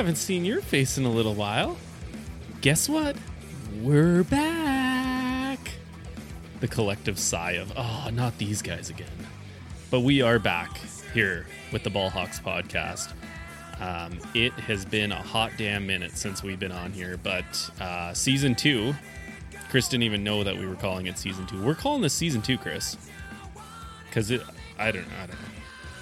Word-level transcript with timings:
Haven't 0.00 0.16
seen 0.16 0.46
your 0.46 0.62
face 0.62 0.96
in 0.96 1.04
a 1.04 1.10
little 1.10 1.34
while. 1.34 1.76
Guess 2.62 2.88
what? 2.88 3.16
We're 3.82 4.24
back. 4.24 5.58
The 6.60 6.68
collective 6.68 7.18
sigh 7.18 7.58
of, 7.58 7.70
oh, 7.76 8.08
not 8.10 8.38
these 8.38 8.62
guys 8.62 8.88
again. 8.88 9.10
But 9.90 10.00
we 10.00 10.22
are 10.22 10.38
back 10.38 10.80
here 11.12 11.44
with 11.70 11.82
the 11.82 11.90
Ballhawks 11.90 12.40
podcast. 12.40 13.12
Um, 13.78 14.18
it 14.32 14.54
has 14.54 14.86
been 14.86 15.12
a 15.12 15.20
hot 15.20 15.50
damn 15.58 15.86
minute 15.86 16.16
since 16.16 16.42
we've 16.42 16.58
been 16.58 16.72
on 16.72 16.92
here, 16.92 17.18
but 17.22 17.70
uh, 17.78 18.14
season 18.14 18.54
two, 18.54 18.94
Chris 19.68 19.86
didn't 19.86 20.04
even 20.04 20.24
know 20.24 20.42
that 20.42 20.56
we 20.56 20.66
were 20.66 20.76
calling 20.76 21.08
it 21.08 21.18
season 21.18 21.46
two. 21.46 21.62
We're 21.62 21.74
calling 21.74 22.00
this 22.00 22.14
season 22.14 22.40
two, 22.40 22.56
Chris, 22.56 22.96
because 24.06 24.30
it. 24.30 24.40
I 24.78 24.92
don't 24.92 25.06
know. 25.06 25.14
I 25.22 25.26
don't 25.26 25.42
know. 25.42 25.48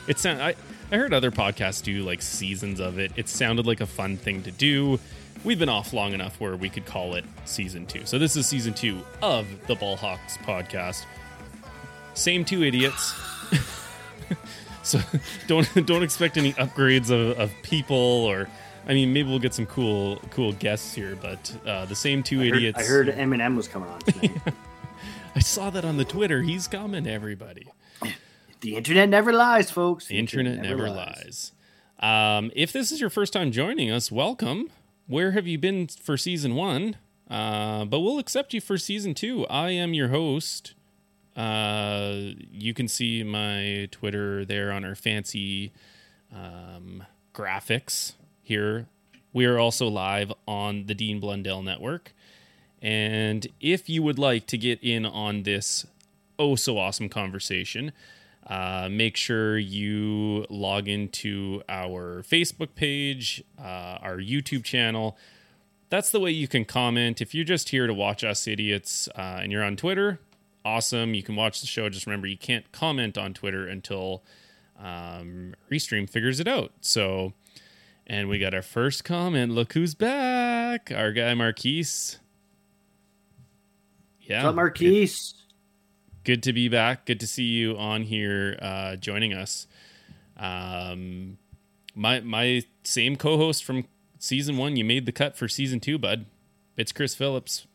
It 0.06 0.20
sound. 0.20 0.40
I 0.40 0.54
I 0.90 0.96
heard 0.96 1.12
other 1.12 1.30
podcasts 1.30 1.82
do 1.82 2.02
like 2.02 2.22
seasons 2.22 2.80
of 2.80 2.98
it. 2.98 3.12
It 3.16 3.28
sounded 3.28 3.66
like 3.66 3.80
a 3.80 3.86
fun 3.86 4.16
thing 4.16 4.42
to 4.44 4.50
do. 4.50 4.98
We've 5.44 5.58
been 5.58 5.68
off 5.68 5.92
long 5.92 6.14
enough 6.14 6.40
where 6.40 6.56
we 6.56 6.70
could 6.70 6.86
call 6.86 7.14
it 7.14 7.24
season 7.44 7.86
two. 7.86 8.06
So 8.06 8.18
this 8.18 8.36
is 8.36 8.46
season 8.46 8.72
two 8.72 9.02
of 9.20 9.46
the 9.66 9.76
Ballhawks 9.76 10.38
podcast. 10.44 11.04
Same 12.14 12.44
two 12.44 12.64
idiots. 12.64 13.14
so 14.82 14.98
don't 15.46 15.68
don't 15.86 16.02
expect 16.02 16.38
any 16.38 16.54
upgrades 16.54 17.10
of, 17.10 17.38
of 17.38 17.52
people 17.62 17.96
or 17.96 18.48
I 18.86 18.94
mean 18.94 19.12
maybe 19.12 19.28
we'll 19.28 19.38
get 19.38 19.52
some 19.52 19.66
cool 19.66 20.22
cool 20.30 20.52
guests 20.52 20.94
here, 20.94 21.16
but 21.20 21.54
uh, 21.66 21.84
the 21.84 21.94
same 21.94 22.22
two 22.22 22.40
I 22.40 22.46
heard, 22.46 22.56
idiots. 22.56 22.78
I 22.78 22.84
heard 22.84 23.08
Eminem 23.08 23.56
was 23.56 23.68
coming 23.68 23.90
on 23.90 24.00
tonight. 24.00 24.40
I 25.36 25.40
saw 25.40 25.68
that 25.70 25.84
on 25.84 25.98
the 25.98 26.04
Twitter. 26.04 26.42
He's 26.42 26.66
coming 26.66 27.06
everybody. 27.06 27.68
The 28.60 28.76
internet 28.76 29.08
never 29.08 29.32
lies, 29.32 29.70
folks. 29.70 30.06
The 30.06 30.18
internet 30.18 30.62
never 30.62 30.90
lies. 30.90 31.52
Um, 32.00 32.50
if 32.54 32.72
this 32.72 32.92
is 32.92 33.00
your 33.00 33.10
first 33.10 33.32
time 33.32 33.50
joining 33.50 33.90
us, 33.90 34.12
welcome. 34.12 34.70
Where 35.06 35.32
have 35.32 35.46
you 35.46 35.58
been 35.58 35.88
for 35.88 36.16
season 36.16 36.54
one? 36.54 36.96
Uh, 37.30 37.84
but 37.84 38.00
we'll 38.00 38.18
accept 38.18 38.54
you 38.54 38.60
for 38.60 38.78
season 38.78 39.14
two. 39.14 39.46
I 39.46 39.70
am 39.70 39.94
your 39.94 40.08
host. 40.08 40.74
Uh, 41.36 42.32
you 42.50 42.74
can 42.74 42.88
see 42.88 43.22
my 43.22 43.88
Twitter 43.90 44.44
there 44.44 44.72
on 44.72 44.84
our 44.84 44.94
fancy 44.94 45.72
um, 46.34 47.04
graphics 47.34 48.14
here. 48.42 48.86
We 49.32 49.44
are 49.46 49.58
also 49.58 49.88
live 49.88 50.32
on 50.46 50.86
the 50.86 50.94
Dean 50.94 51.20
Blundell 51.20 51.62
Network. 51.62 52.12
And 52.80 53.46
if 53.60 53.88
you 53.88 54.02
would 54.02 54.18
like 54.18 54.46
to 54.48 54.58
get 54.58 54.82
in 54.82 55.04
on 55.04 55.42
this 55.42 55.86
oh 56.38 56.54
so 56.56 56.78
awesome 56.78 57.08
conversation, 57.08 57.92
uh, 58.48 58.88
make 58.90 59.16
sure 59.16 59.58
you 59.58 60.46
log 60.48 60.88
into 60.88 61.62
our 61.68 62.22
Facebook 62.22 62.74
page, 62.74 63.44
uh, 63.58 63.98
our 64.00 64.16
YouTube 64.16 64.64
channel. 64.64 65.18
That's 65.90 66.10
the 66.10 66.20
way 66.20 66.30
you 66.30 66.48
can 66.48 66.64
comment. 66.64 67.20
If 67.20 67.34
you're 67.34 67.44
just 67.44 67.70
here 67.70 67.86
to 67.86 67.94
watch 67.94 68.24
us 68.24 68.46
idiots 68.46 69.08
uh, 69.14 69.40
and 69.42 69.52
you're 69.52 69.62
on 69.62 69.76
Twitter, 69.76 70.20
awesome. 70.64 71.14
You 71.14 71.22
can 71.22 71.36
watch 71.36 71.60
the 71.60 71.66
show. 71.66 71.88
Just 71.88 72.06
remember, 72.06 72.26
you 72.26 72.38
can't 72.38 72.70
comment 72.72 73.18
on 73.18 73.34
Twitter 73.34 73.66
until 73.66 74.22
um, 74.78 75.54
Restream 75.70 76.08
figures 76.08 76.40
it 76.40 76.48
out. 76.48 76.72
So, 76.80 77.34
and 78.06 78.28
we 78.28 78.38
got 78.38 78.54
our 78.54 78.62
first 78.62 79.04
comment. 79.04 79.52
Look 79.52 79.74
who's 79.74 79.94
back. 79.94 80.90
Our 80.94 81.12
guy 81.12 81.34
Marquise. 81.34 82.18
Yeah. 84.20 84.50
Marquise? 84.52 85.34
Good 86.28 86.42
to 86.42 86.52
be 86.52 86.68
back. 86.68 87.06
Good 87.06 87.20
to 87.20 87.26
see 87.26 87.44
you 87.44 87.74
on 87.78 88.02
here, 88.02 88.58
uh, 88.60 88.96
joining 88.96 89.32
us. 89.32 89.66
Um, 90.36 91.38
my 91.94 92.20
my 92.20 92.64
same 92.84 93.16
co-host 93.16 93.64
from 93.64 93.86
season 94.18 94.58
one. 94.58 94.76
You 94.76 94.84
made 94.84 95.06
the 95.06 95.12
cut 95.12 95.38
for 95.38 95.48
season 95.48 95.80
two, 95.80 95.96
bud. 95.96 96.26
It's 96.76 96.92
Chris 96.92 97.14
Phillips. 97.14 97.66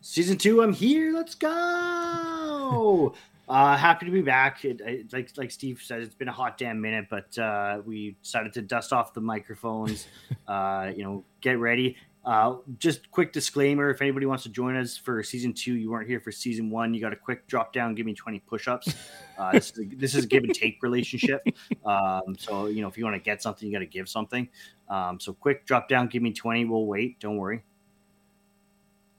Season 0.00 0.36
two, 0.36 0.60
I'm 0.64 0.72
here. 0.72 1.12
Let's 1.14 1.36
go. 1.36 3.14
uh, 3.48 3.76
happy 3.76 4.04
to 4.06 4.10
be 4.10 4.22
back. 4.22 4.64
It, 4.64 4.80
it, 4.80 5.12
like 5.12 5.30
like 5.36 5.52
Steve 5.52 5.80
said, 5.80 6.02
it's 6.02 6.16
been 6.16 6.26
a 6.26 6.32
hot 6.32 6.58
damn 6.58 6.80
minute, 6.80 7.06
but 7.08 7.38
uh, 7.38 7.82
we 7.86 8.16
decided 8.20 8.52
to 8.54 8.62
dust 8.62 8.92
off 8.92 9.14
the 9.14 9.20
microphones. 9.20 10.08
uh, 10.48 10.90
you 10.92 11.04
know, 11.04 11.22
get 11.40 11.56
ready. 11.56 11.96
Uh, 12.24 12.56
just 12.78 13.10
quick 13.10 13.32
disclaimer: 13.32 13.88
if 13.88 14.02
anybody 14.02 14.26
wants 14.26 14.42
to 14.42 14.50
join 14.50 14.76
us 14.76 14.96
for 14.96 15.22
season 15.22 15.54
two, 15.54 15.74
you 15.74 15.90
weren't 15.90 16.06
here 16.06 16.20
for 16.20 16.30
season 16.30 16.70
one. 16.70 16.92
You 16.92 17.00
got 17.00 17.14
a 17.14 17.16
quick 17.16 17.46
drop 17.46 17.72
down, 17.72 17.94
give 17.94 18.04
me 18.04 18.14
twenty 18.14 18.40
push-ups. 18.40 18.94
Uh, 19.38 19.52
this, 19.52 19.70
is 19.70 19.78
a, 19.78 19.96
this 19.96 20.14
is 20.14 20.24
a 20.24 20.26
give 20.26 20.44
and 20.44 20.54
take 20.54 20.82
relationship. 20.82 21.42
Um, 21.86 22.36
so 22.38 22.66
you 22.66 22.82
know, 22.82 22.88
if 22.88 22.98
you 22.98 23.04
want 23.04 23.16
to 23.16 23.22
get 23.22 23.42
something, 23.42 23.66
you 23.66 23.72
got 23.72 23.80
to 23.80 23.86
give 23.86 24.08
something. 24.08 24.48
Um, 24.88 25.18
so 25.18 25.32
quick 25.32 25.64
drop 25.64 25.88
down, 25.88 26.08
give 26.08 26.22
me 26.22 26.32
twenty. 26.32 26.64
We'll 26.66 26.86
wait. 26.86 27.18
Don't 27.20 27.38
worry. 27.38 27.62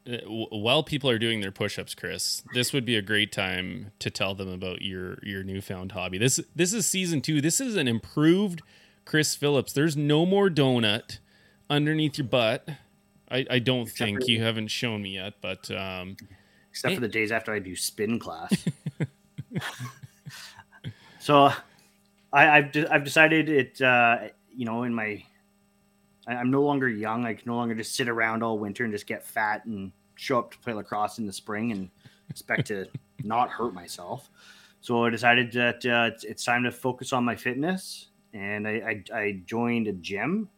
Uh, 0.07 0.17
while 0.27 0.83
people 0.83 1.09
are 1.09 1.19
doing 1.19 1.41
their 1.41 1.51
push-ups, 1.51 1.95
Chris, 1.95 2.43
this 2.53 2.71
would 2.73 2.85
be 2.85 2.95
a 2.95 3.01
great 3.01 3.31
time 3.31 3.91
to 3.99 4.09
tell 4.09 4.35
them 4.35 4.47
about 4.47 4.81
your 4.81 5.17
your 5.23 5.43
newfound 5.43 5.93
hobby. 5.93 6.17
This 6.17 6.39
this 6.55 6.71
is 6.71 6.85
season 6.85 7.21
two. 7.21 7.41
This 7.41 7.59
is 7.59 7.75
an 7.75 7.87
improved 7.87 8.61
Chris 9.05 9.35
Phillips. 9.35 9.73
There's 9.73 9.97
no 9.97 10.25
more 10.25 10.49
donut 10.49 11.17
underneath 11.69 12.17
your 12.17 12.27
butt. 12.27 12.69
I, 13.31 13.45
I 13.49 13.59
don't 13.59 13.83
Except 13.83 13.97
think 13.97 14.27
you 14.27 14.43
haven't 14.43 14.67
shown 14.67 15.01
me 15.01 15.15
yet, 15.15 15.35
but 15.41 15.71
um, 15.71 16.17
except 16.69 16.91
hey. 16.91 16.95
for 16.95 17.01
the 17.01 17.07
days 17.07 17.31
after 17.31 17.53
I 17.53 17.59
do 17.59 17.75
spin 17.75 18.19
class. 18.19 18.53
so, 21.19 21.51
I, 22.33 22.43
have 22.43 22.71
de- 22.71 22.93
I've 22.93 23.03
decided 23.03 23.49
it. 23.49 23.81
Uh, 23.81 24.29
you 24.53 24.65
know, 24.65 24.83
in 24.83 24.93
my, 24.93 25.23
I, 26.27 26.35
I'm 26.35 26.51
no 26.51 26.61
longer 26.61 26.89
young. 26.89 27.25
I 27.25 27.33
can 27.33 27.43
no 27.45 27.55
longer 27.55 27.75
just 27.75 27.95
sit 27.95 28.09
around 28.09 28.43
all 28.43 28.59
winter 28.59 28.83
and 28.83 28.93
just 28.93 29.07
get 29.07 29.23
fat 29.23 29.65
and 29.65 29.91
show 30.15 30.39
up 30.39 30.51
to 30.51 30.59
play 30.59 30.73
lacrosse 30.73 31.17
in 31.17 31.25
the 31.25 31.33
spring 31.33 31.71
and 31.71 31.89
expect 32.29 32.67
to 32.67 32.85
not 33.23 33.49
hurt 33.49 33.73
myself. 33.73 34.29
So 34.81 35.05
I 35.05 35.09
decided 35.09 35.51
that 35.53 35.85
uh, 35.85 36.11
it's, 36.13 36.23
it's, 36.23 36.43
time 36.43 36.63
to 36.63 36.71
focus 36.71 37.13
on 37.13 37.23
my 37.23 37.35
fitness, 37.35 38.07
and 38.33 38.67
I, 38.67 39.03
I, 39.13 39.17
I 39.17 39.41
joined 39.45 39.87
a 39.87 39.93
gym 39.93 40.49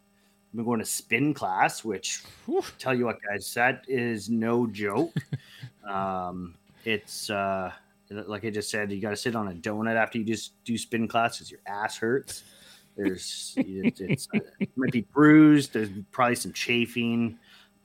I've 0.54 0.58
been 0.58 0.66
going 0.66 0.80
to 0.82 0.86
spin 0.86 1.34
class, 1.34 1.84
which 1.84 2.22
Whew. 2.46 2.62
tell 2.78 2.94
you 2.94 3.06
what, 3.06 3.18
guys, 3.28 3.52
that 3.56 3.86
is 3.88 4.30
no 4.30 4.68
joke. 4.68 5.12
um, 5.84 6.54
it's 6.86 7.32
uh, 7.32 7.72
like 8.12 8.46
I 8.46 8.52
just 8.52 8.70
said, 8.70 8.92
you 8.92 9.02
got 9.02 9.10
to 9.10 9.16
sit 9.16 9.36
on 9.36 9.48
a 9.48 9.54
donut 9.54 9.96
after 9.96 10.20
you 10.20 10.24
just 10.24 10.64
do 10.64 10.78
spin 10.78 11.08
class 11.08 11.38
because 11.38 11.50
your 11.50 11.62
ass 11.66 11.98
hurts. 11.98 12.44
There's 12.96 13.56
it, 13.58 14.00
it's 14.00 14.28
uh, 14.36 14.42
it 14.60 14.70
might 14.76 14.92
be 14.92 15.02
bruised. 15.12 15.74
There's 15.74 15.90
probably 16.12 16.36
some 16.36 16.54
chafing. 16.54 17.40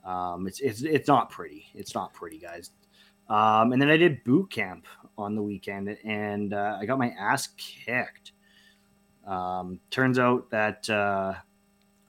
Um, 0.05 0.45
it's 0.45 0.59
it's 0.59 0.83
it's 0.83 1.07
not 1.07 1.31
pretty. 1.31 1.65
It's 1.73 1.95
not 1.95 2.13
pretty, 2.13 2.37
guys. 2.37 2.69
Um, 3.29 3.73
and 3.73 3.81
then 3.81 3.89
I 3.89 3.97
did 3.97 4.23
boot 4.23 4.51
camp 4.51 4.85
on 5.17 5.33
the 5.33 5.41
weekend, 5.41 5.97
and 6.03 6.53
uh, 6.53 6.77
I 6.79 6.85
got 6.85 6.99
my 6.99 7.09
ass 7.19 7.49
kicked. 7.57 8.33
Um, 9.25 9.79
turns 9.89 10.19
out 10.19 10.51
that 10.51 10.87
uh, 10.87 11.33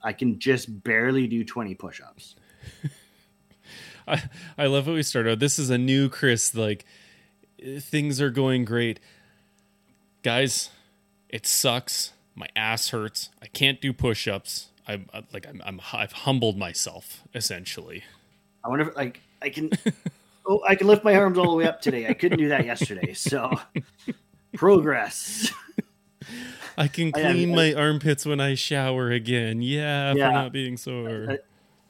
I 0.03 0.13
can 0.13 0.39
just 0.39 0.83
barely 0.83 1.27
do 1.27 1.43
20 1.43 1.75
push 1.75 2.01
ups. 2.01 2.35
I, 4.07 4.23
I 4.57 4.65
love 4.65 4.85
how 4.87 4.93
we 4.93 5.03
started. 5.03 5.39
This 5.39 5.59
is 5.59 5.69
a 5.69 5.77
new 5.77 6.09
Chris. 6.09 6.55
Like 6.55 6.85
things 7.79 8.19
are 8.19 8.29
going 8.31 8.65
great, 8.65 8.99
guys. 10.23 10.69
It 11.29 11.45
sucks. 11.45 12.13
My 12.35 12.47
ass 12.55 12.89
hurts. 12.89 13.29
I 13.41 13.47
can't 13.47 13.79
do 13.81 13.93
push-ups. 13.93 14.67
I'm 14.87 15.07
I- 15.13 15.23
like 15.33 15.47
I'm, 15.47 15.61
I'm 15.65 15.81
I've 15.93 16.11
humbled 16.11 16.57
myself 16.57 17.21
essentially. 17.35 18.03
I 18.63 18.69
wonder 18.69 18.89
if 18.89 18.95
like 18.95 19.21
I 19.41 19.49
can. 19.49 19.69
oh, 20.47 20.61
I 20.67 20.75
can 20.75 20.87
lift 20.87 21.03
my 21.03 21.15
arms 21.15 21.37
all 21.37 21.51
the 21.51 21.55
way 21.57 21.65
up 21.67 21.81
today. 21.81 22.07
I 22.07 22.13
couldn't 22.13 22.39
do 22.39 22.49
that 22.49 22.65
yesterday. 22.65 23.13
So 23.13 23.51
progress. 24.55 25.51
I 26.77 26.87
can 26.87 27.07
I 27.09 27.11
clean 27.31 27.51
I- 27.51 27.55
my 27.55 27.73
armpits 27.73 28.25
when 28.25 28.39
I 28.39 28.55
shower 28.55 29.11
again. 29.11 29.61
Yeah, 29.61 30.13
Yeah. 30.13 30.27
for 30.29 30.33
not 30.33 30.51
being 30.53 30.77
sore. 30.77 31.37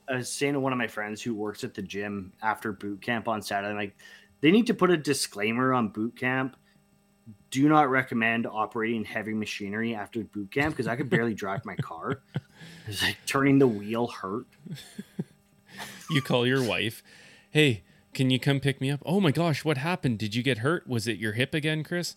I 0.10 0.16
was 0.16 0.30
saying 0.30 0.54
to 0.54 0.60
one 0.60 0.74
of 0.74 0.78
my 0.78 0.88
friends 0.88 1.22
who 1.22 1.34
works 1.34 1.64
at 1.64 1.74
the 1.74 1.82
gym 1.82 2.34
after 2.42 2.74
boot 2.74 3.02
camp 3.02 3.28
on 3.28 3.42
Saturday, 3.42 3.70
I'm 3.72 3.78
like, 3.78 3.96
they 4.42 4.52
need 4.52 4.68
to 4.68 4.74
put 4.74 4.92
a 4.92 4.98
disclaimer 4.98 5.74
on 5.74 5.88
boot 5.90 6.18
camp. 6.18 6.58
Do 7.50 7.70
not 7.70 7.90
recommend 7.90 8.46
operating 8.48 9.06
heavy 9.06 9.34
machinery 9.34 9.94
after 9.96 10.22
boot 10.24 10.52
camp 10.52 10.74
because 10.76 10.88
I 10.88 10.96
could 10.96 11.10
barely 11.10 11.34
drive 11.34 11.64
my 11.66 11.76
car. 11.76 12.22
It's 12.88 13.02
like 13.02 13.18
turning 13.26 13.58
the 13.60 13.68
wheel 13.68 14.08
hurt. 14.08 14.46
you 16.10 16.22
call 16.22 16.46
your 16.46 16.62
wife, 16.64 17.02
"Hey, 17.50 17.84
can 18.14 18.30
you 18.30 18.40
come 18.40 18.60
pick 18.60 18.80
me 18.82 18.92
up?" 18.92 19.02
"Oh 19.06 19.20
my 19.20 19.32
gosh, 19.32 19.64
what 19.66 19.78
happened? 19.78 20.20
Did 20.20 20.36
you 20.36 20.44
get 20.44 20.60
hurt? 20.60 20.88
Was 20.88 21.08
it 21.08 21.18
your 21.18 21.34
hip 21.34 21.54
again, 21.54 21.84
Chris?" 21.84 22.16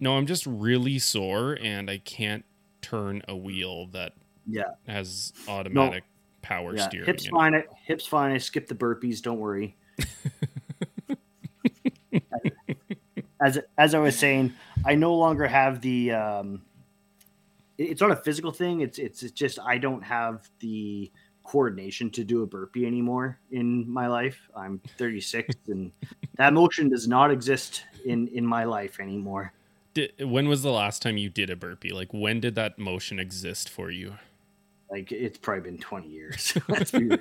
"No, 0.00 0.16
I'm 0.16 0.26
just 0.26 0.46
really 0.46 0.98
sore 0.98 1.58
and 1.62 1.90
I 1.90 1.98
can't 1.98 2.44
turn 2.82 3.22
a 3.28 3.36
wheel 3.36 3.86
that 3.88 4.14
Yeah, 4.46 4.64
has 4.88 5.32
automatic 5.46 6.04
power 6.42 6.74
yeah. 6.74 6.88
steering." 6.88 7.06
Hips 7.06 7.24
in 7.24 7.28
it." 7.28 7.32
fine. 7.32 7.54
I- 7.54 7.64
Hips 7.84 8.06
fine. 8.06 8.32
I 8.32 8.38
skipped 8.38 8.68
the 8.68 8.74
burpees. 8.74 9.22
Don't 9.22 9.38
worry. 9.38 9.76
as 13.42 13.58
as 13.78 13.94
I 13.94 13.98
was 13.98 14.18
saying, 14.18 14.52
I 14.84 14.94
no 14.94 15.14
longer 15.14 15.46
have 15.46 15.80
the. 15.80 16.12
Um, 16.12 16.62
it's 17.78 18.00
not 18.00 18.10
a 18.10 18.16
physical 18.16 18.52
thing. 18.52 18.80
It's 18.80 18.98
it's 18.98 19.22
it's 19.22 19.32
just 19.32 19.58
I 19.60 19.78
don't 19.78 20.02
have 20.02 20.48
the 20.60 21.10
coordination 21.44 22.10
to 22.10 22.22
do 22.22 22.42
a 22.42 22.46
burpee 22.46 22.86
anymore 22.86 23.38
in 23.50 23.90
my 23.90 24.06
life. 24.06 24.38
I'm 24.54 24.80
36, 24.98 25.54
and 25.68 25.90
that 26.36 26.52
motion 26.52 26.88
does 26.90 27.08
not 27.08 27.30
exist 27.30 27.84
in 28.04 28.28
in 28.28 28.46
my 28.46 28.64
life 28.64 29.00
anymore. 29.00 29.52
Did, 29.94 30.12
when 30.20 30.48
was 30.48 30.62
the 30.62 30.70
last 30.70 31.02
time 31.02 31.16
you 31.16 31.28
did 31.28 31.50
a 31.50 31.56
burpee? 31.56 31.90
Like 31.92 32.12
when 32.12 32.40
did 32.40 32.54
that 32.54 32.78
motion 32.78 33.18
exist 33.18 33.68
for 33.68 33.90
you? 33.90 34.14
Like 34.90 35.10
it's 35.12 35.38
probably 35.38 35.70
been 35.70 35.78
20 35.78 36.08
years. 36.08 36.56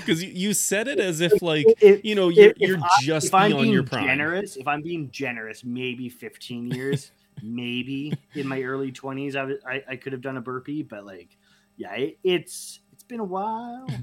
Because 0.00 0.22
you, 0.22 0.54
said 0.54 0.88
it 0.88 0.98
as 0.98 1.20
if 1.20 1.42
like 1.42 1.66
If- 1.80 2.04
you 2.04 2.14
know 2.14 2.28
you're, 2.28 2.50
if- 2.50 2.56
if 2.60 2.68
you're 2.68 2.78
I- 2.78 2.88
just 3.02 3.26
if 3.28 3.34
I'm 3.34 3.50
beyond 3.50 3.62
being 3.64 3.72
your 3.74 3.82
prime. 3.82 4.06
Generous, 4.06 4.56
if 4.56 4.66
I'm 4.66 4.82
being 4.82 5.10
generous, 5.10 5.64
maybe 5.64 6.08
15 6.08 6.68
years, 6.70 7.10
maybe 7.42 8.12
in 8.34 8.46
my 8.48 8.62
early 8.62 8.92
20s, 8.92 9.36
I, 9.36 9.44
was- 9.44 9.58
I 9.66 9.82
I 9.88 9.96
could 9.96 10.12
have 10.12 10.22
done 10.22 10.36
a 10.36 10.40
burpee, 10.40 10.82
but 10.82 11.04
like, 11.04 11.36
yeah, 11.76 11.92
it, 11.94 12.18
it's 12.24 12.80
it's 12.92 13.02
been 13.04 13.20
a 13.20 13.24
while. 13.24 13.86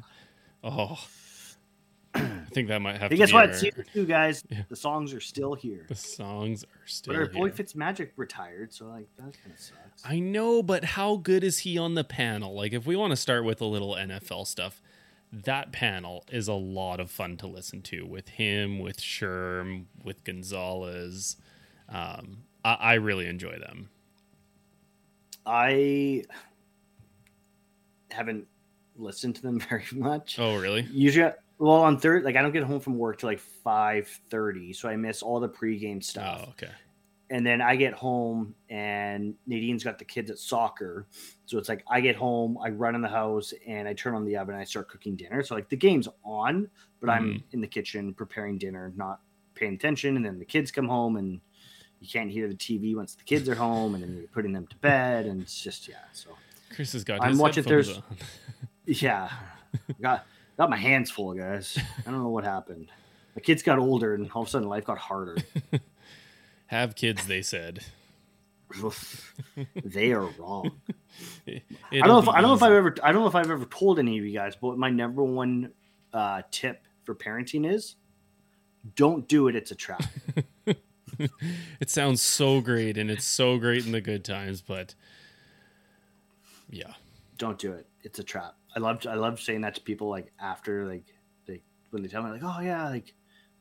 Oh, 0.62 1.00
I 2.50 2.54
think 2.54 2.68
that 2.70 2.82
might 2.82 2.98
have 2.98 3.12
guess 3.12 3.32
what? 3.32 3.50
our- 3.50 3.54
Season 3.54 3.86
two, 3.94 4.06
guys, 4.06 4.44
Yeah. 4.50 4.64
the 4.70 4.76
songs 4.76 5.14
are 5.14 5.20
still 5.20 5.54
here. 5.54 5.86
the 5.88 5.96
songs 5.96 6.64
are 6.64 6.88
still 6.88 7.14
But 7.14 7.20
our 7.20 7.28
boy. 7.28 7.50
Fitzmagic 7.52 8.10
retired, 8.16 8.74
so 8.74 8.88
like 8.88 9.08
that 9.18 9.38
kind 9.42 9.54
of 9.54 9.60
sucks. 9.60 10.04
I 10.06 10.20
know, 10.20 10.64
but 10.64 10.84
how 10.84 11.18
good 11.18 11.44
is 11.44 11.60
he 11.60 11.78
on 11.78 11.94
the 11.96 12.04
panel? 12.04 12.56
Like, 12.56 12.74
if 12.74 12.86
we 12.88 12.96
want 12.96 13.12
to 13.12 13.18
start 13.18 13.46
with 13.46 13.62
a 13.62 13.66
little 13.66 13.94
NFL 13.94 14.48
stuff, 14.48 14.82
that 15.32 15.72
panel 15.72 16.24
is 16.32 16.48
a 16.48 16.54
lot 16.54 17.00
of 17.00 17.12
fun 17.12 17.38
to 17.38 17.48
listen 17.48 17.82
to 17.84 18.06
with 18.06 18.30
him, 18.30 18.80
with 18.80 18.98
Sherm, 19.00 19.86
with 20.04 20.24
Gonzalez. 20.24 21.36
Um, 21.88 22.44
I, 22.66 22.74
I 22.74 22.94
really 22.96 23.28
enjoy 23.28 23.60
them. 23.60 23.90
I 25.46 26.24
haven't 28.12 28.48
listened 28.96 29.36
to 29.36 29.42
them 29.42 29.60
very 29.70 29.86
much. 29.94 30.38
Oh, 30.40 30.58
really? 30.58 30.88
Usually, 30.92 31.32
well, 31.60 31.82
on 31.82 32.00
third, 32.00 32.24
like 32.24 32.36
I 32.36 32.42
don't 32.42 32.52
get 32.54 32.64
home 32.64 32.80
from 32.80 32.98
work 32.98 33.20
till 33.20 33.30
like 33.30 33.40
five 33.40 34.08
thirty, 34.30 34.74
so 34.74 34.90
I 34.90 34.96
miss 34.96 35.22
all 35.22 35.40
the 35.40 35.50
pregame 35.50 36.04
stuff. 36.04 36.46
Oh, 36.48 36.50
okay. 36.52 36.72
And 37.32 37.46
then 37.46 37.62
I 37.62 37.76
get 37.76 37.94
home, 37.94 38.56
and 38.70 39.36
Nadine's 39.46 39.84
got 39.84 40.00
the 40.00 40.06
kids 40.06 40.32
at 40.32 40.40
soccer, 40.40 41.06
so 41.46 41.60
it's 41.60 41.70
like 41.70 41.84
I 41.88 42.02
get 42.02 42.16
home, 42.16 42.58
I 42.64 42.70
run 42.70 42.96
in 42.96 43.02
the 43.02 43.08
house, 43.10 43.54
and 43.68 43.88
I 43.88 43.94
turn 43.94 44.16
on 44.16 44.26
the 44.26 44.36
oven, 44.38 44.56
and 44.56 44.62
I 44.62 44.66
start 44.66 44.90
cooking 44.90 45.16
dinner. 45.16 45.44
So 45.44 45.54
like 45.54 45.70
the 45.70 45.76
game's 45.78 46.08
on, 46.24 46.68
but 47.00 47.10
I'm 47.12 47.36
Mhm. 47.36 47.44
in 47.52 47.62
the 47.62 47.68
kitchen 47.68 48.16
preparing 48.16 48.58
dinner, 48.58 48.92
not 48.96 49.20
paying 49.54 49.76
attention. 49.76 50.16
And 50.16 50.26
then 50.26 50.40
the 50.40 50.46
kids 50.46 50.72
come 50.72 50.88
home, 50.88 51.18
and 51.18 51.40
you 52.00 52.08
can't 52.08 52.32
hear 52.32 52.48
the 52.48 52.56
TV 52.56 52.96
once 52.96 53.14
the 53.14 53.24
kids 53.26 53.48
are 53.48 53.54
home, 53.56 53.94
and 53.94 54.04
then 54.04 54.18
you're 54.18 54.28
putting 54.30 54.54
them 54.54 54.66
to 54.66 54.76
bed, 54.78 55.28
and 55.28 55.40
it's 55.40 55.62
just 55.62 55.88
yeah. 55.88 55.98
So 56.14 56.32
Chris 56.74 56.94
has 56.94 57.04
got 57.04 57.22
I'm 57.22 57.32
his 57.32 57.40
watching 57.40 57.64
Thurs- 57.64 58.02
yeah, 58.86 59.30
got 60.02 60.26
got 60.60 60.70
my 60.70 60.78
hands 60.78 61.10
full, 61.10 61.34
guys. 61.34 61.80
I 62.06 62.12
don't 62.12 62.22
know 62.22 62.30
what 62.30 62.44
happened. 62.44 62.92
My 63.34 63.42
kids 63.42 63.64
got 63.64 63.80
older, 63.80 64.14
and 64.14 64.30
all 64.32 64.42
of 64.42 64.50
a 64.50 64.52
sudden 64.52 64.68
life 64.68 64.84
got 64.84 64.98
harder. 64.98 65.38
Have 66.68 66.96
kids, 66.96 67.26
they 67.26 67.42
said. 67.42 67.86
they 69.84 70.12
are 70.12 70.28
wrong. 70.38 70.82
I 71.48 71.62
It'll 71.92 72.08
don't 72.08 72.08
know 72.08 72.20
if 72.20 72.26
be 72.26 72.32
I 72.32 72.42
don't 72.42 72.50
know 72.50 72.56
if 72.56 72.62
I've 72.62 72.74
ever 72.74 72.96
I 73.02 73.12
don't 73.12 73.22
know 73.22 73.28
if 73.28 73.36
I've 73.36 73.50
ever 73.50 73.66
told 73.66 73.98
any 73.98 74.20
of 74.20 74.26
you 74.26 74.34
guys, 74.34 74.56
but 74.56 74.78
my 74.78 74.90
number 74.90 75.24
one 75.24 75.72
uh, 76.14 76.44
tip 76.52 76.84
for 77.04 77.16
parenting 77.16 77.68
is 77.68 77.96
don't 78.96 79.28
do 79.28 79.48
it. 79.48 79.56
It's 79.56 79.72
a 79.72 79.76
trap. 79.76 80.04
It 81.82 81.90
sounds 81.90 82.22
so 82.22 82.62
great, 82.62 82.98
and 82.98 83.12
it's 83.12 83.26
so 83.26 83.58
great 83.58 83.86
in 83.86 83.92
the 83.92 84.00
good 84.00 84.24
times, 84.24 84.62
but 84.62 84.96
yeah. 86.70 86.94
don't 87.38 87.60
do 87.60 87.74
it. 87.74 87.88
It's 88.04 88.20
a 88.20 88.24
trap. 88.24 88.56
I 88.76 88.80
love 88.80 89.06
I 89.08 89.16
love 89.16 89.40
saying 89.40 89.62
that 89.62 89.76
to 89.76 89.82
people 89.82 90.10
like 90.10 90.32
after 90.40 90.86
like 90.88 91.06
they 91.48 91.62
when 91.92 92.02
they 92.04 92.08
tell 92.10 92.24
me 92.24 92.32
like 92.32 92.44
oh 92.44 92.60
yeah 92.62 92.90
like 92.90 93.14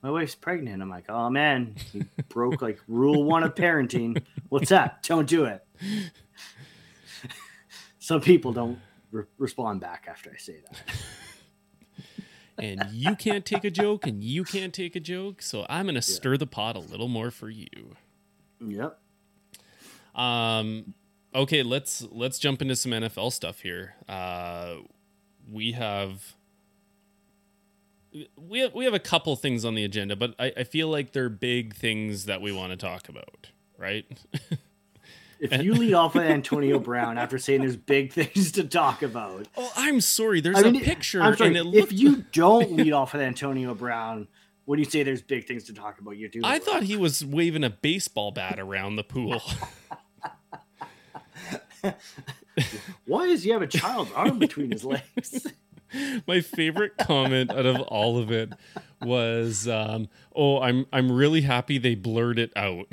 my 0.03 0.11
wife's 0.11 0.35
pregnant. 0.35 0.83
I'm 0.83 0.91
like 0.91 1.07
oh 1.09 1.31
man 1.31 1.75
you 1.93 2.05
broke 2.29 2.61
like 2.63 2.79
rule 2.89 3.25
one 3.25 3.43
of 3.43 3.55
parenting. 3.55 4.23
What's 4.49 4.69
that? 4.71 5.03
Don't 5.03 5.29
do 5.29 5.45
it. 5.45 5.65
Some 7.99 8.21
people 8.21 8.53
don't 8.53 8.79
re- 9.11 9.25
respond 9.39 9.81
back 9.81 10.07
after 10.09 10.31
I 10.35 10.39
say 10.39 10.61
that. 10.69 10.79
and 12.59 12.85
you 12.91 13.15
can't 13.17 13.45
take 13.45 13.65
a 13.65 13.71
joke 13.71 14.07
and 14.07 14.23
you 14.25 14.43
can't 14.45 14.75
take 14.75 14.97
a 14.97 15.01
joke 15.01 15.41
so 15.41 15.65
i'm 15.69 15.87
gonna 15.87 16.03
stir 16.03 16.37
the 16.37 16.47
pot 16.47 16.75
a 16.75 16.81
little 16.81 17.07
more 17.07 17.31
for 17.31 17.49
you 17.49 17.95
Yep. 18.67 18.99
um 20.17 20.93
okay 21.33 21.63
let's 21.63 22.05
let's 22.11 22.37
jump 22.41 22.61
into 22.61 22.75
some 22.75 22.91
nfl 22.91 23.33
stuff 23.33 23.61
here 23.61 23.95
uh 24.09 24.75
we 25.51 25.73
have 25.73 26.35
we 28.37 28.61
have, 28.61 28.75
we 28.75 28.85
have 28.85 28.95
a 28.95 28.99
couple 28.99 29.35
things 29.37 29.65
on 29.65 29.75
the 29.75 29.85
agenda 29.85 30.17
but 30.17 30.35
I, 30.39 30.53
I 30.57 30.65
feel 30.65 30.89
like 30.89 31.13
they're 31.13 31.29
big 31.29 31.75
things 31.75 32.25
that 32.25 32.41
we 32.41 32.53
want 32.53 32.73
to 32.73 32.77
talk 32.77 33.09
about 33.09 33.49
right? 33.77 34.05
If 35.41 35.63
you 35.63 35.75
lead 35.75 35.95
off 35.95 36.15
with 36.15 36.25
Antonio 36.27 36.79
Brown 36.79 37.17
after 37.17 37.39
saying 37.39 37.61
there's 37.61 37.77
big 37.77 38.13
things 38.13 38.53
to 38.53 38.65
talk 38.65 39.03
about, 39.03 39.47
oh 39.57 39.73
i'm 39.77 40.01
sorry 40.01 40.41
there's 40.41 40.59
I 40.59 40.63
mean, 40.63 40.77
a 40.77 40.81
picture 40.85 41.23
I'm 41.23 41.37
sorry, 41.37 41.57
and 41.57 41.75
it 41.75 41.79
if 41.79 41.93
you 41.93 42.25
don't 42.33 42.73
lead 42.73 42.93
off 42.93 43.13
with 43.13 43.23
Antonio 43.23 43.75
Brown, 43.75 44.27
when 44.65 44.79
you 44.79 44.85
say 44.85 45.03
there's 45.03 45.23
big 45.23 45.47
things 45.47 45.65
to 45.65 45.73
talk 45.73 46.01
about, 46.01 46.17
you're 46.17 46.29
doing. 46.29 46.45
i 46.45 46.59
thought 46.59 46.83
he 46.83 46.97
was 46.97 47.25
waving 47.25 47.65
a 47.65 47.71
baseball 47.71 48.33
bat 48.33 48.59
around 48.59 48.97
the 48.97 49.05
pool 49.05 49.41
Why 53.07 53.27
does 53.27 53.43
he 53.43 53.51
have 53.51 53.63
a 53.63 53.67
child's 53.67 54.13
arm 54.13 54.39
between 54.39 54.71
his 54.71 54.85
legs? 54.85 55.47
my 56.27 56.41
favorite 56.41 56.97
comment 56.99 57.51
out 57.51 57.67
of 57.67 57.81
all 57.83 58.19
of 58.19 58.31
it 58.31 58.53
was 59.03 59.69
um, 59.69 60.09
oh 60.35 60.61
i'm 60.61 60.87
i'm 60.93 61.11
really 61.11 61.43
happy 61.43 61.79
they 61.79 61.95
blurred 61.95 62.39
it 62.39 62.53
out 62.57 62.87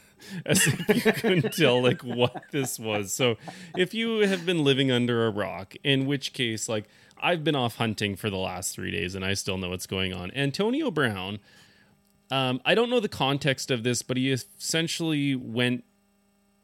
as 0.46 0.66
if 0.66 1.04
you 1.06 1.12
couldn't 1.12 1.52
tell 1.52 1.82
like 1.82 2.02
what 2.02 2.44
this 2.52 2.78
was 2.78 3.12
so 3.12 3.36
if 3.76 3.94
you 3.94 4.20
have 4.20 4.44
been 4.44 4.62
living 4.64 4.90
under 4.90 5.26
a 5.26 5.30
rock 5.30 5.74
in 5.82 6.06
which 6.06 6.32
case 6.32 6.68
like 6.68 6.88
i've 7.20 7.42
been 7.42 7.56
off 7.56 7.76
hunting 7.76 8.16
for 8.16 8.30
the 8.30 8.36
last 8.36 8.74
three 8.74 8.90
days 8.90 9.14
and 9.14 9.24
i 9.24 9.34
still 9.34 9.56
know 9.56 9.70
what's 9.70 9.86
going 9.86 10.12
on 10.12 10.30
antonio 10.32 10.90
brown 10.90 11.38
um, 12.30 12.60
i 12.64 12.74
don't 12.74 12.90
know 12.90 13.00
the 13.00 13.08
context 13.08 13.70
of 13.70 13.82
this 13.82 14.02
but 14.02 14.16
he 14.16 14.30
essentially 14.30 15.34
went 15.34 15.84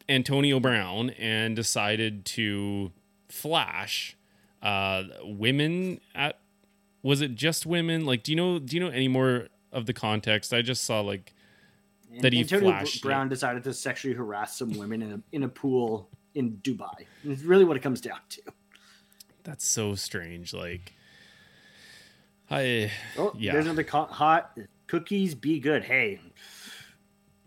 antonio 0.08 0.58
brown 0.60 1.10
and 1.10 1.54
decided 1.56 2.24
to 2.24 2.90
flash 3.28 4.16
uh 4.62 5.04
women 5.22 6.00
at 6.14 6.38
was 7.02 7.20
it 7.20 7.34
just 7.34 7.66
women 7.66 8.04
like 8.06 8.22
do 8.22 8.32
you 8.32 8.36
know 8.36 8.58
do 8.58 8.76
you 8.76 8.80
know 8.82 8.88
any 8.90 9.08
more 9.08 9.48
of 9.72 9.86
the 9.86 9.92
context 9.92 10.52
i 10.52 10.62
just 10.62 10.84
saw 10.84 11.00
like 11.00 11.34
That 12.22 12.32
he 12.32 12.40
Antonio 12.40 12.70
flashed, 12.70 13.02
Brown 13.02 13.28
decided 13.28 13.62
to 13.64 13.74
sexually 13.74 14.14
harass 14.16 14.56
some 14.56 14.72
women 14.78 15.02
in 15.02 15.12
a 15.12 15.20
in 15.32 15.42
a 15.42 15.48
pool 15.48 16.08
in 16.34 16.56
Dubai. 16.62 17.04
And 17.22 17.32
it's 17.32 17.42
really 17.42 17.64
what 17.64 17.76
it 17.76 17.82
comes 17.82 18.00
down 18.00 18.20
to. 18.30 18.42
that's 19.44 19.66
so 19.66 19.94
strange 19.94 20.54
like 20.54 20.94
I 22.50 22.90
Oh, 23.18 23.34
yeah. 23.36 23.52
there's 23.52 23.66
another 23.66 23.84
co- 23.84 24.06
hot 24.06 24.56
cookies. 24.86 25.34
Be 25.34 25.60
good. 25.60 25.84
Hey, 25.84 26.18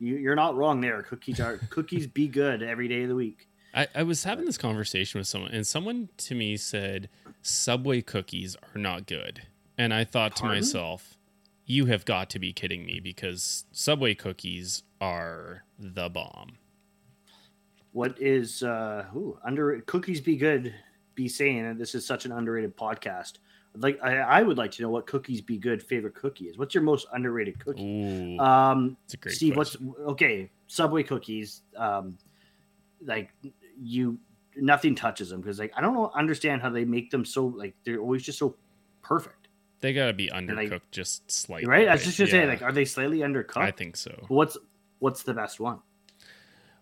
you, 0.02 0.18
you're 0.18 0.36
not 0.36 0.56
wrong 0.58 0.82
there. 0.82 1.04
Cookies 1.04 1.40
are 1.40 1.58
cookies. 1.70 2.08
Be 2.08 2.28
good 2.28 2.64
every 2.64 2.88
day 2.88 3.04
of 3.04 3.10
the 3.10 3.16
week. 3.16 3.48
I, 3.74 3.88
I 3.96 4.04
was 4.04 4.24
having 4.24 4.46
this 4.46 4.58
conversation 4.58 5.20
with 5.20 5.28
someone, 5.28 5.52
and 5.52 5.66
someone 5.66 6.10
to 6.18 6.36
me 6.36 6.58
said 6.58 7.08
Subway 7.42 8.02
cookies 8.02 8.58
are 8.76 8.80
not 8.80 9.08
good. 9.08 9.44
And 9.78 9.94
I 9.94 10.04
thought 10.04 10.36
to 10.38 10.46
myself, 10.46 11.18
you 11.66 11.86
have 11.86 12.04
got 12.04 12.30
to 12.32 12.40
be 12.40 12.52
kidding 12.52 12.86
me 12.86 13.00
because 13.00 13.66
Subway 13.72 14.14
cookies 14.14 14.84
are 15.00 15.64
the 15.80 16.10
bomb. 16.10 16.58
What 17.94 18.20
is 18.22 18.64
uh 18.64 19.06
ooh, 19.16 19.38
under 19.44 19.80
cookies? 19.82 20.20
Be 20.20 20.36
good. 20.36 20.74
Be 21.16 21.28
saying 21.28 21.64
that 21.64 21.78
this 21.78 21.96
is 21.96 22.06
such 22.06 22.26
an 22.26 22.32
underrated 22.32 22.76
podcast. 22.76 23.34
Like 23.76 24.00
I, 24.04 24.18
I 24.18 24.42
would 24.44 24.58
like 24.58 24.72
to 24.72 24.82
know 24.82 24.90
what 24.90 25.08
cookies 25.08 25.40
be 25.42 25.58
good 25.58 25.82
favorite 25.82 26.14
cookie 26.16 26.46
is. 26.46 26.58
What's 26.58 26.76
your 26.76 26.84
most 26.84 27.08
underrated 27.14 27.58
cookie? 27.64 28.36
Ooh, 28.38 28.40
Um, 28.40 28.98
it's 29.06 29.14
a 29.14 29.18
great 29.18 29.36
Steve, 29.36 29.54
question. 29.54 29.88
what's 29.88 30.02
okay? 30.12 30.50
Subway 30.68 31.04
cookies, 31.04 31.62
um, 31.78 32.18
like 33.06 33.30
you, 33.82 34.18
nothing 34.58 34.94
touches 34.96 35.30
them 35.30 35.40
because 35.42 35.58
like 35.60 35.72
I 35.76 35.82
don't 35.82 35.94
know, 35.94 36.12
understand 36.16 36.62
how 36.62 36.70
they 36.70 36.84
make 36.86 37.12
them 37.12 37.24
so 37.26 37.46
like 37.48 37.74
they're 37.86 38.00
always 38.00 38.24
just 38.24 38.38
so 38.40 38.56
perfect, 39.02 39.48
They 39.80 39.94
gotta 39.94 40.14
be 40.14 40.30
like- 40.30 40.44
undercooked 40.46 40.82
just 40.92 41.32
slightly. 41.32 41.68
right? 41.70 41.88
I 41.88 41.94
was 41.94 42.04
just 42.04 42.18
gonna 42.18 42.30
say 42.30 42.46
like, 42.46 42.62
are 42.62 42.72
they 42.74 42.86
slightly 42.86 43.20
undercooked? 43.20 43.58
I 43.58 43.72
think 43.72 43.96
so. 43.96 44.26
What's 44.28 44.58
what's 45.00 45.24
the 45.24 45.34
best 45.34 45.60
one? 45.62 45.80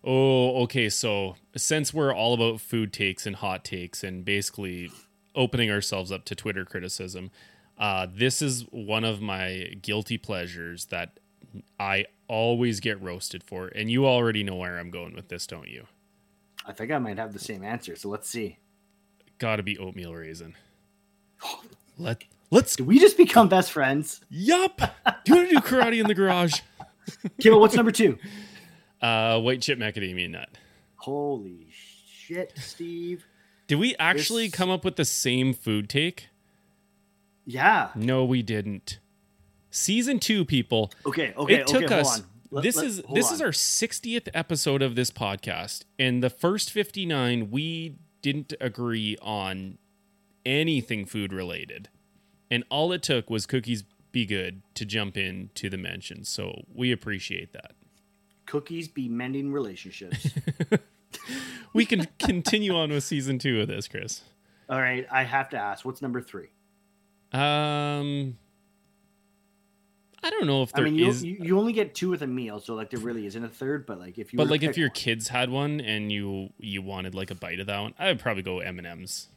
Oh, 0.02 0.62
okay. 0.62 0.88
So 0.88 1.36
since 1.56 1.92
we're 1.92 2.12
all 2.14 2.34
about 2.34 2.60
food 2.60 2.92
takes 2.92 3.26
and 3.26 3.36
hot 3.36 3.64
takes 3.64 4.02
and 4.02 4.24
basically 4.24 4.90
opening 5.34 5.70
ourselves 5.70 6.10
up 6.12 6.24
to 6.26 6.34
Twitter 6.34 6.64
criticism, 6.64 7.30
uh, 7.78 8.06
this 8.12 8.42
is 8.42 8.62
one 8.70 9.04
of 9.04 9.20
my 9.20 9.74
guilty 9.80 10.18
pleasures 10.18 10.86
that 10.86 11.18
I 11.78 12.06
always 12.28 12.80
get 12.80 13.00
roasted 13.02 13.42
for. 13.42 13.68
And 13.68 13.90
you 13.90 14.06
already 14.06 14.42
know 14.44 14.56
where 14.56 14.78
I'm 14.78 14.90
going 14.90 15.14
with 15.14 15.28
this, 15.28 15.46
don't 15.46 15.68
you? 15.68 15.86
I 16.66 16.72
think 16.72 16.92
I 16.92 16.98
might 16.98 17.18
have 17.18 17.32
the 17.32 17.38
same 17.38 17.64
answer. 17.64 17.96
So 17.96 18.08
let's 18.08 18.28
see. 18.28 18.58
Gotta 19.38 19.62
be 19.62 19.78
oatmeal 19.78 20.14
raisin. 20.14 20.54
Let 21.98 22.24
let's 22.50 22.76
Did 22.76 22.86
we 22.86 22.98
just 22.98 23.16
become 23.16 23.48
best 23.48 23.72
friends? 23.72 24.20
yup. 24.28 24.78
Do 25.24 25.32
you 25.32 25.36
want 25.36 25.48
to 25.50 25.54
do 25.56 25.60
karate 25.60 26.00
in 26.00 26.06
the 26.06 26.14
garage? 26.14 26.60
Kim, 27.40 27.58
what's 27.58 27.74
number 27.74 27.90
two? 27.90 28.18
Uh, 29.00 29.40
white 29.40 29.60
chip 29.62 29.78
macadamia 29.78 30.30
nut. 30.30 30.48
Holy 30.96 31.66
shit, 31.70 32.52
Steve! 32.56 33.24
Did 33.70 33.78
we 33.78 33.94
actually 34.00 34.46
This- 34.48 34.54
come 34.56 34.68
up 34.68 34.84
with 34.84 34.96
the 34.96 35.04
same 35.04 35.52
food 35.54 35.88
take? 35.88 36.26
Yeah. 37.46 37.90
No, 37.94 38.24
we 38.24 38.42
didn't. 38.42 38.98
Season 39.70 40.18
two, 40.18 40.44
people. 40.44 40.90
Okay. 41.06 41.32
Okay. 41.36 41.54
it 41.60 41.68
took 41.68 41.84
okay, 41.84 41.94
hold 41.94 42.06
us. 42.06 42.18
on. 42.18 42.26
Let- 42.50 42.64
this 42.64 42.74
let- 42.74 42.86
is 42.86 42.96
this 43.14 43.28
on. 43.28 43.34
is 43.34 43.40
our 43.40 43.52
60th 43.52 44.28
episode 44.34 44.82
of 44.82 44.96
this 44.96 45.12
podcast, 45.12 45.84
and 46.00 46.20
the 46.20 46.30
first 46.30 46.72
59 46.72 47.52
we 47.52 47.94
didn't 48.22 48.54
agree 48.60 49.16
on 49.22 49.78
anything 50.44 51.04
food 51.06 51.32
related, 51.32 51.88
and 52.50 52.64
all 52.70 52.90
it 52.90 53.04
took 53.04 53.30
was 53.30 53.46
cookies 53.46 53.84
be 54.10 54.26
good 54.26 54.62
to 54.74 54.84
jump 54.84 55.16
in 55.16 55.50
to 55.54 55.70
the 55.70 55.78
mentions. 55.78 56.28
So 56.28 56.64
we 56.74 56.90
appreciate 56.90 57.52
that. 57.52 57.76
cookies 58.46 58.88
be 58.88 59.08
mending 59.08 59.52
relationships. 59.52 60.30
We 61.72 61.86
can 61.86 62.08
continue 62.18 62.74
on 62.74 62.90
with 62.90 63.04
season 63.04 63.38
two 63.38 63.60
of 63.60 63.68
this, 63.68 63.86
Chris. 63.86 64.22
All 64.68 64.80
right, 64.80 65.06
I 65.08 65.22
have 65.22 65.50
to 65.50 65.56
ask, 65.56 65.84
what's 65.84 66.02
number 66.02 66.20
three? 66.20 66.48
Um, 67.32 68.36
I 70.22 70.30
don't 70.30 70.46
know 70.46 70.62
if 70.62 70.70
I 70.74 70.80
there 70.80 70.86
is, 70.88 71.22
mean, 71.22 71.34
you, 71.34 71.38
you 71.38 71.44
you 71.46 71.58
only 71.60 71.72
get 71.72 71.94
two 71.94 72.10
with 72.10 72.22
a 72.22 72.26
meal, 72.26 72.58
so 72.58 72.74
like 72.74 72.90
there 72.90 72.98
really 72.98 73.24
isn't 73.26 73.44
a 73.44 73.48
third. 73.48 73.86
But 73.86 74.00
like 74.00 74.18
if 74.18 74.32
you, 74.32 74.36
but 74.36 74.48
like 74.48 74.62
if 74.64 74.76
your 74.76 74.88
one- 74.88 74.94
kids 74.94 75.28
had 75.28 75.48
one 75.48 75.80
and 75.80 76.10
you 76.10 76.50
you 76.58 76.82
wanted 76.82 77.14
like 77.14 77.30
a 77.30 77.34
bite 77.36 77.60
of 77.60 77.68
that 77.68 77.78
one, 77.80 77.94
I 77.98 78.08
would 78.08 78.18
probably 78.18 78.42
go 78.42 78.58
M 78.58 78.78
and 78.78 78.86
M's. 78.86 79.28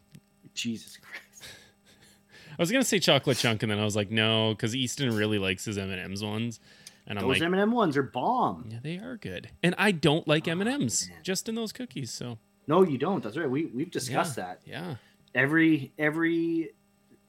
Jesus 0.56 0.98
Christ, 0.98 1.44
I 2.52 2.62
was 2.62 2.72
gonna 2.72 2.84
say 2.84 2.98
chocolate 3.00 3.38
chunk, 3.38 3.62
and 3.64 3.72
then 3.72 3.80
I 3.80 3.86
was 3.86 3.96
like, 3.96 4.10
no, 4.12 4.54
because 4.56 4.76
Easton 4.76 5.16
really 5.16 5.38
likes 5.38 5.66
his 5.66 5.78
M 5.78 5.90
and 5.92 6.02
M's 6.02 6.24
ones, 6.24 6.60
and 7.08 7.20
I'm 7.20 7.26
those 7.26 7.40
like, 7.40 7.46
M 7.46 7.54
and 7.54 7.62
M 7.62 7.72
ones 7.72 7.98
are 7.98 8.04
bomb. 8.04 8.70
yeah, 8.72 8.80
they 8.82 8.98
are 8.98 9.18
good, 9.18 9.50
and 9.62 9.76
I 9.78 9.92
don't 9.92 10.28
like 10.28 10.48
Oh, 10.48 10.52
M 10.52 10.62
and 10.62 10.70
M's 10.70 11.10
just 11.24 11.48
in 11.50 11.56
those 11.56 11.72
cookies. 11.72 12.12
So 12.12 12.38
No, 12.68 12.84
you 12.84 12.98
don't. 12.98 13.24
That's 13.24 13.38
right. 13.38 13.50
We 13.50 13.66
we've 13.66 13.92
discussed 13.92 14.38
yeah, 14.38 14.44
that. 14.44 14.62
Yeah, 14.66 14.96
Every 15.36 15.92
every 15.98 16.72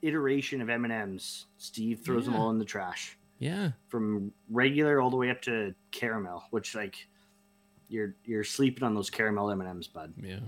iteration 0.02 0.60
of 0.60 0.68
M 0.68 0.84
and 0.84 0.92
M's, 0.92 1.46
Steve 1.58 2.00
throws 2.04 2.24
them 2.26 2.36
all 2.36 2.50
in 2.50 2.58
the 2.58 2.64
trash, 2.64 3.16
yeah, 3.38 3.70
from 3.88 4.32
regular 4.50 5.00
all 5.00 5.10
the 5.10 5.16
way 5.16 5.30
up 5.30 5.40
to 5.42 5.74
caramel. 5.90 6.44
Which 6.50 6.74
like 6.74 7.06
you're 7.88 8.14
you're 8.24 8.44
sleeping 8.44 8.84
on 8.84 8.94
those 8.94 9.10
caramel 9.10 9.50
M 9.50 9.60
and 9.60 9.70
M's, 9.70 9.88
bud. 9.88 10.12
yeah. 10.22 10.38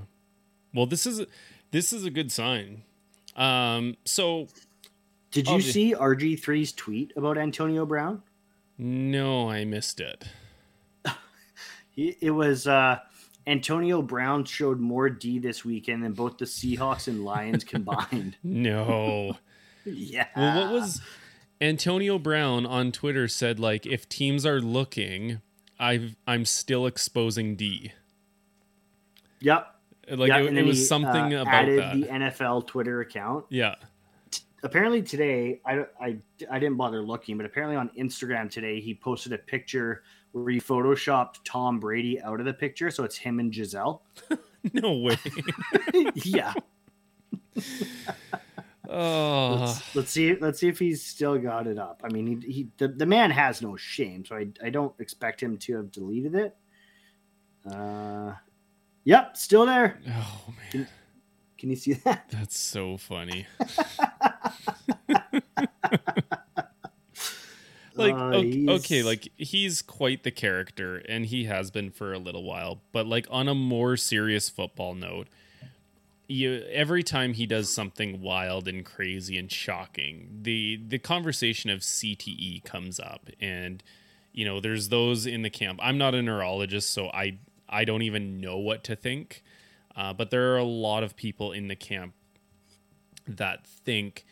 Well, 0.75 0.87
this 0.87 1.07
is 1.07 1.25
this 1.71 1.93
is 1.93 2.05
a 2.05 2.11
good 2.11 2.31
sign. 2.31 2.83
Um, 3.35 3.97
so 4.05 4.49
Did 5.31 5.47
you 5.49 5.55
Oh, 5.57 5.59
see 5.61 5.95
RG3's 5.95 6.73
tweet 6.73 7.13
about 7.17 7.37
Antonio 7.39 7.85
Brown? 7.85 8.23
No, 8.79 9.51
I 9.51 9.65
missed 9.65 10.01
it. 10.01 10.25
It 11.97 12.31
was 12.31 12.67
uh, 12.67 12.99
Antonio 13.47 14.03
Brown 14.03 14.45
showed 14.45 14.81
more 14.81 15.09
D 15.09 15.39
this 15.39 15.65
weekend 15.65 16.05
than 16.05 16.13
both 16.13 16.39
the 16.39 16.45
Seahawks 16.45 17.09
and 17.09 17.25
Lions 17.25 17.65
combined. 17.65 18.37
No. 18.43 19.37
yeah. 19.85 20.27
Well, 20.37 20.65
what 20.65 20.73
was 20.73 21.01
Antonio 21.61 22.19
Brown 22.19 22.67
on 22.67 22.93
Twitter 22.93 23.29
said 23.29 23.59
like 23.59 23.87
if 23.87 24.09
teams 24.09 24.45
are 24.45 24.61
looking, 24.61 25.41
I've 25.79 26.17
I'm 26.27 26.45
still 26.45 26.87
exposing 26.87 27.57
D. 27.57 27.93
Yep. 29.41 29.67
Like 30.11 30.29
yeah, 30.29 30.39
it, 30.41 30.57
it 30.57 30.67
was 30.67 30.79
he, 30.79 30.85
something 30.85 31.35
uh, 31.35 31.43
about 31.43 31.55
added 31.55 31.79
that. 31.81 31.95
the 31.95 32.07
NFL 32.07 32.67
Twitter 32.67 33.01
account. 33.01 33.47
yeah. 33.49 33.77
Apparently 34.63 35.03
today, 35.03 35.61
I, 35.65 35.85
I 36.01 36.17
I 36.51 36.59
didn't 36.59 36.77
bother 36.77 37.03
looking, 37.03 37.37
but 37.37 37.47
apparently 37.47 37.77
on 37.77 37.91
Instagram 37.99 38.51
today 38.51 38.81
he 38.81 38.95
posted 38.95 39.33
a 39.33 39.39
picture 39.39 40.03
where 40.33 40.51
he 40.51 40.61
photoshopped 40.61 41.41
Tom 41.45 41.79
Brady 41.79 42.21
out 42.21 42.41
of 42.41 42.47
the 42.47 42.55
picture, 42.55 42.91
so 42.91 43.05
it's 43.05 43.17
him 43.17 43.39
and 43.41 43.53
Gisele. 43.53 44.03
No 44.73 44.99
way. 44.99 45.17
yeah. 46.17 46.53
oh. 48.89 49.57
Let's, 49.61 49.95
let's 49.95 50.11
see. 50.11 50.37
Let's 50.37 50.59
see 50.59 50.69
if 50.69 50.79
he's 50.79 51.05
still 51.05 51.39
got 51.39 51.67
it 51.67 51.79
up. 51.79 52.01
I 52.05 52.09
mean, 52.09 52.41
he, 52.43 52.53
he 52.53 52.69
the, 52.79 52.89
the 52.89 53.07
man 53.07 53.31
has 53.31 53.63
no 53.63 53.77
shame, 53.77 54.25
so 54.25 54.37
I 54.37 54.49
I 54.63 54.71
don't 54.71 54.93
expect 54.99 55.43
him 55.43 55.57
to 55.59 55.77
have 55.77 55.93
deleted 55.93 56.35
it. 56.35 56.57
Uh, 57.71 58.33
yep, 59.05 59.37
still 59.37 59.67
there. 59.67 60.01
Oh 60.09 60.55
man, 60.75 60.89
Can 61.59 61.71
you 61.71 61.77
see 61.77 61.95
that? 61.95 62.29
that's 62.31 62.59
so 62.59 62.97
funny. 62.97 63.47
like 67.95 68.15
Uh, 68.15 68.35
okay, 68.35 68.67
okay, 68.69 69.03
like 69.03 69.29
he's 69.37 69.83
quite 69.83 70.23
the 70.23 70.31
character 70.31 70.97
and 70.97 71.27
he 71.27 71.45
has 71.45 71.71
been 71.71 71.91
for 71.91 72.13
a 72.13 72.19
little 72.19 72.45
while, 72.45 72.81
but 72.93 73.07
like 73.07 73.27
on 73.31 73.49
a 73.49 73.55
more 73.55 73.97
serious 73.97 74.49
football 74.49 74.95
note, 74.95 75.29
you 76.29 76.65
every 76.71 77.03
time 77.03 77.35
he 77.35 77.47
does 77.47 77.73
something 77.73 78.21
wild 78.21 78.69
and 78.69 78.85
crazy 78.85 79.39
and 79.39 79.51
shocking, 79.51 80.41
the 80.43 80.81
the 80.87 80.99
conversation 80.99 81.71
of 81.71 81.81
CTE 81.81 82.65
comes 82.65 83.01
up 83.01 83.31
and 83.41 83.83
you 84.37 84.45
know, 84.45 84.61
there's 84.61 84.91
those 84.91 85.27
in 85.27 85.41
the 85.43 85.51
camp. 85.51 85.81
I'm 85.83 85.97
not 85.97 86.15
a 86.15 86.23
neurologist, 86.23 86.91
so 86.91 87.09
I 87.09 87.39
I 87.69 87.85
don't 87.85 88.03
even 88.03 88.41
know 88.41 88.59
what 88.59 88.85
to 88.85 88.95
think. 88.95 89.43
Uh, 89.97 90.13
but 90.13 90.31
there 90.31 90.53
are 90.53 90.59
a 90.59 90.65
lot 90.65 91.03
of 91.03 91.17
people 91.17 91.53
in 91.53 91.69
the 91.69 91.75
camp 91.75 92.13
that 93.27 93.67
think 93.67 94.27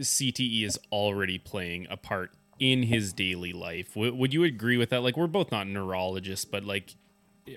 CTE 0.00 0.64
is 0.64 0.78
already 0.92 1.38
playing 1.38 1.86
a 1.90 1.96
part 1.96 2.32
in 2.58 2.82
his 2.84 3.12
daily 3.12 3.52
life. 3.52 3.94
W- 3.94 4.14
would 4.14 4.34
you 4.34 4.44
agree 4.44 4.76
with 4.76 4.90
that? 4.90 5.02
Like, 5.02 5.16
we're 5.16 5.26
both 5.26 5.50
not 5.50 5.66
neurologists, 5.66 6.44
but 6.44 6.64
like, 6.64 6.94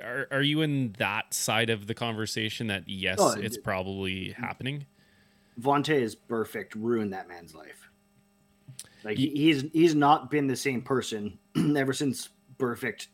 are, 0.02 0.28
are 0.32 0.42
you 0.42 0.62
in 0.62 0.96
that 0.98 1.34
side 1.34 1.70
of 1.70 1.88
the 1.88 1.94
conversation 1.94 2.68
that 2.68 2.88
yes, 2.88 3.18
Oh, 3.20 3.32
it's 3.32 3.58
it- 3.58 3.64
probably 3.64 4.32
happening? 4.32 4.86
Vontae 5.62 6.02
is 6.02 6.16
perfect. 6.16 6.74
Ruined 6.74 7.14
that 7.14 7.28
man's 7.28 7.54
life. 7.54 7.90
Like 9.04 9.18
he's 9.18 9.66
he's 9.74 9.94
not 9.94 10.32
been 10.32 10.48
the 10.48 10.56
same 10.56 10.82
person 10.82 11.38
ever 11.78 11.94
since 11.94 12.30
Burfict 12.58 13.08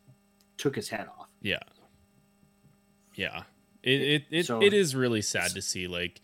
took 0.58 0.76
his 0.76 0.88
head 0.88 1.08
off. 1.20 1.28
Yeah. 1.42 1.58
Yeah. 3.16 3.44
It 3.84 4.02
it 4.02 4.24
it, 4.30 4.46
So- 4.46 4.62
it 4.62 4.74
is 4.74 4.96
really 4.96 5.22
sad 5.22 5.52
to 5.52 5.62
see 5.62 5.88
like 5.88 6.22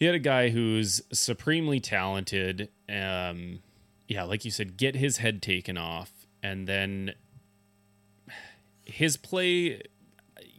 he 0.00 0.06
had 0.06 0.14
a 0.16 0.18
guy 0.18 0.48
who's 0.48 1.00
supremely 1.12 1.78
talented 1.78 2.68
um 2.88 3.60
yeah, 4.08 4.24
like 4.24 4.44
you 4.44 4.50
said 4.50 4.76
get 4.76 4.96
his 4.96 5.18
head 5.18 5.40
taken 5.40 5.78
off 5.78 6.10
and 6.42 6.66
then 6.66 7.12
his 8.84 9.16
play 9.16 9.82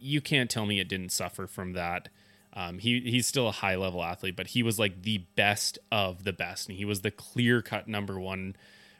you 0.02 0.20
can't 0.20 0.50
tell 0.50 0.66
me 0.66 0.80
it 0.80 0.88
didn't 0.88 1.12
suffer 1.12 1.46
from 1.46 1.74
that. 1.74 2.08
Um, 2.54 2.78
he 2.78 3.00
he's 3.00 3.26
still 3.26 3.48
a 3.48 3.52
high 3.52 3.76
level 3.76 4.02
athlete, 4.02 4.36
but 4.36 4.48
he 4.48 4.62
was 4.62 4.78
like 4.78 5.02
the 5.02 5.18
best 5.36 5.78
of 5.90 6.24
the 6.24 6.32
best, 6.32 6.68
and 6.68 6.76
he 6.76 6.84
was 6.84 7.00
the 7.00 7.10
clear 7.10 7.62
cut 7.62 7.88
number 7.88 8.18
one 8.18 8.56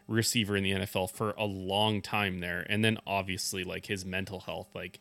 receiver 0.09 0.57
in 0.57 0.63
the 0.63 0.73
NFL 0.73 1.11
for 1.11 1.33
a 1.33 1.45
long 1.45 2.01
time 2.01 2.41
there. 2.41 2.67
And 2.69 2.85
then 2.85 2.99
obviously 3.07 3.65
like 3.65 3.87
his 3.87 4.05
mental 4.05 4.41
health 4.41 4.69
like 4.75 5.01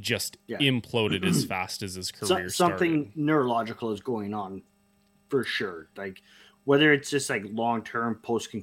just 0.00 0.36
yeah. 0.46 0.58
imploded 0.58 1.24
as 1.24 1.44
fast 1.46 1.82
as 1.82 1.94
his 1.94 2.10
career 2.10 2.48
so, 2.48 2.48
something 2.48 3.04
started. 3.04 3.16
neurological 3.16 3.92
is 3.92 4.00
going 4.00 4.34
on 4.34 4.62
for 5.28 5.44
sure. 5.44 5.88
Like 5.96 6.22
whether 6.64 6.92
it's 6.92 7.10
just 7.10 7.30
like 7.30 7.44
long 7.46 7.82
term 7.82 8.20
post 8.22 8.54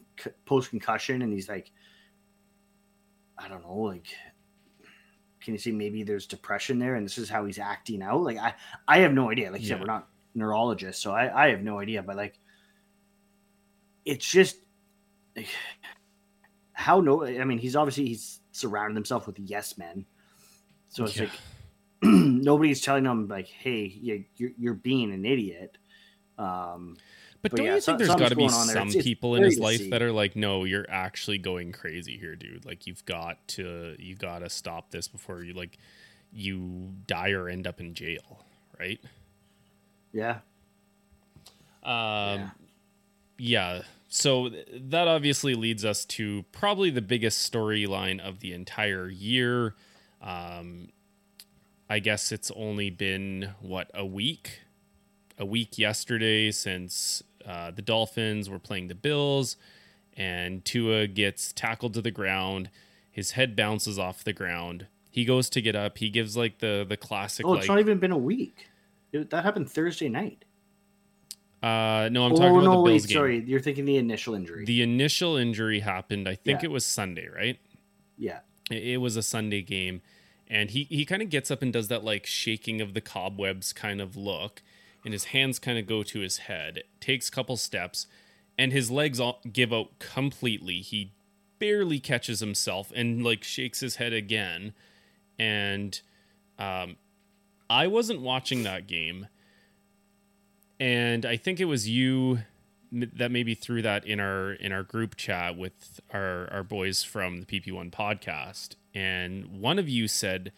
post 0.46 0.70
concussion 0.70 1.22
and 1.22 1.32
he's 1.34 1.50
like 1.50 1.72
I 3.38 3.48
don't 3.48 3.64
know, 3.64 3.76
like 3.76 4.08
can 5.42 5.54
you 5.54 5.60
see 5.60 5.72
maybe 5.72 6.04
there's 6.04 6.28
depression 6.28 6.78
there 6.78 6.96
and 6.96 7.06
this 7.06 7.18
is 7.18 7.30
how 7.30 7.46
he's 7.46 7.60
acting 7.60 8.02
out? 8.02 8.22
Like 8.22 8.38
I 8.38 8.54
I 8.88 9.00
have 9.00 9.14
no 9.14 9.32
idea. 9.32 9.52
Like 9.52 9.62
you 9.62 9.68
yeah. 9.68 9.76
said, 9.76 9.82
we're 9.82 9.88
not 9.88 10.08
neurologists, 10.36 11.02
so 11.02 11.12
I, 11.12 11.46
I 11.46 11.50
have 11.50 11.62
no 11.62 11.80
idea. 11.80 12.04
But 12.04 12.16
like 12.16 12.40
it's 14.06 14.30
just 14.30 14.58
like, 15.36 15.48
how 16.74 17.02
no 17.02 17.26
I 17.26 17.44
mean 17.44 17.58
he's 17.58 17.76
obviously 17.76 18.08
he's 18.08 18.40
surrounded 18.52 18.96
himself 18.96 19.28
with 19.28 19.40
yes 19.40 19.78
men. 19.78 20.06
So 20.92 21.06
it's 21.06 21.18
yeah. 21.18 21.24
like 21.24 21.32
nobody's 22.04 22.82
telling 22.82 23.06
him 23.06 23.28
like, 23.28 23.48
hey, 23.48 23.98
you're, 24.02 24.52
you're 24.58 24.74
being 24.74 25.12
an 25.14 25.26
idiot. 25.26 25.78
Um, 26.38 26.98
but, 27.42 27.52
but 27.52 27.58
don't 27.58 27.66
yeah, 27.66 27.76
you 27.76 27.82
think 27.82 27.98
there's 27.98 28.14
got 28.14 28.30
to 28.30 28.36
be 28.36 28.50
some 28.50 28.88
it's, 28.90 29.02
people 29.02 29.36
in 29.36 29.44
his 29.44 29.58
life 29.58 29.80
see. 29.80 29.90
that 29.90 30.02
are 30.02 30.12
like, 30.12 30.36
no, 30.36 30.64
you're 30.64 30.86
actually 30.90 31.38
going 31.40 31.72
crazy 31.72 32.18
here, 32.18 32.36
dude. 32.36 32.66
Like 32.66 32.86
you've 32.86 33.04
got 33.06 33.48
to, 33.50 33.96
you 33.98 34.16
got 34.16 34.40
to 34.40 34.50
stop 34.50 34.92
this 34.92 35.08
before 35.08 35.44
you 35.44 35.54
like, 35.54 35.78
you 36.32 36.92
die 37.08 37.32
or 37.32 37.50
end 37.50 37.66
up 37.66 37.80
in 37.80 37.94
jail, 37.94 38.46
right? 38.80 39.00
Yeah. 40.14 40.40
Um, 41.84 41.94
yeah. 41.94 42.50
yeah. 43.38 43.82
So 44.10 44.52
that 44.74 45.08
obviously 45.08 45.56
leads 45.56 45.86
us 45.86 46.04
to 46.06 46.44
probably 46.52 46.90
the 46.90 47.02
biggest 47.02 47.50
storyline 47.50 48.20
of 48.20 48.42
the 48.42 48.52
entire 48.52 49.08
year. 49.10 49.74
Um, 50.22 50.90
I 51.90 52.00
guess 52.00 52.32
it's 52.32 52.52
only 52.52 52.90
been 52.90 53.54
what 53.60 53.92
a 53.94 54.06
week, 54.06 54.62
a 55.38 55.46
week 55.46 55.78
yesterday 55.78 56.52
since 56.52 57.24
uh, 57.46 57.72
the 57.72 57.82
Dolphins 57.82 58.50
were 58.50 58.60
playing 58.60 58.88
the 58.88 58.96
Bills, 58.96 59.58
and 60.14 60.64
Tua 60.64 61.08
gets 61.08 61.52
tackled 61.52 61.94
to 61.96 62.02
the 62.02 62.12
ground. 62.12 62.70
His 63.12 63.32
head 63.32 63.56
bounces 63.56 64.00
off 64.00 64.24
the 64.24 64.34
ground. 64.34 64.88
He 65.10 65.26
goes 65.26 65.50
to 65.50 65.62
get 65.62 65.76
up. 65.76 65.98
He 65.98 66.10
gives 66.10 66.38
like 66.38 66.60
the 66.60 66.86
the 66.88 66.98
classic. 66.98 67.46
Oh, 67.46 67.56
it's 67.56 67.68
like, 67.68 67.76
not 67.76 67.80
even 67.80 67.98
been 68.00 68.12
a 68.12 68.18
week. 68.18 68.70
It, 69.12 69.30
that 69.32 69.44
happened 69.44 69.70
Thursday 69.70 70.08
night. 70.08 70.46
Uh, 71.62 72.10
no, 72.12 72.26
I'm 72.26 72.32
oh, 72.32 72.36
talking 72.36 72.52
about 72.52 72.64
no, 72.64 72.72
the 72.72 72.90
Bills 72.90 73.04
wait, 73.04 73.08
game. 73.08 73.16
Sorry, 73.16 73.44
you're 73.46 73.60
thinking 73.60 73.86
the 73.86 73.98
initial 73.98 74.34
injury. 74.34 74.66
The 74.66 74.82
initial 74.82 75.36
injury 75.36 75.82
happened. 75.82 76.28
I 76.28 76.36
think 76.36 76.62
yeah. 76.62 76.70
it 76.70 76.72
was 76.72 76.86
Sunday, 76.86 77.28
right? 77.28 77.60
Yeah, 78.18 78.40
it, 78.70 79.00
was 79.00 79.16
a 79.16 79.24
Sunday 79.24 79.62
game, 79.62 80.02
and 80.48 80.72
he 80.72 80.84
he 80.86 81.06
kind 81.06 81.22
of 81.22 81.30
gets 81.30 81.50
up 81.50 81.62
and 81.62 81.74
does 81.74 81.88
that 81.88 82.04
like 82.04 82.26
shaking 82.26 82.82
of 82.82 82.94
the 82.94 83.02
cobwebs 83.02 83.74
kind 83.74 84.02
of 84.02 84.16
look, 84.16 84.62
and 85.04 85.14
his 85.14 85.26
hands 85.26 85.60
kind 85.60 85.78
of 85.78 85.88
go 85.88 86.04
to 86.04 86.20
his 86.20 86.40
head, 86.40 86.84
takes 87.00 87.30
a 87.30 87.32
couple 87.32 87.58
steps, 87.58 88.08
and 88.58 88.72
his 88.72 88.92
legs 88.92 89.20
all 89.20 89.42
give 89.52 89.74
out 89.74 90.00
completely. 90.00 90.82
He 90.82 91.12
barely 91.62 92.00
catches 92.00 92.40
himself 92.40 92.92
and 92.96 93.24
like 93.24 93.44
shakes 93.44 93.80
his 93.82 93.98
head 93.98 94.14
again. 94.14 94.74
And 95.38 96.02
um, 96.58 96.98
I 97.70 97.88
wasn't 97.88 98.22
watching 98.22 98.64
that 98.64 98.88
game. 98.88 99.28
And 100.80 101.26
I 101.26 101.38
think 101.38 101.60
it 101.60 101.66
was 101.66 101.88
you 101.88 102.40
that 102.92 103.32
maybe 103.32 103.56
threw 103.56 103.82
that 103.82 104.06
in 104.06 104.20
our 104.20 104.54
in 104.54 104.72
our 104.72 104.84
group 104.84 105.16
chat 105.16 105.58
with 105.58 106.00
our 106.14 106.50
our 106.52 106.64
boys 106.64 107.04
from 107.04 107.42
the 107.42 107.46
PP1 107.46 107.92
podcast 107.92 108.76
and 108.94 109.62
one 109.62 109.80
of 109.80 109.88
you 109.88 110.08
said 110.08 110.52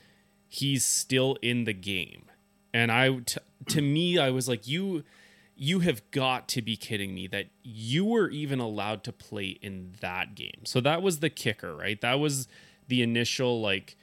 he's 0.48 0.84
still 0.84 1.38
in 1.42 1.66
the 1.66 1.74
game 1.74 2.26
and 2.74 2.92
I 2.92 3.10
t- 3.20 3.40
to 3.68 3.82
me 3.82 4.18
I 4.18 4.32
was 4.32 4.50
like 4.50 4.68
you 4.68 5.04
you 5.56 5.80
have 5.80 6.10
got 6.12 6.48
to 6.50 6.62
be 6.62 6.76
kidding 6.76 7.14
me 7.14 7.28
that 7.28 7.48
you 7.62 8.06
were 8.06 8.30
even 8.30 8.60
allowed 8.60 9.04
to 9.04 9.12
play 9.12 9.60
in 9.62 9.94
that 10.02 10.36
game. 10.36 10.66
So 10.66 10.82
that 10.82 11.02
was 11.02 11.20
the 11.20 11.30
kicker, 11.30 11.76
right? 11.76 12.02
That 12.02 12.20
was 12.20 12.48
the 12.88 13.02
initial 13.02 13.62
like 13.62 13.96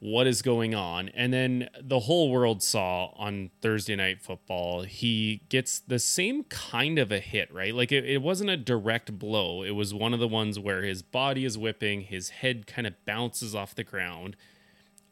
what 0.00 0.26
is 0.26 0.42
going 0.42 0.74
on. 0.74 1.10
And 1.10 1.32
then 1.32 1.68
the 1.80 2.00
whole 2.00 2.30
world 2.30 2.62
saw 2.62 3.12
on 3.16 3.50
Thursday 3.60 3.94
night 3.96 4.20
football, 4.20 4.82
he 4.82 5.42
gets 5.48 5.78
the 5.78 5.98
same 5.98 6.44
kind 6.44 6.98
of 6.98 7.12
a 7.12 7.20
hit, 7.20 7.52
right? 7.52 7.74
Like 7.74 7.92
it, 7.92 8.04
it 8.04 8.22
wasn't 8.22 8.50
a 8.50 8.56
direct 8.56 9.18
blow. 9.18 9.62
It 9.62 9.72
was 9.72 9.94
one 9.94 10.14
of 10.14 10.20
the 10.20 10.28
ones 10.28 10.58
where 10.58 10.82
his 10.82 11.02
body 11.02 11.44
is 11.44 11.56
whipping, 11.58 12.02
his 12.02 12.30
head 12.30 12.66
kind 12.66 12.86
of 12.86 12.94
bounces 13.04 13.54
off 13.54 13.74
the 13.74 13.84
ground 13.84 14.36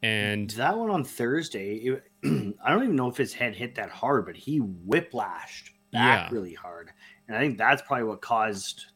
and 0.02 0.50
that 0.50 0.76
one 0.76 0.90
on 0.90 1.04
Thursday, 1.04 1.74
it, 1.76 2.04
I 2.64 2.70
don't 2.70 2.84
even 2.84 2.96
know 2.96 3.08
if 3.08 3.16
his 3.16 3.32
head 3.32 3.56
hit 3.56 3.74
that 3.76 3.90
hard, 3.90 4.26
but 4.26 4.36
he 4.36 4.60
whiplashed 4.60 5.70
back 5.92 6.30
yeah. 6.30 6.34
really 6.34 6.54
hard, 6.54 6.92
and 7.26 7.36
I 7.36 7.40
think 7.40 7.58
that's 7.58 7.82
probably 7.82 8.04
what 8.04 8.20
caused 8.20 8.86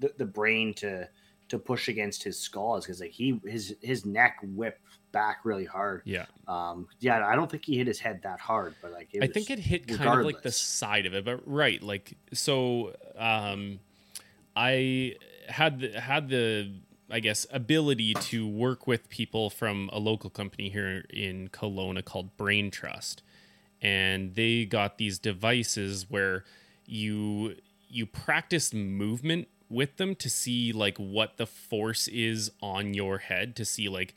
the, 0.00 0.12
the 0.18 0.26
brain 0.26 0.74
to 0.74 1.08
to 1.48 1.58
push 1.58 1.88
against 1.88 2.22
his 2.22 2.38
skull 2.38 2.76
is 2.76 2.84
because 2.84 3.00
like 3.00 3.10
he 3.10 3.40
his 3.44 3.74
his 3.80 4.04
neck 4.04 4.38
whipped 4.42 4.82
back 5.12 5.40
really 5.44 5.64
hard. 5.64 6.02
Yeah. 6.04 6.26
Um. 6.48 6.88
Yeah. 7.00 7.26
I 7.26 7.36
don't 7.36 7.50
think 7.50 7.64
he 7.64 7.76
hit 7.76 7.86
his 7.86 8.00
head 8.00 8.20
that 8.22 8.40
hard, 8.40 8.74
but 8.82 8.92
like 8.92 9.08
I 9.20 9.26
think 9.26 9.50
it 9.50 9.58
hit 9.58 9.82
regardless. 9.82 10.06
kind 10.06 10.20
of 10.20 10.26
like 10.26 10.42
the 10.42 10.52
side 10.52 11.06
of 11.06 11.14
it, 11.14 11.24
but 11.24 11.42
right, 11.46 11.82
like 11.82 12.14
so. 12.32 12.94
Um, 13.16 13.80
I 14.56 15.14
had 15.48 15.80
the, 15.80 16.00
had 16.00 16.28
the 16.28 16.72
I 17.10 17.20
guess, 17.20 17.46
ability 17.50 18.14
to 18.14 18.46
work 18.46 18.86
with 18.86 19.08
people 19.08 19.50
from 19.50 19.90
a 19.92 19.98
local 19.98 20.30
company 20.30 20.68
here 20.68 21.04
in 21.10 21.48
Kelowna 21.48 22.04
called 22.04 22.36
Brain 22.36 22.70
Trust. 22.70 23.22
And 23.82 24.34
they 24.34 24.64
got 24.64 24.98
these 24.98 25.18
devices 25.18 26.06
where 26.08 26.44
you 26.86 27.56
you 27.88 28.06
practice 28.06 28.72
movement 28.72 29.48
with 29.68 29.96
them 29.96 30.14
to 30.16 30.30
see 30.30 30.72
like 30.72 30.98
what 30.98 31.36
the 31.38 31.46
force 31.46 32.06
is 32.08 32.52
on 32.62 32.94
your 32.94 33.18
head 33.18 33.56
to 33.56 33.64
see 33.64 33.88
like 33.88 34.14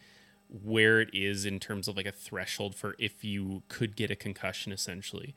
where 0.61 1.01
it 1.01 1.09
is 1.13 1.45
in 1.45 1.59
terms 1.59 1.87
of 1.87 1.97
like 1.97 2.05
a 2.05 2.11
threshold 2.11 2.75
for 2.75 2.95
if 2.99 3.23
you 3.23 3.63
could 3.69 3.95
get 3.95 4.11
a 4.11 4.15
concussion 4.15 4.71
essentially. 4.71 5.33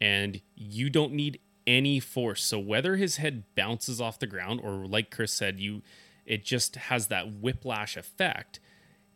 And 0.00 0.40
you 0.56 0.90
don't 0.90 1.12
need 1.12 1.40
any 1.66 2.00
force. 2.00 2.42
So 2.42 2.58
whether 2.58 2.96
his 2.96 3.16
head 3.18 3.44
bounces 3.54 4.00
off 4.00 4.18
the 4.18 4.26
ground 4.26 4.60
or 4.62 4.86
like 4.86 5.10
Chris 5.10 5.32
said 5.32 5.60
you 5.60 5.82
it 6.26 6.44
just 6.44 6.76
has 6.76 7.06
that 7.06 7.40
whiplash 7.40 7.96
effect, 7.96 8.60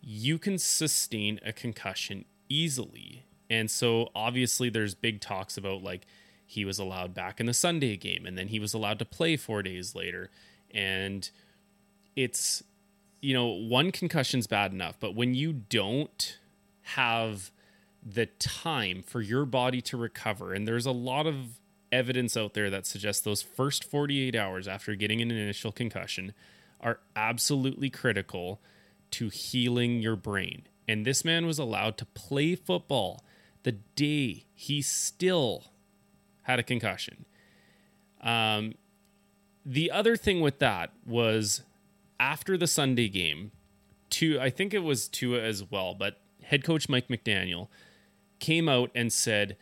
you 0.00 0.38
can 0.38 0.58
sustain 0.58 1.38
a 1.44 1.52
concussion 1.52 2.24
easily. 2.48 3.24
And 3.50 3.70
so 3.70 4.10
obviously 4.14 4.70
there's 4.70 4.94
big 4.94 5.20
talks 5.20 5.56
about 5.56 5.82
like 5.82 6.06
he 6.46 6.64
was 6.64 6.78
allowed 6.78 7.14
back 7.14 7.40
in 7.40 7.46
the 7.46 7.54
Sunday 7.54 7.96
game 7.96 8.26
and 8.26 8.38
then 8.38 8.48
he 8.48 8.60
was 8.60 8.74
allowed 8.74 8.98
to 9.00 9.04
play 9.04 9.36
4 9.36 9.62
days 9.62 9.94
later 9.94 10.30
and 10.70 11.30
it's 12.14 12.62
you 13.22 13.32
know 13.32 13.46
one 13.46 13.90
concussion's 13.90 14.46
bad 14.46 14.72
enough 14.72 14.96
but 15.00 15.14
when 15.14 15.34
you 15.34 15.52
don't 15.52 16.38
have 16.82 17.50
the 18.04 18.26
time 18.26 19.02
for 19.02 19.20
your 19.20 19.46
body 19.46 19.80
to 19.80 19.96
recover 19.96 20.52
and 20.52 20.68
there's 20.68 20.86
a 20.86 20.92
lot 20.92 21.26
of 21.26 21.60
evidence 21.92 22.36
out 22.36 22.54
there 22.54 22.70
that 22.70 22.86
suggests 22.86 23.22
those 23.22 23.42
first 23.42 23.84
48 23.84 24.34
hours 24.34 24.66
after 24.66 24.94
getting 24.94 25.20
an 25.20 25.30
initial 25.30 25.70
concussion 25.70 26.32
are 26.80 26.98
absolutely 27.14 27.90
critical 27.90 28.60
to 29.12 29.28
healing 29.28 30.00
your 30.00 30.16
brain. 30.16 30.66
And 30.88 31.04
this 31.04 31.24
man 31.24 31.46
was 31.46 31.58
allowed 31.58 31.96
to 31.98 32.06
play 32.06 32.56
football 32.56 33.22
the 33.62 33.72
day 33.72 34.46
he 34.54 34.82
still 34.82 35.64
had 36.42 36.58
a 36.58 36.62
concussion. 36.62 37.24
Um, 38.20 38.74
the 39.64 39.90
other 39.90 40.16
thing 40.16 40.40
with 40.40 40.58
that 40.58 40.90
was 41.06 41.62
after 42.22 42.56
the 42.56 42.68
Sunday 42.68 43.08
game, 43.08 43.50
to 44.10 44.38
I 44.38 44.48
think 44.48 44.72
it 44.72 44.84
was 44.84 45.08
Tua 45.08 45.40
as 45.40 45.68
well, 45.68 45.92
but 45.92 46.20
head 46.44 46.62
coach 46.62 46.88
Mike 46.88 47.08
McDaniel 47.08 47.66
came 48.38 48.68
out 48.68 48.92
and 48.94 49.12
said, 49.12 49.56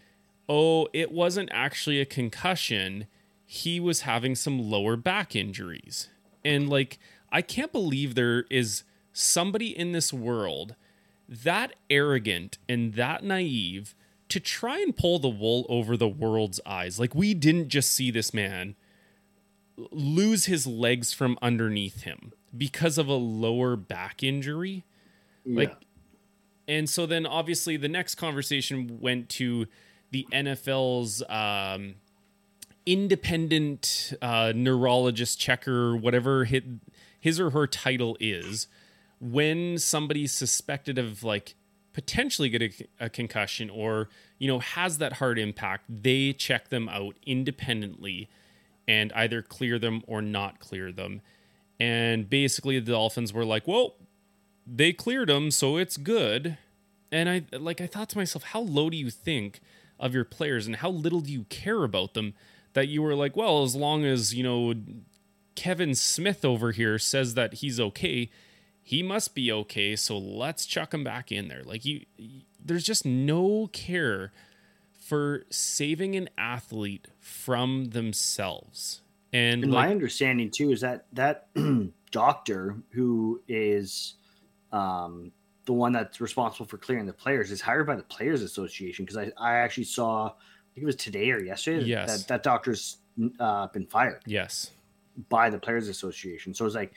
"Oh, 0.47 0.87
it 0.93 1.11
wasn't 1.11 1.49
actually 1.53 2.01
a 2.01 2.05
concussion. 2.05 3.07
He 3.47 3.81
was 3.81 4.03
having 4.03 4.35
some 4.35 4.71
lower 4.71 4.97
back 4.97 5.35
injuries." 5.35 6.11
And 6.45 6.69
like, 6.69 6.99
I 7.33 7.41
can't 7.41 7.73
believe 7.73 8.15
there 8.15 8.45
is 8.51 8.85
somebody 9.13 9.77
in 9.77 9.93
this 9.93 10.13
world 10.13 10.75
that 11.27 11.75
arrogant 11.89 12.59
and 12.69 12.93
that 12.95 13.25
naive 13.25 13.95
to 14.29 14.39
try 14.39 14.81
and 14.81 14.97
pull 14.97 15.19
the 15.19 15.29
wool 15.29 15.65
over 15.71 15.97
the 15.97 16.09
world's 16.09 16.61
eyes. 16.67 17.01
Like, 17.01 17.15
we 17.15 17.33
didn't 17.33 17.69
just 17.69 17.91
see 17.91 18.11
this 18.11 18.35
man 18.35 18.77
lose 19.91 20.47
his 20.47 20.67
legs 20.67 21.13
from 21.13 21.39
underneath 21.43 22.03
him 22.03 22.33
because 22.57 22.99
of 22.99 23.09
a 23.09 23.15
lower 23.15 23.77
back 23.77 24.23
injury. 24.23 24.85
Yeah. 25.45 25.59
Like, 25.59 25.77
and 26.69 26.89
so 26.89 27.07
then 27.07 27.27
obviously 27.27 27.77
the 27.77 27.89
next 27.89 28.17
conversation 28.17 29.01
went 29.01 29.29
to 29.31 29.67
the 30.11 30.27
NFL's 30.33 31.23
um, 31.29 31.95
independent 32.87 34.13
uh, 34.21 34.53
neurologist 34.55 35.39
checker, 35.39 35.97
whatever 35.97 36.45
his, 36.45 36.63
his 37.19 37.39
or 37.39 37.51
her 37.51 37.67
title 37.67 38.17
is, 38.21 38.67
when 39.21 39.79
somebody's 39.79 40.33
suspected 40.33 40.99
of 40.99 41.23
like 41.23 41.55
potentially 41.93 42.49
getting 42.49 42.73
a 42.99 43.11
concussion 43.11 43.69
or 43.69 44.09
you 44.39 44.49
know 44.49 44.59
has 44.59 44.99
that 44.99 45.15
heart 45.15 45.39
impact, 45.39 45.85
they 45.89 46.33
check 46.33 46.69
them 46.69 46.89
out 46.89 47.17
independently 47.27 48.29
and 48.91 49.13
either 49.13 49.41
clear 49.41 49.79
them 49.79 50.03
or 50.09 50.21
not 50.21 50.59
clear 50.59 50.91
them. 50.91 51.23
And 51.79 52.29
basically, 52.29 52.81
the 52.81 52.91
Dolphins 52.91 53.33
were 53.33 53.45
like, 53.45 53.69
"Well, 53.69 53.95
they 54.67 54.93
cleared 54.93 55.29
them, 55.29 55.53
so 55.53 55.77
it's 55.77 55.97
good." 55.97 56.59
And 57.13 57.29
I 57.29 57.45
like 57.53 57.81
I 57.81 57.87
thought 57.87 58.09
to 58.11 58.19
myself, 58.19 58.43
how 58.45 58.61
low 58.61 58.91
do 58.91 58.97
you 58.97 59.11
think 59.11 59.61
of 59.99 60.15
your 60.15 60.25
players 60.25 60.67
and 60.67 60.77
how 60.77 60.91
little 60.91 61.21
do 61.21 61.33
you 61.33 61.45
care 61.45 61.85
about 61.85 62.15
them 62.15 62.35
that 62.73 62.89
you 62.89 63.03
were 63.03 63.15
like, 63.15 63.37
well, 63.37 63.63
as 63.63 63.75
long 63.75 64.05
as, 64.05 64.35
you 64.35 64.43
know, 64.43 64.75
Kevin 65.57 65.95
Smith 65.95 66.45
over 66.45 66.73
here 66.73 66.99
says 66.99 67.35
that 67.35 67.55
he's 67.55 67.79
okay, 67.81 68.31
he 68.83 69.03
must 69.03 69.35
be 69.35 69.53
okay, 69.53 69.95
so 69.95 70.17
let's 70.17 70.67
chuck 70.67 70.95
him 70.95 71.05
back 71.05 71.31
in 71.31 71.49
there. 71.49 71.63
Like 71.63 71.85
you 71.85 72.07
there's 72.65 72.85
just 72.85 73.05
no 73.05 73.69
care 73.73 74.33
for 75.11 75.43
saving 75.51 76.15
an 76.15 76.29
athlete 76.39 77.09
from 77.19 77.87
themselves. 77.87 79.03
And, 79.33 79.65
and 79.65 79.73
like, 79.73 79.87
my 79.87 79.91
understanding 79.91 80.53
too 80.53 80.71
is 80.71 80.83
that 80.83 81.07
that 81.15 81.49
doctor 82.13 82.77
who 82.91 83.43
is 83.49 84.15
um 84.71 85.33
the 85.65 85.73
one 85.73 85.91
that's 85.93 86.21
responsible 86.21 86.65
for 86.65 86.79
clearing 86.79 87.07
the 87.07 87.13
players 87.13 87.51
is 87.51 87.61
hired 87.61 87.89
by 87.89 87.97
the 87.97 88.05
Players 88.05 88.43
Association 88.43 89.05
because 89.05 89.17
I, 89.17 89.33
I 89.37 89.57
actually 89.57 89.85
saw, 89.85 90.27
I 90.27 90.31
think 90.75 90.85
it 90.85 90.87
was 90.87 90.95
today 90.95 91.33
or 91.33 91.41
yesterday, 91.41 91.85
Yes. 91.87 92.09
that 92.09 92.29
that 92.29 92.43
doctor's 92.45 92.99
uh, 93.41 93.67
been 93.67 93.87
fired 93.87 94.23
yes. 94.27 94.71
by 95.29 95.51
the 95.51 95.59
Players 95.59 95.89
Association. 95.89 96.55
So 96.55 96.67
it's 96.67 96.77
like 96.77 96.93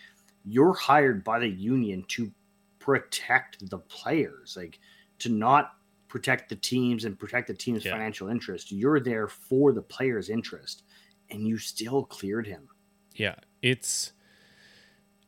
you're 0.46 0.76
hired 0.76 1.24
by 1.24 1.40
the 1.40 1.50
union 1.50 2.06
to 2.10 2.32
protect 2.78 3.68
the 3.72 3.80
players, 3.80 4.56
like 4.56 4.78
to 5.18 5.30
not 5.30 5.74
protect 6.14 6.48
the 6.48 6.56
teams 6.56 7.06
and 7.06 7.18
protect 7.18 7.48
the 7.48 7.56
team's 7.56 7.84
Yeah. 7.84 7.92
financial 7.94 8.28
interest. 8.30 8.72
You're 8.72 9.00
there 9.00 9.28
for 9.28 9.74
the 9.74 9.82
player's 9.82 10.30
interest, 10.30 10.84
and 11.32 11.48
you 11.48 11.58
still 11.58 12.04
cleared 12.06 12.46
him. 12.46 12.70
Yeah, 13.16 13.34
it's. 13.64 14.14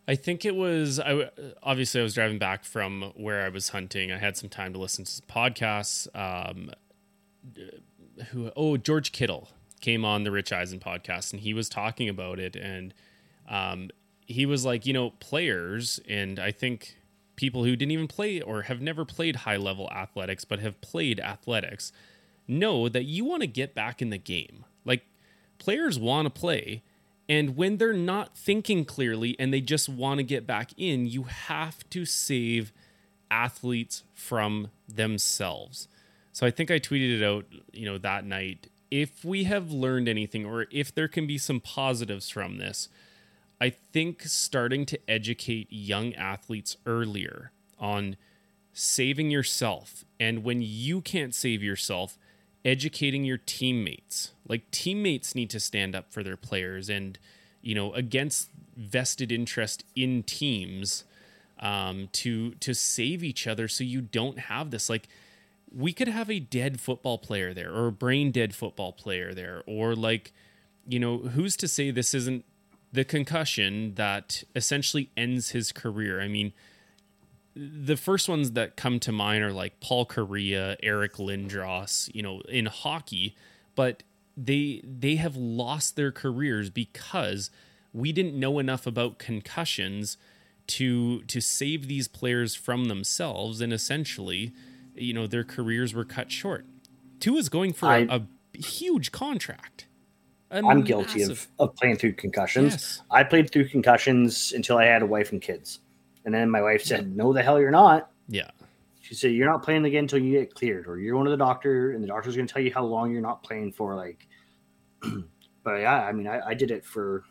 I 0.08 0.14
think 0.14 0.46
it 0.46 0.56
was. 0.56 1.00
I 1.00 1.32
obviously 1.64 2.02
I 2.02 2.04
was 2.04 2.14
driving 2.14 2.38
back 2.38 2.64
from 2.64 3.12
where 3.16 3.44
I 3.44 3.50
was 3.50 3.70
hunting. 3.70 4.12
I 4.12 4.20
had 4.20 4.38
some 4.38 4.48
time 4.48 4.74
to 4.74 4.80
listen 4.80 5.06
to 5.06 5.12
some 5.12 5.26
podcasts. 5.28 6.08
Um, 6.16 6.70
who? 8.30 8.52
Oh, 8.56 8.78
George 8.78 9.12
Kittle 9.12 9.50
came 9.82 10.06
on 10.06 10.24
the 10.24 10.30
Rich 10.32 10.54
Eisen 10.54 10.80
podcast, 10.80 11.34
and 11.34 11.42
he 11.42 11.56
was 11.56 11.68
talking 11.68 12.08
about 12.08 12.40
it, 12.40 12.56
and 12.56 12.94
um, 13.50 13.90
he 14.28 14.46
was 14.46 14.64
like, 14.66 14.86
you 14.86 14.94
know, 14.94 15.10
players, 15.20 16.00
and 16.08 16.38
I 16.38 16.52
think 16.52 16.96
people 17.36 17.64
who 17.64 17.76
didn't 17.76 17.92
even 17.92 18.08
play 18.08 18.42
or 18.42 18.64
have 18.64 18.82
never 18.82 19.06
played 19.06 19.38
high 19.38 19.58
level 19.58 19.90
athletics, 19.92 20.46
but 20.46 20.60
have 20.60 20.80
played 20.82 21.20
athletics, 21.20 21.92
know 22.48 22.88
that 22.90 23.04
you 23.04 23.26
want 23.26 23.42
to 23.42 23.48
get 23.48 23.74
back 23.76 24.02
in 24.02 24.10
the 24.10 24.18
game. 24.18 24.66
Like 24.84 25.06
players 25.58 26.00
want 26.00 26.26
to 26.26 26.30
play. 26.30 26.84
And 27.28 27.58
when 27.58 27.78
they're 27.78 27.94
not 27.94 28.38
thinking 28.38 28.86
clearly 28.86 29.36
and 29.40 29.54
they 29.54 29.62
just 29.62 29.90
want 29.90 30.20
to 30.20 30.24
get 30.24 30.46
back 30.46 30.72
in, 30.78 31.08
you 31.08 31.24
have 31.24 31.90
to 31.90 32.06
save 32.06 32.72
athletes 33.32 34.04
from 34.14 34.70
themselves. 34.88 35.88
So 36.32 36.46
I 36.46 36.52
think 36.52 36.70
I 36.70 36.80
tweeted 36.80 37.18
it 37.18 37.24
out, 37.24 37.46
you 37.74 37.86
know, 37.86 37.98
that 37.98 38.26
night. 38.26 38.68
If 38.92 39.26
we 39.26 39.46
have 39.46 39.72
learned 39.72 40.08
anything 40.08 40.46
or 40.46 40.68
if 40.70 40.94
there 40.94 41.08
can 41.08 41.26
be 41.26 41.38
some 41.38 41.60
positives 41.60 42.30
from 42.30 42.58
this, 42.58 42.90
I 43.60 43.70
think 43.70 44.24
starting 44.24 44.86
to 44.88 45.00
educate 45.10 45.68
young 45.72 46.14
athletes 46.14 46.78
earlier 46.86 47.52
on 47.80 48.18
saving 48.74 49.32
yourself 49.32 50.04
and 50.20 50.44
when 50.44 50.62
you 50.62 51.02
can't 51.02 51.34
save 51.34 51.64
yourself, 51.64 52.18
educating 52.66 53.24
your 53.24 53.38
teammates. 53.38 54.32
Like 54.48 54.70
teammates 54.72 55.36
need 55.36 55.50
to 55.52 55.60
stand 55.60 55.96
up 55.96 56.12
for 56.12 56.24
their 56.24 56.36
players 56.36 56.90
and, 56.90 57.18
you 57.62 57.76
know, 57.76 57.94
against 57.94 58.50
vested 58.76 59.32
interest 59.32 59.86
in 59.96 60.24
teams 60.24 61.06
um, 61.60 62.10
to 62.12 62.52
to 62.56 62.74
save 62.74 63.24
each 63.24 63.48
other 63.48 63.68
so 63.68 63.84
you 63.84 64.02
don't 64.02 64.38
have 64.38 64.72
this 64.72 64.90
like 64.90 65.08
we 65.74 65.94
could 65.94 66.08
have 66.08 66.30
a 66.30 66.40
dead 66.40 66.80
football 66.80 67.18
player 67.18 67.54
there 67.54 67.72
or 67.72 67.88
a 67.88 67.92
brain 67.92 68.32
dead 68.32 68.54
football 68.54 68.92
player 68.92 69.34
there 69.34 69.64
or 69.66 69.96
like 69.96 70.34
you 70.86 71.00
know 71.00 71.20
who's 71.20 71.56
to 71.56 71.68
say 71.68 71.92
this 71.92 72.14
isn't 72.14 72.44
the 72.96 73.06
concussion 73.06 73.94
that 73.96 74.44
essentially 74.56 75.10
ends 75.16 75.50
his 75.50 75.72
career. 75.72 76.22
I 76.22 76.28
mean 76.28 76.54
the 77.56 77.96
first 77.96 78.28
ones 78.28 78.52
that 78.52 78.76
come 78.76 79.00
to 79.00 79.14
mind 79.14 79.42
are 79.42 79.54
like 79.54 79.80
paul 79.80 80.06
Kariya, 80.06 80.76
eric 80.84 81.14
lindros 81.14 82.14
you 82.14 82.22
know 82.22 82.42
in 82.50 82.66
hockey 82.66 83.34
but 83.76 84.04
they 84.36 84.82
they 84.84 85.16
have 85.16 85.38
lost 85.38 85.96
their 85.96 86.12
careers 86.12 86.70
because 86.70 87.50
we 87.94 88.12
didn't 88.12 88.38
know 88.38 88.60
enough 88.60 88.86
about 88.86 89.20
concussions 89.20 90.18
to 90.68 91.22
to 91.24 91.40
save 91.40 91.88
these 91.88 92.10
players 92.10 92.56
from 92.56 92.86
themselves 92.86 93.62
and 93.62 93.72
essentially 93.72 94.52
you 94.96 95.14
know 95.14 95.28
their 95.28 95.44
careers 95.44 95.94
were 95.94 96.06
cut 96.06 96.32
short. 96.32 96.66
Tua 97.20 97.38
is 97.38 97.50
going 97.50 97.74
for 97.74 97.88
a 97.88 98.06
I- 98.12 98.16
a 98.18 98.22
huge 98.58 99.12
contract 99.12 99.88
A 100.52 100.58
I'm 100.58 100.84
guilty 100.84 101.24
of, 101.24 101.48
of 101.60 101.76
playing 101.76 101.98
through 101.98 102.14
concussions. 102.14 102.74
Yes. 102.74 103.02
I 103.10 103.24
played 103.24 103.52
through 103.52 103.68
concussions 103.70 104.54
until 104.54 104.78
I 104.78 104.86
had 104.86 105.02
a 105.02 105.06
wife 105.06 105.32
and 105.32 105.42
kids. 105.42 105.80
And 106.24 106.34
then 106.34 106.50
my 106.50 106.62
wife 106.62 106.84
said, 106.84 107.16
No, 107.16 107.34
the 107.34 107.42
hell 107.42 107.60
you're 107.60 107.72
not. 107.72 108.12
yeah 108.28 108.52
She 109.02 109.16
said, 109.16 109.32
You're 109.32 109.50
not 109.50 109.64
playing 109.64 109.86
again 109.86 110.04
until 110.04 110.20
you 110.20 110.40
get 110.40 110.54
cleared, 110.54 110.88
or 110.88 111.00
you're 111.00 111.14
going 111.14 111.26
to 111.26 111.32
the 111.32 111.38
doctor, 111.38 111.92
and 111.92 112.04
the 112.04 112.08
doctor's 112.08 112.36
going 112.36 112.48
to 112.48 112.54
tell 112.54 112.62
you 112.62 112.74
how 112.74 112.84
long 112.84 113.12
you're 113.12 113.22
not 113.22 113.44
playing 113.44 113.72
for. 113.72 113.96
Like, 113.96 114.28
but 115.64 115.76
yeah, 115.82 116.04
I 116.04 116.12
mean, 116.12 116.28
I, 116.28 116.48
I 116.48 116.54
did 116.54 116.72
it 116.72 116.86
for 116.86 117.24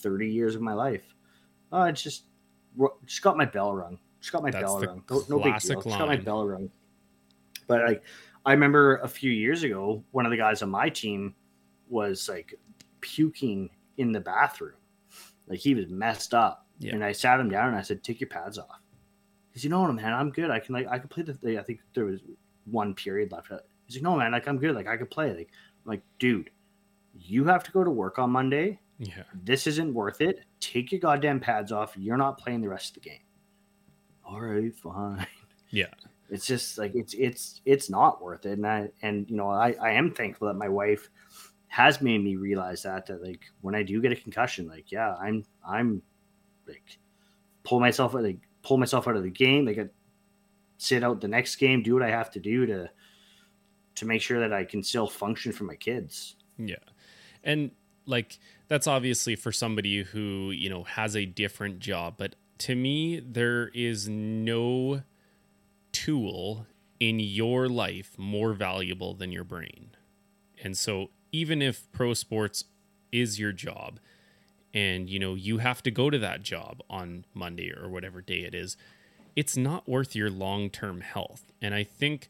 30 0.00 0.28
years 0.28 0.54
of 0.54 0.62
my 0.62 0.74
life. 0.74 1.02
Uh, 1.72 1.88
it's 1.90 2.02
just, 2.02 2.24
just 3.06 3.22
got 3.22 3.36
my 3.36 3.44
bell 3.44 3.74
rung. 3.74 3.98
Just 4.20 4.32
got 4.32 4.42
my 4.42 4.50
That's 4.50 4.64
bell 4.64 4.80
rung. 4.80 5.02
No, 5.10 5.22
no 5.28 5.36
big 5.38 5.58
deal. 5.58 5.80
Just 5.80 5.98
got 5.98 6.08
my 6.08 6.16
bell 6.16 6.46
rung. 6.46 6.70
But 7.66 7.86
like, 7.86 8.02
I 8.46 8.52
remember 8.52 8.96
a 8.98 9.08
few 9.08 9.30
years 9.30 9.62
ago, 9.62 10.02
one 10.12 10.24
of 10.26 10.30
the 10.30 10.36
guys 10.36 10.62
on 10.62 10.70
my 10.70 10.88
team 10.88 11.34
was 11.90 12.28
like 12.28 12.54
puking 13.00 13.70
in 13.96 14.12
the 14.12 14.20
bathroom. 14.20 14.74
Like 15.48 15.58
he 15.58 15.74
was 15.74 15.88
messed 15.88 16.34
up. 16.34 16.66
Yeah. 16.78 16.94
And 16.94 17.04
I 17.04 17.12
sat 17.12 17.40
him 17.40 17.48
down 17.50 17.68
and 17.68 17.76
I 17.76 17.82
said, 17.82 18.04
"Take 18.04 18.20
your 18.20 18.28
pads 18.28 18.58
off." 18.58 18.80
He's 19.52 19.64
like, 19.64 19.70
"No, 19.70 19.90
man, 19.92 20.12
I'm 20.12 20.30
good. 20.30 20.50
I 20.50 20.60
can 20.60 20.74
like 20.74 20.86
I 20.88 20.98
can 20.98 21.08
play 21.08 21.22
the. 21.24 21.32
the 21.32 21.58
I 21.58 21.62
think 21.62 21.80
there 21.94 22.04
was 22.04 22.20
one 22.66 22.94
period 22.94 23.32
left. 23.32 23.50
He's 23.86 23.96
like, 23.96 24.02
"No, 24.02 24.16
man, 24.16 24.32
like 24.32 24.46
I'm 24.46 24.58
good. 24.58 24.74
Like 24.74 24.86
I 24.86 24.96
could 24.96 25.10
play." 25.10 25.34
Like, 25.34 25.50
I'm 25.84 25.90
like, 25.90 26.02
dude, 26.18 26.50
you 27.14 27.44
have 27.44 27.64
to 27.64 27.72
go 27.72 27.82
to 27.82 27.90
work 27.90 28.18
on 28.18 28.30
Monday. 28.30 28.78
yeah 28.98 29.22
This 29.42 29.66
isn't 29.66 29.92
worth 29.92 30.20
it. 30.20 30.40
Take 30.60 30.92
your 30.92 31.00
goddamn 31.00 31.40
pads 31.40 31.72
off. 31.72 31.96
You're 31.96 32.16
not 32.16 32.38
playing 32.38 32.60
the 32.60 32.68
rest 32.68 32.96
of 32.96 33.02
the 33.02 33.08
game. 33.08 33.22
All 34.24 34.40
right, 34.40 34.74
fine. 34.76 35.26
yeah 35.70 35.86
It's 36.30 36.46
just 36.46 36.78
like 36.78 36.92
it's 36.94 37.14
it's 37.14 37.60
it's 37.64 37.90
not 37.90 38.22
worth 38.22 38.46
it. 38.46 38.52
And 38.58 38.66
I 38.66 38.90
and 39.02 39.28
you 39.28 39.36
know 39.36 39.48
I 39.48 39.74
I 39.80 39.92
am 39.92 40.12
thankful 40.12 40.46
that 40.48 40.54
my 40.54 40.68
wife 40.68 41.08
has 41.68 42.00
made 42.00 42.22
me 42.24 42.36
realize 42.36 42.82
that 42.82 43.06
that 43.06 43.22
like 43.22 43.42
when 43.60 43.74
I 43.74 43.82
do 43.82 44.00
get 44.00 44.12
a 44.12 44.16
concussion, 44.16 44.66
like 44.66 44.90
yeah, 44.90 45.14
I'm 45.14 45.44
I'm 45.66 46.02
like 46.66 46.98
pull 47.62 47.80
myself 47.80 48.14
like 48.14 48.40
pull 48.62 48.78
myself 48.78 49.06
out 49.06 49.16
of 49.16 49.22
the 49.22 49.30
game. 49.30 49.66
Like 49.66 49.78
I 49.78 49.86
sit 50.78 51.04
out 51.04 51.20
the 51.20 51.28
next 51.28 51.56
game, 51.56 51.82
do 51.82 51.94
what 51.94 52.02
I 52.02 52.10
have 52.10 52.30
to 52.32 52.40
do 52.40 52.66
to 52.66 52.90
to 53.96 54.06
make 54.06 54.22
sure 54.22 54.40
that 54.40 54.52
I 54.52 54.64
can 54.64 54.82
still 54.82 55.08
function 55.08 55.52
for 55.52 55.64
my 55.64 55.74
kids. 55.74 56.36
Yeah. 56.56 56.76
And 57.44 57.72
like 58.06 58.38
that's 58.68 58.86
obviously 58.86 59.36
for 59.36 59.52
somebody 59.52 60.02
who, 60.02 60.50
you 60.50 60.70
know, 60.70 60.84
has 60.84 61.16
a 61.16 61.26
different 61.26 61.80
job, 61.80 62.14
but 62.16 62.36
to 62.58 62.74
me 62.74 63.20
there 63.20 63.68
is 63.74 64.08
no 64.08 65.02
tool 65.92 66.66
in 67.00 67.20
your 67.20 67.68
life 67.68 68.14
more 68.16 68.52
valuable 68.52 69.14
than 69.14 69.32
your 69.32 69.44
brain. 69.44 69.90
And 70.62 70.76
so 70.76 71.10
even 71.32 71.62
if 71.62 71.90
pro 71.92 72.14
sports 72.14 72.64
is 73.12 73.38
your 73.38 73.52
job 73.52 73.98
and 74.74 75.08
you 75.08 75.18
know 75.18 75.34
you 75.34 75.58
have 75.58 75.82
to 75.82 75.90
go 75.90 76.10
to 76.10 76.18
that 76.18 76.42
job 76.42 76.82
on 76.90 77.24
Monday 77.34 77.72
or 77.72 77.88
whatever 77.88 78.20
day 78.20 78.40
it 78.40 78.54
is, 78.54 78.76
it's 79.36 79.56
not 79.56 79.88
worth 79.88 80.14
your 80.16 80.30
long-term 80.30 81.00
health. 81.00 81.52
And 81.62 81.74
I 81.74 81.84
think 81.84 82.28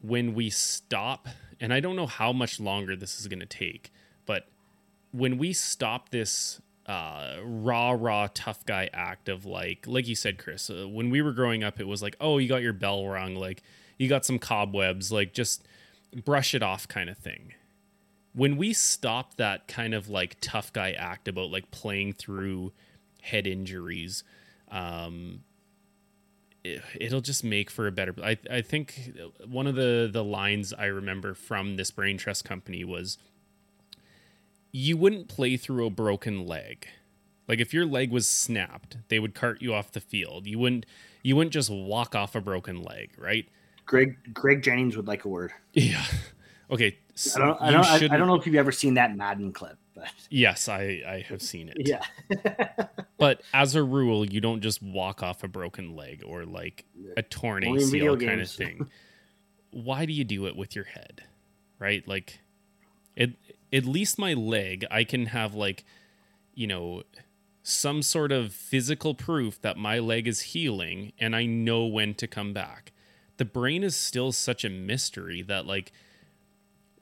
when 0.00 0.34
we 0.34 0.50
stop, 0.50 1.28
and 1.60 1.72
I 1.72 1.80
don't 1.80 1.96
know 1.96 2.06
how 2.06 2.32
much 2.32 2.58
longer 2.58 2.96
this 2.96 3.20
is 3.20 3.28
going 3.28 3.40
to 3.40 3.46
take, 3.46 3.92
but 4.26 4.46
when 5.12 5.38
we 5.38 5.52
stop 5.52 6.10
this 6.10 6.60
uh, 6.86 7.36
raw, 7.44 7.90
raw, 7.90 8.28
tough 8.32 8.64
guy 8.64 8.88
act 8.92 9.28
of 9.28 9.44
like, 9.44 9.84
like 9.86 10.08
you 10.08 10.16
said, 10.16 10.38
Chris. 10.38 10.70
Uh, 10.70 10.88
when 10.88 11.10
we 11.10 11.22
were 11.22 11.32
growing 11.32 11.62
up, 11.62 11.78
it 11.78 11.86
was 11.86 12.02
like, 12.02 12.16
oh, 12.20 12.38
you 12.38 12.48
got 12.48 12.62
your 12.62 12.72
bell 12.72 13.06
rung, 13.06 13.36
like 13.36 13.62
you 13.98 14.08
got 14.08 14.24
some 14.24 14.38
cobwebs, 14.38 15.12
like 15.12 15.32
just 15.32 15.66
brush 16.24 16.54
it 16.54 16.62
off, 16.62 16.88
kind 16.88 17.08
of 17.08 17.16
thing. 17.18 17.52
When 18.32 18.56
we 18.56 18.72
stopped 18.72 19.38
that 19.38 19.66
kind 19.66 19.94
of 19.94 20.08
like 20.08 20.36
tough 20.40 20.72
guy 20.72 20.92
act 20.92 21.26
about 21.26 21.50
like 21.50 21.70
playing 21.70 22.12
through 22.12 22.72
head 23.22 23.46
injuries, 23.46 24.22
um, 24.70 25.40
it, 26.62 27.12
will 27.12 27.20
just 27.20 27.42
make 27.42 27.70
for 27.70 27.86
a 27.86 27.92
better. 27.92 28.14
I 28.22 28.38
I 28.50 28.60
think 28.60 29.12
one 29.46 29.66
of 29.66 29.74
the 29.74 30.08
the 30.10 30.24
lines 30.24 30.72
I 30.72 30.86
remember 30.86 31.34
from 31.34 31.76
this 31.76 31.90
brain 31.90 32.18
trust 32.18 32.44
company 32.44 32.84
was 32.84 33.18
you 34.72 34.96
wouldn't 34.96 35.28
play 35.28 35.56
through 35.56 35.86
a 35.86 35.90
broken 35.90 36.46
leg. 36.46 36.86
Like 37.48 37.58
if 37.58 37.74
your 37.74 37.86
leg 37.86 38.12
was 38.12 38.28
snapped, 38.28 38.98
they 39.08 39.18
would 39.18 39.34
cart 39.34 39.60
you 39.60 39.74
off 39.74 39.90
the 39.92 40.00
field. 40.00 40.46
You 40.46 40.58
wouldn't 40.58 40.86
you 41.22 41.36
wouldn't 41.36 41.52
just 41.52 41.70
walk 41.70 42.14
off 42.14 42.34
a 42.34 42.40
broken 42.40 42.82
leg, 42.82 43.10
right? 43.18 43.48
Greg 43.86 44.16
Greg 44.32 44.62
Jennings 44.62 44.96
would 44.96 45.08
like 45.08 45.24
a 45.24 45.28
word. 45.28 45.52
Yeah. 45.72 46.04
Okay. 46.70 46.98
So 47.14 47.40
I 47.40 47.44
don't 47.44 47.62
I 47.62 47.70
don't, 47.70 48.12
I, 48.12 48.14
I 48.14 48.18
don't 48.18 48.26
know 48.26 48.34
if 48.34 48.46
you've 48.46 48.54
ever 48.54 48.72
seen 48.72 48.94
that 48.94 49.16
Madden 49.16 49.52
clip, 49.52 49.76
but 49.94 50.08
yes, 50.30 50.68
I 50.68 51.02
I 51.06 51.24
have 51.28 51.42
seen 51.42 51.68
it. 51.68 51.76
Yeah. 51.86 52.04
but 53.18 53.42
as 53.52 53.74
a 53.74 53.82
rule, 53.82 54.24
you 54.24 54.40
don't 54.40 54.60
just 54.60 54.82
walk 54.82 55.22
off 55.22 55.44
a 55.44 55.48
broken 55.48 55.96
leg 55.96 56.22
or 56.24 56.44
like 56.44 56.84
a 57.16 57.22
torn 57.22 57.62
ACL 57.64 58.24
kind 58.24 58.40
of 58.40 58.50
thing. 58.50 58.88
Why 59.70 60.06
do 60.06 60.12
you 60.12 60.24
do 60.24 60.46
it 60.46 60.56
with 60.56 60.74
your 60.74 60.86
head? 60.86 61.24
Right? 61.78 62.06
Like 62.06 62.40
it 63.16 63.32
at 63.72 63.84
least 63.84 64.18
my 64.18 64.34
leg, 64.34 64.84
I 64.90 65.04
can 65.04 65.26
have 65.26 65.54
like, 65.54 65.84
you 66.54 66.66
know, 66.66 67.02
some 67.62 68.02
sort 68.02 68.32
of 68.32 68.52
physical 68.52 69.14
proof 69.14 69.60
that 69.60 69.76
my 69.76 69.98
leg 69.98 70.26
is 70.26 70.40
healing 70.40 71.12
and 71.18 71.36
I 71.36 71.46
know 71.46 71.84
when 71.84 72.14
to 72.14 72.26
come 72.26 72.52
back. 72.52 72.92
The 73.36 73.44
brain 73.44 73.84
is 73.84 73.96
still 73.96 74.32
such 74.32 74.64
a 74.64 74.70
mystery 74.70 75.42
that 75.42 75.66
like 75.66 75.92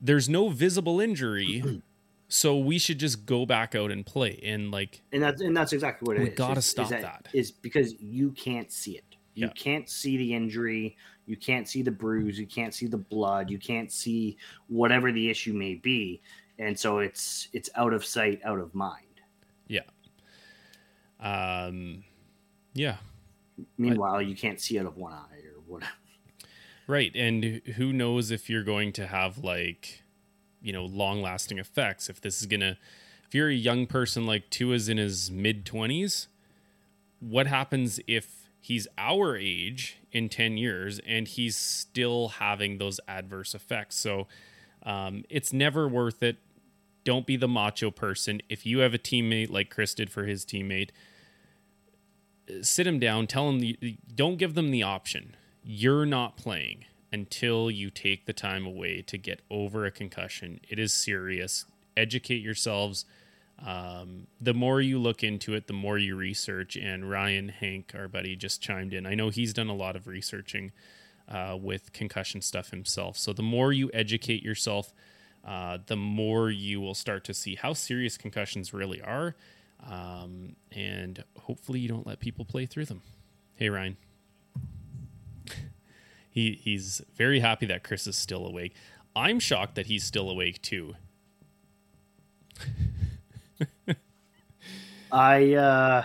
there's 0.01 0.29
no 0.29 0.49
visible 0.49 1.01
injury. 1.01 1.83
so 2.29 2.57
we 2.59 2.79
should 2.79 2.99
just 2.99 3.25
go 3.27 3.47
back 3.47 3.75
out 3.75 3.91
and 3.91 4.05
play. 4.05 4.41
And 4.45 4.71
like 4.71 5.03
and 5.13 5.23
that's 5.23 5.41
and 5.41 5.57
that's 5.57 5.73
exactly 5.73 6.07
what 6.07 6.17
it 6.17 6.23
we 6.23 6.29
is. 6.31 6.37
gotta 6.37 6.59
is, 6.59 6.67
stop 6.67 6.85
is 6.87 6.91
that, 6.91 7.03
that. 7.03 7.29
is 7.33 7.51
because 7.51 7.95
you 8.01 8.33
can't 8.33 8.71
see 8.71 8.93
it. 8.99 9.05
You 9.35 9.47
Yeah. 9.47 9.53
can't 9.55 9.89
see 9.89 10.17
the 10.17 10.35
injury. 10.35 10.97
You 11.27 11.37
can't 11.37 11.69
see 11.69 11.83
the 11.83 11.91
bruise. 11.91 12.39
You 12.39 12.47
can't 12.47 12.75
see 12.75 12.87
the 12.87 12.99
blood. 12.99 13.51
You 13.51 13.59
can't 13.59 13.93
see 13.93 14.37
whatever 14.69 15.13
the 15.13 15.29
issue 15.31 15.53
may 15.53 15.75
be. 15.75 16.21
And 16.59 16.79
so 16.79 16.99
it's 16.99 17.49
it's 17.53 17.71
out 17.77 17.93
of 17.93 18.05
sight 18.05 18.41
out 18.45 18.59
of 18.59 18.75
mind. 18.75 19.05
Yeah. 19.69 19.83
Um 21.21 22.05
yeah. 22.75 22.97
Meanwhile 23.77 24.23
you 24.23 24.37
can't 24.37 24.61
see 24.61 24.79
out 24.79 24.87
of 24.87 24.97
one 24.97 25.13
eye 25.13 25.41
or 25.47 25.61
whatever 25.67 25.93
Right. 26.89 27.15
And 27.15 27.61
who 27.77 27.93
knows 27.93 28.31
if 28.31 28.49
you're 28.49 28.65
going 28.65 28.93
to 28.95 29.07
have 29.07 29.45
like, 29.45 30.03
you 30.63 30.73
know, 30.73 30.87
long 30.87 31.21
lasting 31.21 31.59
effects. 31.59 32.09
If 32.09 32.23
this 32.23 32.41
is 32.41 32.47
going 32.47 32.61
to, 32.61 32.79
if 33.27 33.35
you're 33.35 33.51
a 33.51 33.55
young 33.55 33.87
person 33.87 34.25
like 34.25 34.49
Tua's 34.49 34.89
in 34.89 34.97
his 34.97 35.31
mid 35.31 35.67
20s, 35.67 36.29
what 37.21 37.47
happens 37.47 38.01
if 38.07 38.49
he's 38.59 38.89
our 38.97 39.37
age 39.37 39.99
in 40.13 40.31
10 40.31 40.57
years 40.57 40.99
and 41.07 41.29
he's 41.29 41.57
still 41.57 42.29
having 42.29 42.79
those 42.79 43.01
adverse 43.07 43.55
effects? 43.55 43.97
So 43.97 44.27
um, 44.83 45.25
it's 45.29 45.53
never 45.53 45.87
worth 45.87 46.23
it. 46.23 46.39
Don't 47.05 47.27
be 47.27 47.37
the 47.37 47.49
macho 47.49 47.91
person. 47.91 48.41
If 48.49 48.65
you 48.65 48.79
have 48.79 48.95
a 48.95 48.99
teammate 48.99 49.51
like 49.51 49.69
Chris 49.69 49.93
did 49.93 50.09
for 50.09 50.25
his 50.25 50.43
teammate, 50.47 50.89
sit 52.63 52.87
him 52.87 52.99
down, 52.99 53.27
tell 53.27 53.47
him, 53.51 53.61
the, 53.61 53.99
don't 54.15 54.37
give 54.37 54.55
them 54.55 54.71
the 54.71 54.83
option 54.83 55.37
you're 55.71 56.07
not 56.07 56.39
playing 56.39 56.87
until 57.13 57.71
you 57.71 57.91
take 57.91 58.25
the 58.25 58.33
time 58.33 58.65
away 58.65 59.03
to 59.03 59.19
get 59.19 59.43
over 59.51 59.85
a 59.85 59.91
concussion. 59.91 60.59
It 60.67 60.79
is 60.79 60.95
serious. 60.95 61.67
Educate 61.95 62.43
yourselves. 62.43 63.05
Um, 63.63 64.29
the 64.41 64.55
more 64.55 64.81
you 64.81 64.99
look 64.99 65.23
into 65.23 65.53
it, 65.53 65.67
the 65.67 65.75
more 65.75 65.99
you 65.99 66.17
research. 66.17 66.75
And 66.75 67.11
Ryan 67.11 67.51
Hank, 67.51 67.93
our 67.95 68.09
buddy, 68.09 68.35
just 68.35 68.63
chimed 68.63 68.95
in. 68.95 69.05
I 69.05 69.15
know 69.15 69.29
he's 69.29 69.53
done 69.53 69.69
a 69.69 69.75
lot 69.75 69.95
of 69.95 70.07
researching 70.07 70.73
uh, 71.29 71.59
with 71.61 71.93
concussion 71.93 72.41
stuff 72.41 72.71
himself. 72.71 73.19
So 73.19 73.35
the 73.35 73.43
more 73.43 73.71
you 73.71 73.91
educate 73.93 74.43
yourself, 74.43 74.95
uh, 75.47 75.79
the 75.85 75.97
more 75.97 76.51
you 76.51 76.81
will 76.81 76.95
start 76.95 77.25
to 77.25 77.35
see 77.35 77.57
how 77.57 77.75
serious 77.75 78.17
concussions 78.17 78.73
really 78.73 79.03
are. 79.03 79.37
Um, 79.87 80.57
and 80.73 81.23
hopefully, 81.41 81.79
you 81.79 81.91
don't 81.91 82.07
let 82.07 82.21
people 82.21 82.47
play 82.47 82.65
through 82.65 82.87
them. 82.87 83.03
Hey, 83.55 83.69
Ryan 83.69 83.99
he 86.39 86.53
he's 86.63 87.03
very 87.17 87.41
happy 87.41 87.67
that 87.67 87.83
Chris 87.83 88.07
is 88.07 88.17
still 88.17 88.47
awake. 88.47 88.75
I'm 89.17 89.41
shocked 89.41 89.75
that 89.75 89.87
he's 89.87 90.05
still 90.05 90.31
awake 90.31 90.63
too. 90.63 90.95
i 95.13 95.55
uh 95.55 96.05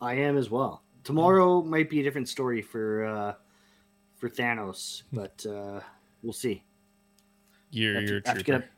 i 0.00 0.14
am 0.14 0.36
as 0.38 0.48
well 0.50 0.82
tomorrow 1.02 1.60
might 1.62 1.90
be 1.90 1.98
a 2.00 2.02
different 2.02 2.28
story 2.28 2.62
for 2.62 3.04
uh 3.06 3.34
for 4.16 4.28
thanos 4.28 5.02
but 5.12 5.44
uh 5.46 5.80
we'll 6.22 6.32
see 6.32 6.62
You're 7.70 7.94
Have 7.94 8.02
to- 8.04 8.08
you're 8.08 8.22
have 8.26 8.38
to 8.38 8.44
get 8.44 8.52
trooper. 8.52 8.64
up- 8.66 8.70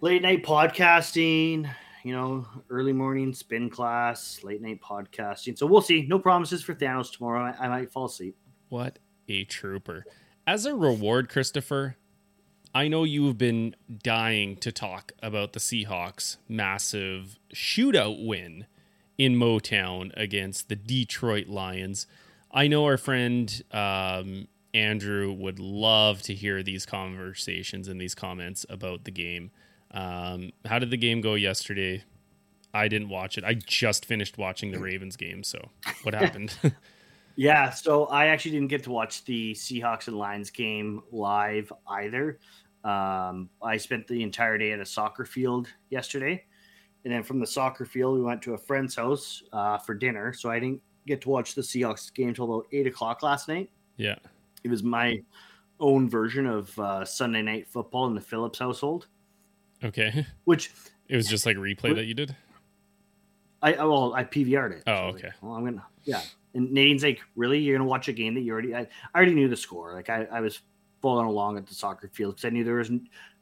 late 0.00 0.20
night 0.22 0.42
podcasting, 0.44 1.70
you 2.02 2.12
know, 2.12 2.44
early 2.68 2.92
morning 2.92 3.32
spin 3.32 3.70
class, 3.70 4.42
late 4.42 4.60
night 4.60 4.80
podcasting. 4.82 5.56
So 5.56 5.64
we'll 5.64 5.80
see. 5.80 6.04
No 6.08 6.18
promises 6.18 6.60
for 6.60 6.74
Thanos 6.74 7.12
tomorrow. 7.16 7.54
I, 7.58 7.66
I 7.66 7.68
might 7.68 7.92
fall 7.92 8.06
asleep. 8.06 8.36
What 8.72 9.00
a 9.28 9.44
trooper! 9.44 10.06
As 10.46 10.64
a 10.64 10.74
reward, 10.74 11.28
Christopher, 11.28 11.96
I 12.74 12.88
know 12.88 13.04
you've 13.04 13.36
been 13.36 13.76
dying 14.02 14.56
to 14.56 14.72
talk 14.72 15.12
about 15.22 15.52
the 15.52 15.60
Seahawks' 15.60 16.38
massive 16.48 17.38
shootout 17.54 18.26
win 18.26 18.64
in 19.18 19.36
Motown 19.36 20.10
against 20.16 20.70
the 20.70 20.76
Detroit 20.76 21.48
Lions. 21.48 22.06
I 22.50 22.66
know 22.66 22.86
our 22.86 22.96
friend 22.96 23.62
um, 23.72 24.48
Andrew 24.72 25.30
would 25.34 25.58
love 25.58 26.22
to 26.22 26.34
hear 26.34 26.62
these 26.62 26.86
conversations 26.86 27.88
and 27.88 28.00
these 28.00 28.14
comments 28.14 28.64
about 28.70 29.04
the 29.04 29.10
game. 29.10 29.50
Um, 29.90 30.52
how 30.64 30.78
did 30.78 30.90
the 30.90 30.96
game 30.96 31.20
go 31.20 31.34
yesterday? 31.34 32.04
I 32.72 32.88
didn't 32.88 33.10
watch 33.10 33.36
it. 33.36 33.44
I 33.44 33.52
just 33.52 34.06
finished 34.06 34.38
watching 34.38 34.72
the 34.72 34.78
Ravens 34.78 35.18
game. 35.18 35.44
So 35.44 35.68
what 36.04 36.14
happened? 36.14 36.56
Yeah, 37.36 37.70
so 37.70 38.06
I 38.06 38.26
actually 38.26 38.52
didn't 38.52 38.68
get 38.68 38.82
to 38.84 38.90
watch 38.90 39.24
the 39.24 39.52
Seahawks 39.54 40.08
and 40.08 40.16
Lions 40.18 40.50
game 40.50 41.02
live 41.10 41.72
either. 41.88 42.38
Um, 42.84 43.48
I 43.62 43.76
spent 43.78 44.06
the 44.06 44.22
entire 44.22 44.58
day 44.58 44.72
at 44.72 44.80
a 44.80 44.86
soccer 44.86 45.24
field 45.24 45.68
yesterday. 45.90 46.44
And 47.04 47.12
then 47.12 47.22
from 47.22 47.40
the 47.40 47.46
soccer 47.46 47.84
field, 47.84 48.16
we 48.16 48.22
went 48.22 48.42
to 48.42 48.54
a 48.54 48.58
friend's 48.58 48.94
house 48.94 49.42
uh, 49.52 49.78
for 49.78 49.94
dinner. 49.94 50.32
So 50.32 50.50
I 50.50 50.60
didn't 50.60 50.80
get 51.06 51.20
to 51.22 51.30
watch 51.30 51.54
the 51.54 51.62
Seahawks 51.62 52.12
game 52.14 52.28
until 52.28 52.44
about 52.44 52.66
8 52.72 52.86
o'clock 52.86 53.22
last 53.22 53.48
night. 53.48 53.70
yeah. 53.96 54.16
It 54.64 54.70
was 54.70 54.84
my 54.84 55.20
own 55.80 56.08
version 56.08 56.46
of 56.46 56.78
uh, 56.78 57.04
Sunday 57.04 57.42
night 57.42 57.66
football 57.66 58.06
in 58.06 58.14
the 58.14 58.20
Phillips 58.20 58.60
household, 58.60 59.08
Okay. 59.82 60.24
which 60.44 60.70
It 61.08 61.16
was 61.16 61.26
just 61.26 61.44
like 61.46 61.56
replay 61.56 61.92
that 61.96 62.04
you 62.04 62.14
did. 62.14 62.36
I 63.60 63.74
I- 63.74 63.84
well 63.84 64.14
I 64.14 64.22
PVR'd 64.22 64.72
it. 64.74 64.82
Oh, 64.86 65.10
So 65.10 65.16
okay. 65.16 65.26
like, 65.28 65.42
well, 65.42 65.54
I'm 65.54 65.64
gonna 65.64 65.84
yeah. 66.04 66.20
And 66.54 66.70
Nadine's 66.72 67.02
like, 67.02 67.20
really? 67.36 67.58
You're 67.58 67.76
gonna 67.78 67.88
watch 67.88 68.08
a 68.08 68.12
game 68.12 68.34
that 68.34 68.40
you 68.40 68.52
already? 68.52 68.74
I, 68.74 68.80
I 68.80 68.88
already 69.16 69.34
knew 69.34 69.48
the 69.48 69.56
score. 69.56 69.92
Like 69.94 70.10
I, 70.10 70.26
I 70.30 70.40
was 70.40 70.60
following 71.00 71.26
along 71.26 71.56
at 71.58 71.66
the 71.66 71.74
soccer 71.74 72.08
field 72.12 72.36
because 72.36 72.44
I 72.44 72.50
knew 72.50 72.62
there 72.62 72.76
was 72.76 72.90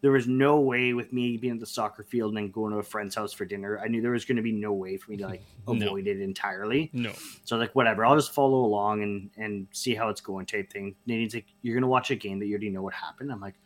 there 0.00 0.12
was 0.12 0.26
no 0.26 0.60
way 0.60 0.94
with 0.94 1.12
me 1.12 1.36
being 1.36 1.54
at 1.54 1.60
the 1.60 1.66
soccer 1.66 2.02
field 2.04 2.30
and 2.30 2.36
then 2.38 2.50
going 2.50 2.72
to 2.72 2.78
a 2.78 2.82
friend's 2.82 3.14
house 3.14 3.34
for 3.34 3.44
dinner. 3.44 3.78
I 3.84 3.88
knew 3.88 4.00
there 4.00 4.12
was 4.12 4.24
going 4.24 4.36
to 4.36 4.42
be 4.42 4.50
no 4.52 4.72
way 4.72 4.96
for 4.96 5.10
me 5.10 5.18
to 5.18 5.26
like 5.26 5.42
No. 5.68 5.74
avoid 5.88 6.06
it 6.06 6.20
entirely. 6.22 6.88
No. 6.94 7.12
So 7.44 7.58
like, 7.58 7.74
whatever, 7.74 8.06
I'll 8.06 8.16
just 8.16 8.32
follow 8.32 8.64
along 8.64 9.02
and 9.02 9.30
and 9.36 9.66
see 9.72 9.94
how 9.94 10.08
it's 10.08 10.22
going 10.22 10.46
type 10.46 10.72
thing. 10.72 10.94
Nadine's 11.06 11.34
like, 11.34 11.46
you're 11.60 11.74
gonna 11.74 11.86
watch 11.88 12.10
a 12.10 12.16
game 12.16 12.38
that 12.38 12.46
you 12.46 12.52
already 12.54 12.70
know 12.70 12.80
what 12.82 12.94
happened. 12.94 13.30
I'm 13.30 13.40
like, 13.40 13.56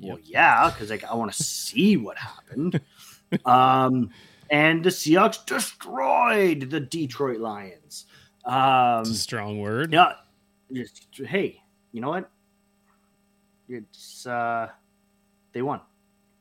well, 0.00 0.18
yeah, 0.22 0.70
because 0.70 0.88
like 0.88 1.04
I 1.04 1.14
want 1.14 1.30
to 1.32 1.42
see 1.42 1.96
what 1.98 2.16
happened. 2.16 2.80
um, 3.44 4.08
and 4.50 4.82
the 4.82 4.88
Seahawks 4.90 5.44
destroyed 5.44 6.70
the 6.70 6.80
Detroit 6.80 7.40
Lions. 7.40 8.06
Um, 8.48 9.00
It's 9.02 9.10
a 9.10 9.14
strong 9.14 9.60
word. 9.60 9.92
yeah, 9.92 10.14
just, 10.72 11.06
hey, 11.26 11.62
you 11.92 12.00
know 12.00 12.08
what? 12.10 12.30
It's 13.68 14.26
uh, 14.26 14.68
they 15.52 15.62
won. 15.62 15.80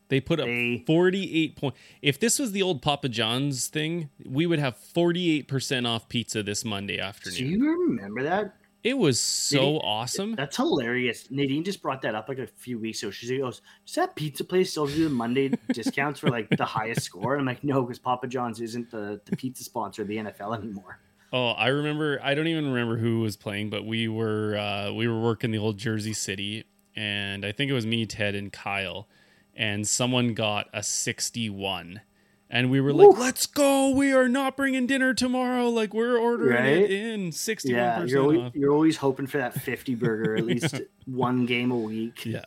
They 0.10 0.22
put 0.22 0.40
up 0.40 0.46
They- 0.46 0.84
48 0.88 1.58
points. 1.58 1.78
If 2.02 2.18
this 2.20 2.40
was 2.40 2.54
the 2.54 2.62
old 2.62 2.82
Papa 2.82 3.10
John's 3.10 3.68
thing, 3.68 4.10
we 4.26 4.46
would 4.46 4.60
have 4.60 4.78
48% 4.96 5.86
off 5.86 6.08
pizza 6.08 6.42
this 6.44 6.64
Monday 6.64 6.98
afternoon. 7.00 7.38
Do 7.38 7.46
you 7.46 7.82
remember 7.90 8.24
that? 8.24 8.56
It 8.86 8.98
was 8.98 9.20
so 9.20 9.58
Nadine- 9.58 9.82
awesome. 9.84 10.36
That's 10.36 10.56
hilarious. 10.56 11.30
Nadine 11.30 11.66
just 11.66 11.82
brought 11.82 12.02
that 12.04 12.16
up 12.16 12.30
like 12.30 12.38
a 12.40 12.48
few 12.48 12.80
weeks 12.80 13.04
ago. 13.04 13.12
She 13.12 13.38
goes, 13.38 13.62
"Does 13.86 13.96
that 13.96 14.16
pizza 14.16 14.46
place 14.46 14.72
still 14.72 14.88
do 14.88 15.04
the 15.04 15.10
Monday 15.10 15.50
discounts 15.74 16.22
for 16.22 16.30
like 16.30 16.48
the 16.56 16.64
highest 16.64 17.02
score?" 17.02 17.34
And 17.34 17.42
I'm 17.42 17.46
like, 17.48 17.66
"No, 17.66 17.82
because 17.82 18.00
Papa 18.00 18.28
John's 18.28 18.62
isn't 18.62 18.90
the, 18.90 19.20
the 19.26 19.36
pizza 19.36 19.66
sponsor 19.66 20.04
of 20.04 20.08
the 20.08 20.18
NFL 20.18 20.56
anymore." 20.58 21.00
Oh, 21.34 21.50
I 21.50 21.68
remember. 21.68 22.20
I 22.24 22.36
don't 22.36 22.48
even 22.48 22.68
remember 22.72 22.98
who 22.98 23.20
was 23.22 23.36
playing, 23.36 23.70
but 23.70 23.86
we 23.86 24.08
were 24.08 24.56
uh, 24.58 24.94
we 24.94 25.08
were 25.08 25.20
working 25.20 25.52
the 25.52 25.58
old 25.58 25.78
Jersey 25.78 26.14
City, 26.14 26.66
and 26.96 27.46
I 27.46 27.52
think 27.52 27.70
it 27.70 27.74
was 27.74 27.86
me, 27.86 28.06
Ted, 28.06 28.34
and 28.34 28.52
Kyle, 28.52 29.08
and 29.56 29.86
someone 29.88 30.34
got 30.34 30.70
a 30.74 30.82
sixty-one, 30.82 32.02
and 32.50 32.72
we 32.72 32.80
were 32.80 32.94
like. 32.94 33.18
"Let's 33.18 33.46
go! 33.46 33.90
We 33.90 34.14
are 34.14 34.30
not 34.30 34.56
bringing 34.56 34.88
dinner 34.88 35.14
tomorrow. 35.14 35.68
Like 35.70 35.94
we're 35.94 36.18
ordering 36.18 36.64
it 36.66 36.92
in 36.92 37.34
sixty-one 37.34 37.78
Yeah, 37.78 38.04
you're 38.06 38.22
always, 38.22 38.40
off." 38.40 38.56
you're 38.56 38.72
always 38.72 38.98
hoping 38.98 39.28
for 39.28 39.38
that 39.38 39.54
50 39.54 39.96
burger 39.96 40.38
at 40.38 40.46
least 40.46 40.82
one 41.06 41.46
game 41.46 41.72
a 41.72 41.78
week. 41.78 42.26
Yeah, 42.26 42.46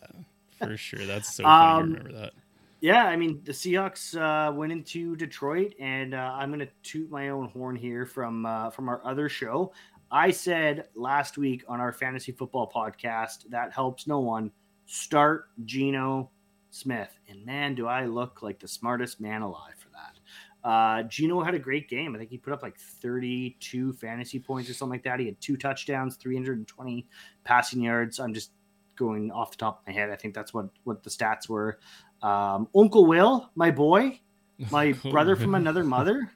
for 0.58 0.78
sure. 0.78 1.04
That's 1.04 1.34
so 1.34 1.42
funny. 1.42 1.82
Um, 1.82 1.92
to 1.92 1.98
remember 1.98 2.18
that. 2.20 2.32
Yeah, 2.80 3.04
I 3.04 3.16
mean 3.16 3.42
the 3.44 3.52
Seahawks 3.52 4.16
uh, 4.16 4.52
went 4.52 4.72
into 4.72 5.14
Detroit, 5.14 5.74
and 5.78 6.14
uh, 6.14 6.32
I'm 6.34 6.48
going 6.48 6.60
to 6.60 6.68
toot 6.82 7.10
my 7.10 7.28
own 7.28 7.48
horn 7.48 7.76
here 7.76 8.06
from 8.06 8.46
uh, 8.46 8.70
from 8.70 8.88
our 8.88 9.04
other 9.04 9.28
show. 9.28 9.72
I 10.10 10.30
said 10.30 10.88
last 10.94 11.36
week 11.36 11.62
on 11.68 11.78
our 11.78 11.92
fantasy 11.92 12.32
football 12.32 12.70
podcast 12.74 13.48
that 13.50 13.72
helps 13.72 14.06
no 14.06 14.20
one. 14.20 14.50
Start 14.86 15.50
Geno 15.66 16.30
Smith, 16.70 17.10
and 17.28 17.44
man, 17.44 17.74
do 17.74 17.86
I 17.86 18.06
look 18.06 18.42
like 18.42 18.58
the 18.58 18.68
smartest 18.68 19.20
man 19.20 19.42
alive 19.42 19.74
for 19.78 19.90
that. 19.90 20.68
Uh, 20.68 21.02
Geno 21.04 21.42
had 21.42 21.54
a 21.54 21.58
great 21.58 21.88
game. 21.88 22.14
I 22.14 22.18
think 22.18 22.30
he 22.30 22.38
put 22.38 22.52
up 22.52 22.62
like 22.62 22.78
32 22.78 23.92
fantasy 23.94 24.38
points 24.38 24.68
or 24.68 24.74
something 24.74 24.92
like 24.92 25.04
that. 25.04 25.20
He 25.20 25.26
had 25.26 25.40
two 25.40 25.56
touchdowns, 25.56 26.16
320 26.16 27.06
passing 27.44 27.82
yards. 27.82 28.18
I'm 28.18 28.34
just 28.34 28.52
going 28.96 29.30
off 29.30 29.52
the 29.52 29.56
top 29.56 29.80
of 29.80 29.86
my 29.86 29.92
head. 29.92 30.10
I 30.10 30.16
think 30.16 30.34
that's 30.34 30.52
what 30.52 30.66
what 30.84 31.02
the 31.02 31.10
stats 31.10 31.48
were. 31.48 31.78
Um, 32.22 32.68
Uncle 32.76 33.06
Will, 33.06 33.50
my 33.54 33.70
boy, 33.70 34.20
my 34.70 34.92
brother 34.92 35.36
from 35.36 35.54
another 35.54 35.84
mother, 35.96 36.30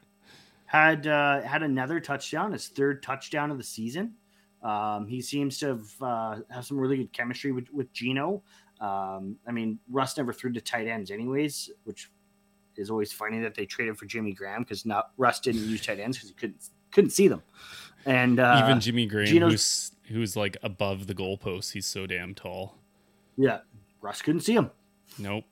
had 0.66 1.07
uh, 1.07 1.42
had 1.42 1.62
another 1.62 2.01
touchdown, 2.01 2.53
his 2.53 2.68
third 2.68 3.03
touchdown 3.03 3.51
of 3.51 3.59
the 3.59 3.64
season. 3.64 4.14
Um, 4.62 5.07
he 5.07 5.20
seems 5.20 5.59
to 5.59 5.68
have 5.68 6.03
uh, 6.03 6.37
have 6.51 6.64
some 6.64 6.79
really 6.79 6.97
good 6.97 7.12
chemistry 7.12 7.53
with 7.53 7.68
with 7.73 7.92
Geno. 7.92 8.42
Um, 8.81 9.37
I 9.47 9.53
mean, 9.53 9.79
Russ 9.90 10.16
never 10.16 10.33
threw 10.33 10.53
to 10.53 10.61
tight 10.61 10.88
ends, 10.88 11.11
anyways, 11.11 11.70
which 11.85 12.11
is 12.77 12.90
always 12.90 13.12
funny 13.12 13.40
that 13.40 13.55
they 13.55 13.66
traded 13.66 13.97
for 13.97 14.07
Jimmy 14.07 14.33
Graham 14.33 14.62
because 14.62 14.85
not 14.85 15.11
Russ 15.16 15.40
didn't 15.40 15.62
use 15.62 15.85
tight 15.85 16.01
ends 16.01 16.16
because 16.16 16.31
he 16.31 16.35
couldn't 16.35 16.68
couldn't 16.90 17.11
see 17.11 17.29
them. 17.29 17.42
And 18.07 18.40
uh, 18.40 18.62
Even 18.64 18.81
Jimmy 18.81 19.07
Graham, 19.07 19.29
who's 19.51 19.92
who's 20.09 20.37
like 20.37 20.57
above 20.62 21.07
the 21.07 21.14
goalpost, 21.14 21.73
he's 21.73 21.87
so 21.87 22.07
damn 22.07 22.35
tall. 22.35 22.79
yeah, 23.37 23.59
Russ 24.01 24.23
couldn't 24.23 24.40
see 24.42 24.55
him. 24.55 24.70
Nope. 25.18 25.44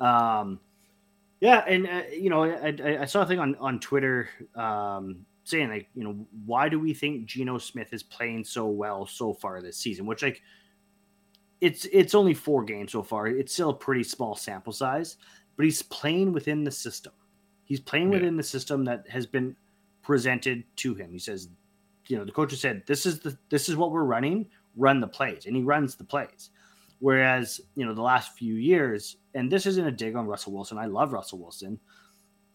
Um, 0.00 0.60
yeah, 1.40 1.64
and 1.66 1.86
uh, 1.86 2.02
you 2.12 2.30
know, 2.30 2.44
I, 2.44 3.02
I, 3.02 3.04
saw 3.06 3.22
a 3.22 3.26
thing 3.26 3.38
on 3.38 3.54
on 3.56 3.80
Twitter 3.80 4.28
um, 4.54 5.24
saying 5.44 5.70
like, 5.70 5.88
you 5.94 6.04
know, 6.04 6.26
why 6.44 6.68
do 6.68 6.78
we 6.78 6.92
think 6.92 7.26
Geno 7.26 7.58
Smith 7.58 7.92
is 7.92 8.02
playing 8.02 8.44
so 8.44 8.66
well 8.66 9.06
so 9.06 9.32
far 9.32 9.62
this 9.62 9.78
season? 9.78 10.06
Which 10.06 10.22
like, 10.22 10.42
it's 11.60 11.86
it's 11.92 12.14
only 12.14 12.34
four 12.34 12.64
games 12.64 12.92
so 12.92 13.02
far. 13.02 13.26
It's 13.26 13.52
still 13.52 13.70
a 13.70 13.74
pretty 13.74 14.02
small 14.02 14.36
sample 14.36 14.72
size, 14.72 15.16
but 15.56 15.64
he's 15.64 15.82
playing 15.82 16.32
within 16.32 16.64
the 16.64 16.70
system. 16.70 17.12
He's 17.64 17.80
playing 17.80 18.12
Yeah. 18.12 18.18
within 18.18 18.36
the 18.36 18.42
system 18.42 18.84
that 18.84 19.08
has 19.08 19.26
been 19.26 19.56
presented 20.02 20.64
to 20.76 20.94
him. 20.94 21.12
He 21.12 21.18
says, 21.18 21.48
you 22.06 22.18
know, 22.18 22.24
the 22.24 22.32
coach 22.32 22.50
has 22.50 22.60
said, 22.60 22.82
"This 22.86 23.06
is 23.06 23.20
the 23.20 23.36
this 23.48 23.68
is 23.68 23.76
what 23.76 23.92
we're 23.92 24.04
running. 24.04 24.46
Run 24.76 25.00
the 25.00 25.08
plays," 25.08 25.46
and 25.46 25.56
he 25.56 25.62
runs 25.62 25.94
the 25.94 26.04
plays. 26.04 26.50
Whereas, 27.00 27.60
you 27.74 27.84
know, 27.84 27.94
the 27.94 28.02
last 28.02 28.36
few 28.36 28.54
years, 28.54 29.16
and 29.34 29.50
this 29.50 29.66
isn't 29.66 29.86
a 29.86 29.90
dig 29.90 30.16
on 30.16 30.26
Russell 30.26 30.52
Wilson. 30.52 30.78
I 30.78 30.86
love 30.86 31.12
Russell 31.12 31.38
Wilson, 31.38 31.80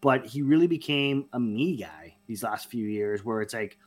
but 0.02 0.26
he 0.26 0.44
really 0.44 0.68
became 0.68 1.26
a 1.34 1.40
me 1.40 1.78
guy 1.78 2.16
these 2.28 2.44
last 2.44 2.70
few 2.70 2.86
years 2.86 3.26
where 3.26 3.42
it's 3.42 3.56
like, 3.56 3.78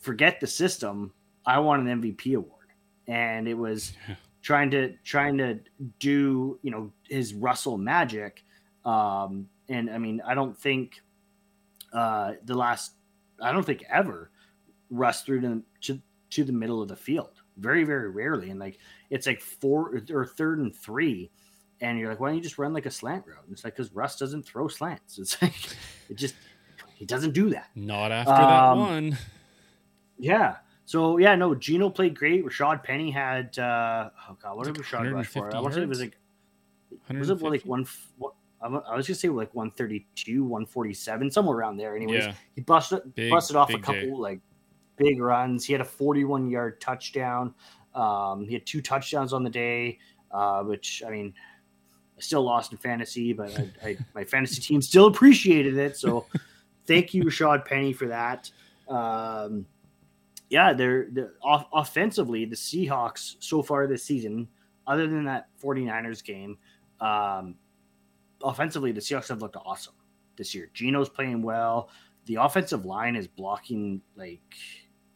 forget 0.00 0.40
the 0.40 0.46
system. 0.46 1.12
I 1.46 1.60
want 1.60 1.88
an 1.88 2.02
MVP 2.02 2.36
award. 2.36 2.66
And 3.06 3.46
it 3.46 3.54
was 3.54 3.92
trying 4.42 4.70
to 4.72 4.94
trying 5.04 5.38
to 5.38 5.60
do, 5.98 6.58
you 6.62 6.70
know, 6.70 6.92
his 7.08 7.32
Russell 7.32 7.78
magic. 7.78 8.44
Um, 8.84 9.48
and 9.68 9.88
I 9.88 9.98
mean, 9.98 10.20
I 10.26 10.34
don't 10.34 10.56
think 10.56 11.00
uh 11.92 12.32
the 12.44 12.54
last 12.56 12.94
I 13.40 13.52
don't 13.52 13.64
think 13.64 13.84
ever 13.88 14.30
Russ 14.90 15.22
threw 15.22 15.40
to, 15.40 15.62
to 15.82 16.00
to 16.30 16.44
the 16.44 16.52
middle 16.52 16.82
of 16.82 16.88
the 16.88 16.96
field. 16.96 17.40
Very, 17.56 17.84
very 17.84 18.10
rarely. 18.10 18.50
And 18.50 18.58
like 18.58 18.78
it's 19.14 19.26
like 19.26 19.40
four 19.40 20.02
or 20.10 20.26
third 20.26 20.58
and 20.58 20.74
three, 20.74 21.30
and 21.80 21.98
you're 21.98 22.08
like, 22.08 22.18
why 22.20 22.28
don't 22.28 22.36
you 22.36 22.42
just 22.42 22.58
run 22.58 22.72
like 22.72 22.86
a 22.86 22.90
slant 22.90 23.24
route? 23.26 23.44
And 23.44 23.52
it's 23.52 23.64
like 23.64 23.76
because 23.76 23.92
Russ 23.92 24.18
doesn't 24.18 24.44
throw 24.44 24.66
slants. 24.68 25.18
It's 25.22 25.40
like 25.40 25.54
it 26.10 26.16
just 26.16 26.34
he 26.94 27.04
doesn't 27.04 27.32
do 27.32 27.50
that. 27.50 27.68
Not 27.74 28.10
after 28.12 28.32
that 28.32 28.62
Um, 28.72 28.78
one. 28.78 29.18
Yeah. 30.18 30.56
So 30.86 31.18
yeah, 31.18 31.34
no, 31.34 31.54
Geno 31.54 31.88
played 31.90 32.14
great. 32.16 32.44
Rashaad 32.44 32.82
Penny 32.82 33.10
had 33.10 33.58
uh 33.58 34.10
oh 34.28 34.36
god, 34.42 34.56
what 34.56 34.66
did 34.66 34.76
Like 34.76 34.86
Rashaad 34.86 35.12
rush 35.12 35.26
for? 35.28 35.54
I 35.54 35.60
want 35.60 35.74
to 35.74 35.80
say 35.80 35.82
it 35.82 35.88
was 35.88 36.00
like 36.00 36.16
was 37.10 37.30
it 37.30 37.40
like 37.42 37.62
one? 37.62 37.86
What, 38.18 38.34
I 38.62 38.68
was 38.96 39.06
gonna 39.06 39.14
say 39.16 39.28
like 39.28 39.54
132, 39.54 40.42
147, 40.42 41.30
somewhere 41.30 41.56
around 41.58 41.76
there. 41.76 41.94
Anyways, 41.96 42.24
Yeah. 42.24 42.34
he 42.54 42.62
busted 42.62 43.14
Big- 43.14 43.30
busted 43.30 43.56
off 43.56 43.68
a 43.74 43.78
couple 43.78 44.00
J. 44.00 44.10
like 44.12 44.40
big 44.96 45.20
runs. 45.20 45.64
He 45.66 45.72
had 45.74 45.82
a 45.82 45.84
41 45.84 46.48
yard 46.48 46.80
touchdown. 46.80 47.54
Um, 47.94 48.46
he 48.46 48.54
had 48.54 48.66
two 48.66 48.82
touchdowns 48.82 49.32
on 49.32 49.44
the 49.44 49.50
day, 49.50 49.98
uh, 50.30 50.62
which 50.62 51.02
I 51.06 51.10
mean, 51.10 51.34
I 52.16 52.20
still 52.20 52.42
lost 52.42 52.72
in 52.72 52.78
fantasy, 52.78 53.32
but 53.32 53.58
I, 53.58 53.88
I, 53.88 53.96
my 54.14 54.24
fantasy 54.24 54.60
team 54.60 54.82
still 54.82 55.06
appreciated 55.06 55.76
it. 55.78 55.96
So 55.96 56.26
thank 56.86 57.14
you, 57.14 57.24
Rashaad 57.24 57.64
Penny, 57.64 57.92
for 57.92 58.08
that. 58.08 58.50
Um, 58.88 59.66
yeah, 60.50 60.72
they're, 60.72 61.06
they're 61.10 61.34
off, 61.42 61.66
offensively, 61.72 62.44
the 62.44 62.56
Seahawks 62.56 63.36
so 63.40 63.62
far 63.62 63.86
this 63.86 64.04
season, 64.04 64.48
other 64.86 65.06
than 65.06 65.24
that 65.24 65.48
49ers 65.62 66.22
game, 66.22 66.58
um, 67.00 67.56
offensively, 68.42 68.92
the 68.92 69.00
Seahawks 69.00 69.28
have 69.28 69.42
looked 69.42 69.56
awesome 69.56 69.94
this 70.36 70.54
year. 70.54 70.70
Geno's 70.74 71.08
playing 71.08 71.42
well. 71.42 71.90
The 72.26 72.36
offensive 72.36 72.84
line 72.84 73.16
is 73.16 73.26
blocking 73.26 74.00
like 74.16 74.40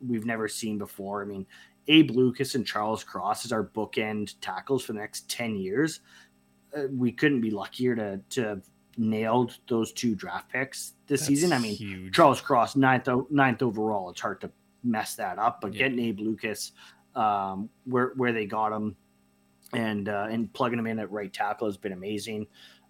we've 0.06 0.26
never 0.26 0.48
seen 0.48 0.78
before. 0.78 1.22
I 1.22 1.26
mean, 1.26 1.46
Abe 1.88 2.11
Lucas 2.12 2.55
and 2.55 2.66
Charles 2.66 3.03
Cross 3.03 3.44
is 3.44 3.53
our 3.53 3.64
bookend 3.64 4.35
tackles 4.40 4.85
for 4.85 4.92
the 4.92 4.98
next 5.01 5.29
10 5.31 5.57
years. 5.57 6.01
Uh, 6.77 6.83
we 6.92 7.11
couldn't 7.11 7.40
be 7.40 7.51
luckier 7.51 7.96
to 7.96 8.20
to 8.31 8.42
have 8.46 8.62
nailed 8.98 9.57
those 9.68 9.92
two 9.92 10.14
draft 10.14 10.51
picks 10.51 10.94
this 11.07 11.20
That's 11.20 11.29
season. 11.29 11.53
I 11.53 11.59
mean, 11.59 11.74
huge. 11.74 12.14
Charles 12.14 12.40
Cross 12.40 12.77
ninth 12.77 13.09
ninth 13.31 13.62
overall. 13.62 14.11
It's 14.11 14.20
hard 14.20 14.40
to 14.42 14.51
mess 14.85 15.14
that 15.16 15.38
up, 15.38 15.61
but 15.61 15.72
Yeah. 15.72 15.88
getting 15.88 15.98
Abe 16.01 16.20
Lucas 16.20 16.72
um, 17.14 17.68
where 17.85 18.12
where 18.16 18.33
they 18.33 18.44
got 18.46 18.70
him 18.72 18.94
and 19.72 20.09
uh, 20.09 20.27
and 20.31 20.53
plugging 20.53 20.79
him 20.79 20.87
in 20.87 20.98
at 20.98 21.11
right 21.11 21.33
tackle 21.33 21.66
has 21.68 21.77
been 21.77 21.92
amazing. 21.92 22.46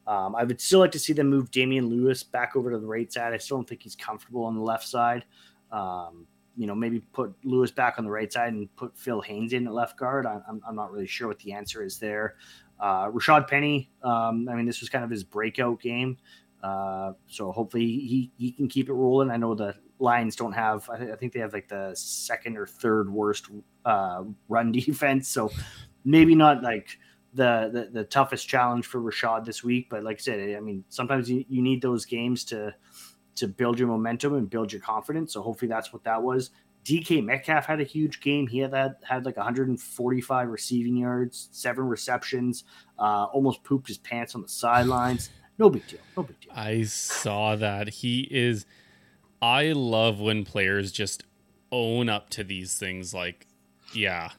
Um, 0.07 0.35
I 0.35 0.43
would 0.45 0.61
still 0.61 0.81
like 0.81 0.93
to 0.93 0.99
see 0.99 1.13
them 1.13 1.29
move 1.29 1.51
Damien 1.51 1.87
Lewis 1.87 2.23
back 2.23 2.57
over 2.57 2.71
to 2.71 2.79
the 2.79 2.87
right 2.87 3.13
side. 3.13 3.33
I 3.35 3.37
still 3.37 3.59
don't 3.59 3.69
think 3.69 3.83
he's 3.83 3.95
comfortable 3.95 4.45
on 4.45 4.55
the 4.57 4.63
left 4.63 4.89
side. 4.89 5.25
Um, 5.71 6.27
you 6.59 6.67
know, 6.67 6.75
maybe 6.75 6.99
put 7.13 7.33
Lewis 7.45 7.71
back 7.71 7.95
on 7.99 8.05
the 8.05 8.11
right 8.11 8.33
side 8.33 8.53
and 8.53 8.75
put 8.75 8.99
Phil 8.99 9.21
Haynes 9.21 9.53
in 9.53 9.67
at 9.69 9.73
left 9.73 9.97
guard. 9.97 10.27
I'm, 10.27 10.61
I'm 10.67 10.75
not 10.75 10.91
really 10.91 11.07
sure 11.07 11.29
what 11.29 11.39
the 11.39 11.53
answer 11.53 11.85
is 11.85 11.99
there. 11.99 12.35
Uh, 12.81 13.09
Rashaad 13.11 13.47
Penny, 13.47 13.93
um, 14.03 14.49
I 14.51 14.55
mean, 14.55 14.67
this 14.67 14.81
was 14.81 14.89
kind 14.89 15.05
of 15.05 15.11
his 15.11 15.23
breakout 15.23 15.81
game. 15.81 16.19
Uh, 16.61 17.13
so 17.29 17.53
hopefully 17.53 17.87
he, 17.87 18.33
he 18.37 18.51
can 18.51 18.67
keep 18.67 18.89
it 18.89 18.93
rolling. 18.93 19.31
I 19.31 19.37
know 19.37 19.55
the 19.55 19.77
Lions 20.01 20.35
don't 20.35 20.53
have, 20.53 20.91
I, 20.91 20.99
th- 20.99 21.11
I 21.13 21.15
think 21.15 21.33
they 21.33 21.39
have 21.39 21.53
like 21.53 21.69
the 21.69 21.93
second 21.95 22.57
or 22.57 22.67
third 22.67 23.09
worst 23.09 23.47
uh, 23.85 24.25
run 24.49 24.73
defense. 24.73 25.29
So 25.29 25.53
maybe 26.05 26.35
not 26.35 26.65
like 26.65 26.99
the, 27.35 27.71
the, 27.73 28.01
the 28.01 28.05
toughest 28.05 28.49
challenge 28.49 28.85
for 28.85 29.01
Rashaad 29.01 29.45
this 29.45 29.63
week. 29.63 29.87
But 29.89 30.03
like 30.03 30.17
I 30.17 30.21
said, 30.21 30.57
I 30.57 30.61
mean, 30.61 30.83
sometimes 30.89 31.31
you, 31.31 31.45
you 31.49 31.63
need 31.63 31.83
those 31.83 32.05
games 32.05 32.43
to, 32.47 32.75
to 33.39 33.49
build 33.49 33.79
your 33.79 33.89
momentum 33.89 34.35
and 34.35 34.49
build 34.49 34.73
your 34.73 34.81
confidence. 34.81 35.33
So 35.33 35.43
hopefully 35.43 35.69
that's 35.69 35.93
what 35.93 36.05
that 36.05 36.23
was. 36.23 36.51
DK 36.85 37.25
Metcalf 37.25 37.67
had 37.67 37.81
a 37.81 37.85
huge 37.85 38.21
game. 38.21 38.47
He 38.47 38.59
had 38.59 38.71
that 38.71 39.01
had 39.03 39.27
like 39.27 39.37
145 39.37 40.49
receiving 40.49 40.97
yards, 40.97 41.49
seven 41.53 41.85
receptions, 41.85 42.65
uh, 42.99 43.25
almost 43.33 43.63
pooped 43.65 43.89
his 43.89 43.99
pants 43.99 44.35
on 44.35 44.43
the 44.43 44.49
sidelines. 44.49 45.31
No 45.59 45.69
big 45.69 45.87
deal. 45.87 46.01
No 46.17 46.23
big 46.23 46.41
deal. 46.41 46.53
I 46.55 46.83
saw 46.85 47.57
that. 47.57 47.89
He 47.89 48.29
is. 48.31 48.65
I 49.43 49.73
love 49.73 50.21
when 50.21 50.45
players 50.45 50.93
just 50.93 51.25
own 51.71 52.09
up 52.09 52.31
to 52.31 52.45
these 52.45 52.79
things. 52.79 53.13
Like, 53.13 53.47
yeah, 53.93 54.31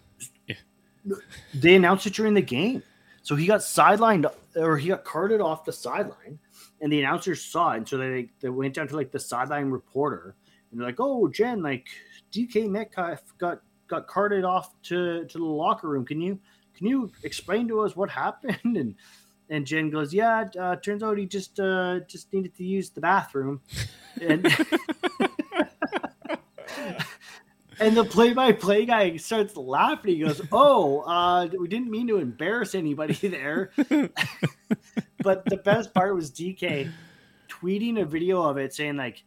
They 1.54 1.76
announced 1.76 2.06
it 2.08 2.14
during 2.14 2.34
the 2.34 2.42
game. 2.42 2.84
So 3.22 3.36
he 3.36 3.46
got 3.46 3.62
sidelined 3.62 4.32
or 4.56 4.78
he 4.78 4.90
got 4.90 5.04
carted 5.04 5.42
off 5.42 5.66
the 5.66 5.74
sideline 5.74 6.40
and 6.82 6.92
the 6.92 7.00
announcers 7.00 7.44
saw 7.44 7.74
it. 7.74 7.78
And 7.78 7.88
so 7.88 7.98
they, 7.98 8.30
they 8.40 8.50
went 8.50 8.74
down 8.76 8.88
to 8.88 8.96
like 8.96 9.12
the 9.12 9.20
sideline 9.20 9.70
reporter 9.70 10.36
and 10.72 10.80
they're 10.80 10.88
like, 10.88 11.00
"Oh, 11.00 11.28
Jen, 11.28 11.62
like 11.62 11.88
DK 12.32 12.70
Metcalf 12.70 13.22
got 13.38 13.62
got 13.88 14.08
carted 14.08 14.44
off 14.44 14.80
to 14.84 15.26
to 15.26 15.38
the 15.38 15.44
locker 15.44 15.88
room. 15.90 16.06
Can 16.06 16.22
you 16.22 16.40
can 16.76 16.88
you 16.88 17.12
explain 17.24 17.68
to 17.68 17.82
us 17.82 17.96
what 17.96 18.10
happened?" 18.24 18.78
And 18.78 18.96
and 19.50 19.66
Jen 19.66 19.90
goes, 19.90 20.14
"Yeah, 20.14 20.46
uh, 20.60 20.76
turns 20.78 21.04
out 21.04 21.18
he 21.18 21.26
just 21.26 21.60
uh, 21.60 22.00
just 22.08 22.32
needed 22.34 22.56
to 22.58 22.64
use 22.64 22.90
the 22.92 23.02
bathroom." 23.02 23.62
And 24.22 24.46
and 27.80 27.96
the 27.96 28.04
play-by-play 28.04 28.86
guy 28.86 29.16
starts 29.18 29.56
laughing. 29.56 30.16
He 30.16 30.22
goes, 30.22 30.42
"Oh, 30.52 31.00
uh, 31.02 31.48
we 31.60 31.68
didn't 31.68 31.90
mean 31.90 32.08
to 32.08 32.18
embarrass 32.18 32.76
anybody 32.76 33.14
there." 33.28 33.72
But 35.24 35.46
the 35.46 35.58
best 35.58 35.94
part 35.94 36.16
was 36.16 36.32
DK 36.32 36.92
tweeting 37.50 38.02
a 38.02 38.06
video 38.06 38.42
of 38.44 38.58
it 38.58 38.74
saying 38.74 38.98
like, 38.98 39.24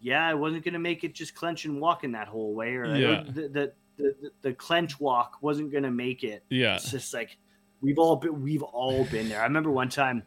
"Yeah, 0.00 0.26
I 0.26 0.34
wasn't 0.34 0.64
gonna 0.64 0.78
make 0.78 1.04
it 1.04 1.14
just 1.14 1.34
clench 1.34 1.64
and 1.64 1.80
walk 1.80 2.04
in 2.04 2.12
that 2.12 2.28
whole 2.28 2.54
way, 2.54 2.74
or 2.76 2.86
Yeah. 2.96 3.24
the, 3.26 3.48
the, 3.48 3.72
the 3.96 4.14
the 4.42 4.52
clench 4.54 5.00
walk 5.00 5.38
wasn't 5.40 5.72
gonna 5.72 5.90
make 5.90 6.24
it." 6.24 6.44
Yeah. 6.50 6.76
It's 6.76 6.90
just 6.90 7.12
like 7.14 7.36
we've 7.80 7.98
all 7.98 8.16
been 8.16 8.42
we've 8.42 8.62
all 8.62 9.04
been 9.06 9.28
there. 9.28 9.40
I 9.40 9.44
remember 9.44 9.70
one 9.70 9.88
time. 9.88 10.22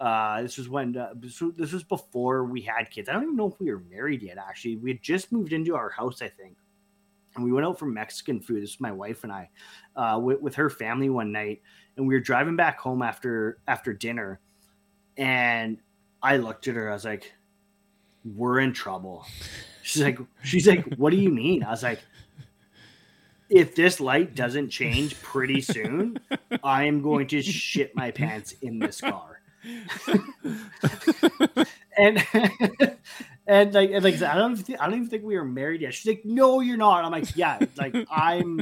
Uh, 0.00 0.42
this 0.42 0.58
was 0.58 0.68
when 0.68 0.96
uh, 0.96 1.14
this 1.16 1.40
was- 1.40 1.84
before 1.84 2.44
we 2.44 2.60
had 2.60 2.90
kids. 2.90 3.08
I 3.08 3.12
don't 3.12 3.22
even 3.22 3.36
know 3.36 3.46
if 3.48 3.60
we 3.60 3.70
were 3.70 3.82
married 3.88 4.22
yet. 4.22 4.38
Actually, 4.38 4.76
we 4.76 4.90
had 4.90 5.00
just 5.00 5.30
moved 5.30 5.52
into 5.52 5.76
our 5.76 5.88
house, 5.88 6.20
I 6.20 6.28
think, 6.28 6.56
and 7.36 7.44
we 7.44 7.52
went 7.52 7.64
out 7.64 7.78
for 7.78 7.86
Mexican 7.86 8.40
food. 8.40 8.56
This 8.64 8.72
was 8.72 8.80
my 8.80 8.90
wife 8.90 9.22
and 9.22 9.32
I, 9.32 9.50
uh, 9.94 10.18
with, 10.18 10.40
with 10.40 10.56
her 10.56 10.68
family 10.68 11.10
one 11.10 11.30
night, 11.30 11.62
and 11.96 12.06
we 12.06 12.14
were 12.14 12.20
driving 12.20 12.56
back 12.56 12.78
home 12.78 13.02
after 13.02 13.58
after 13.66 13.92
dinner, 13.92 14.40
and 15.16 15.78
I 16.22 16.36
looked 16.36 16.68
at 16.68 16.74
her. 16.74 16.90
I 16.90 16.94
was 16.94 17.04
like, 17.04 17.32
"We're 18.24 18.60
in 18.60 18.72
trouble." 18.72 19.26
She's 19.82 20.02
like, 20.02 20.18
"She's 20.42 20.66
like, 20.66 20.94
what 20.96 21.10
do 21.10 21.16
you 21.16 21.30
mean?" 21.30 21.62
I 21.62 21.70
was 21.70 21.82
like, 21.82 22.00
"If 23.48 23.74
this 23.74 24.00
light 24.00 24.34
doesn't 24.34 24.70
change 24.70 25.20
pretty 25.22 25.60
soon, 25.60 26.18
I 26.62 26.84
am 26.84 27.02
going 27.02 27.26
to 27.28 27.42
shit 27.42 27.94
my 27.94 28.10
pants 28.10 28.52
in 28.62 28.78
this 28.78 29.00
car." 29.00 29.40
and 31.96 32.26
and 33.46 33.74
like 33.74 33.90
and 33.90 34.04
like 34.04 34.22
I, 34.22 34.34
don't 34.34 34.56
think, 34.56 34.80
I 34.80 34.86
don't 34.86 34.94
even 34.94 35.08
think 35.08 35.24
we 35.24 35.36
were 35.36 35.44
married 35.44 35.80
yet. 35.80 35.94
She's 35.94 36.06
like, 36.06 36.24
"No, 36.24 36.60
you're 36.60 36.76
not." 36.76 37.04
I'm 37.04 37.12
like, 37.12 37.36
"Yeah, 37.36 37.58
like 37.76 37.94
I'm 38.10 38.60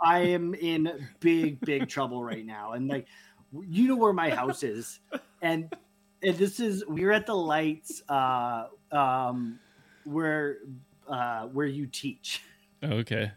I 0.00 0.20
am 0.20 0.54
in 0.54 1.08
big 1.20 1.60
big 1.60 1.88
trouble 1.88 2.22
right 2.22 2.44
now." 2.44 2.72
And 2.72 2.88
like 2.88 3.06
you 3.52 3.88
know 3.88 3.96
where 3.96 4.12
my 4.12 4.30
house 4.30 4.62
is, 4.62 5.00
and 5.42 5.72
and 6.22 6.36
this 6.36 6.60
is 6.60 6.84
we're 6.86 7.12
at 7.12 7.26
the 7.26 7.34
lights 7.34 8.02
uh 8.08 8.66
um 8.92 9.58
where 10.04 10.58
uh 11.08 11.46
where 11.46 11.66
you 11.66 11.86
teach. 11.86 12.42
Okay. 12.82 13.32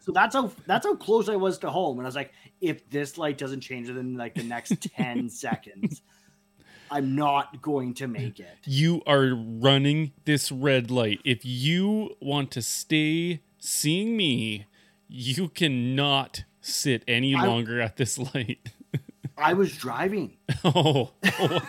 So 0.00 0.10
that's 0.10 0.34
how 0.34 0.50
that's 0.66 0.84
how 0.84 0.96
close 0.96 1.28
I 1.28 1.36
was 1.36 1.58
to 1.58 1.70
home. 1.70 1.98
And 1.98 2.06
I 2.06 2.08
was 2.08 2.16
like, 2.16 2.32
if 2.60 2.88
this 2.90 3.18
light 3.18 3.38
doesn't 3.38 3.60
change 3.60 3.88
within 3.88 4.16
like 4.16 4.34
the 4.34 4.42
next 4.42 4.82
10 4.96 5.28
seconds, 5.30 6.02
I'm 6.90 7.14
not 7.14 7.62
going 7.62 7.94
to 7.94 8.08
make 8.08 8.40
it. 8.40 8.58
You 8.64 9.02
are 9.06 9.32
running 9.34 10.12
this 10.24 10.50
red 10.50 10.90
light. 10.90 11.20
If 11.24 11.44
you 11.44 12.16
want 12.20 12.50
to 12.52 12.62
stay 12.62 13.42
seeing 13.58 14.16
me, 14.16 14.66
you 15.12 15.48
cannot 15.48 16.44
sit 16.60 17.04
any 17.06 17.34
I- 17.34 17.46
longer 17.46 17.80
at 17.80 17.96
this 17.96 18.18
light. 18.18 18.70
I 19.36 19.54
was 19.54 19.76
driving. 19.76 20.36
Oh, 20.64 21.10
oh. 21.24 21.60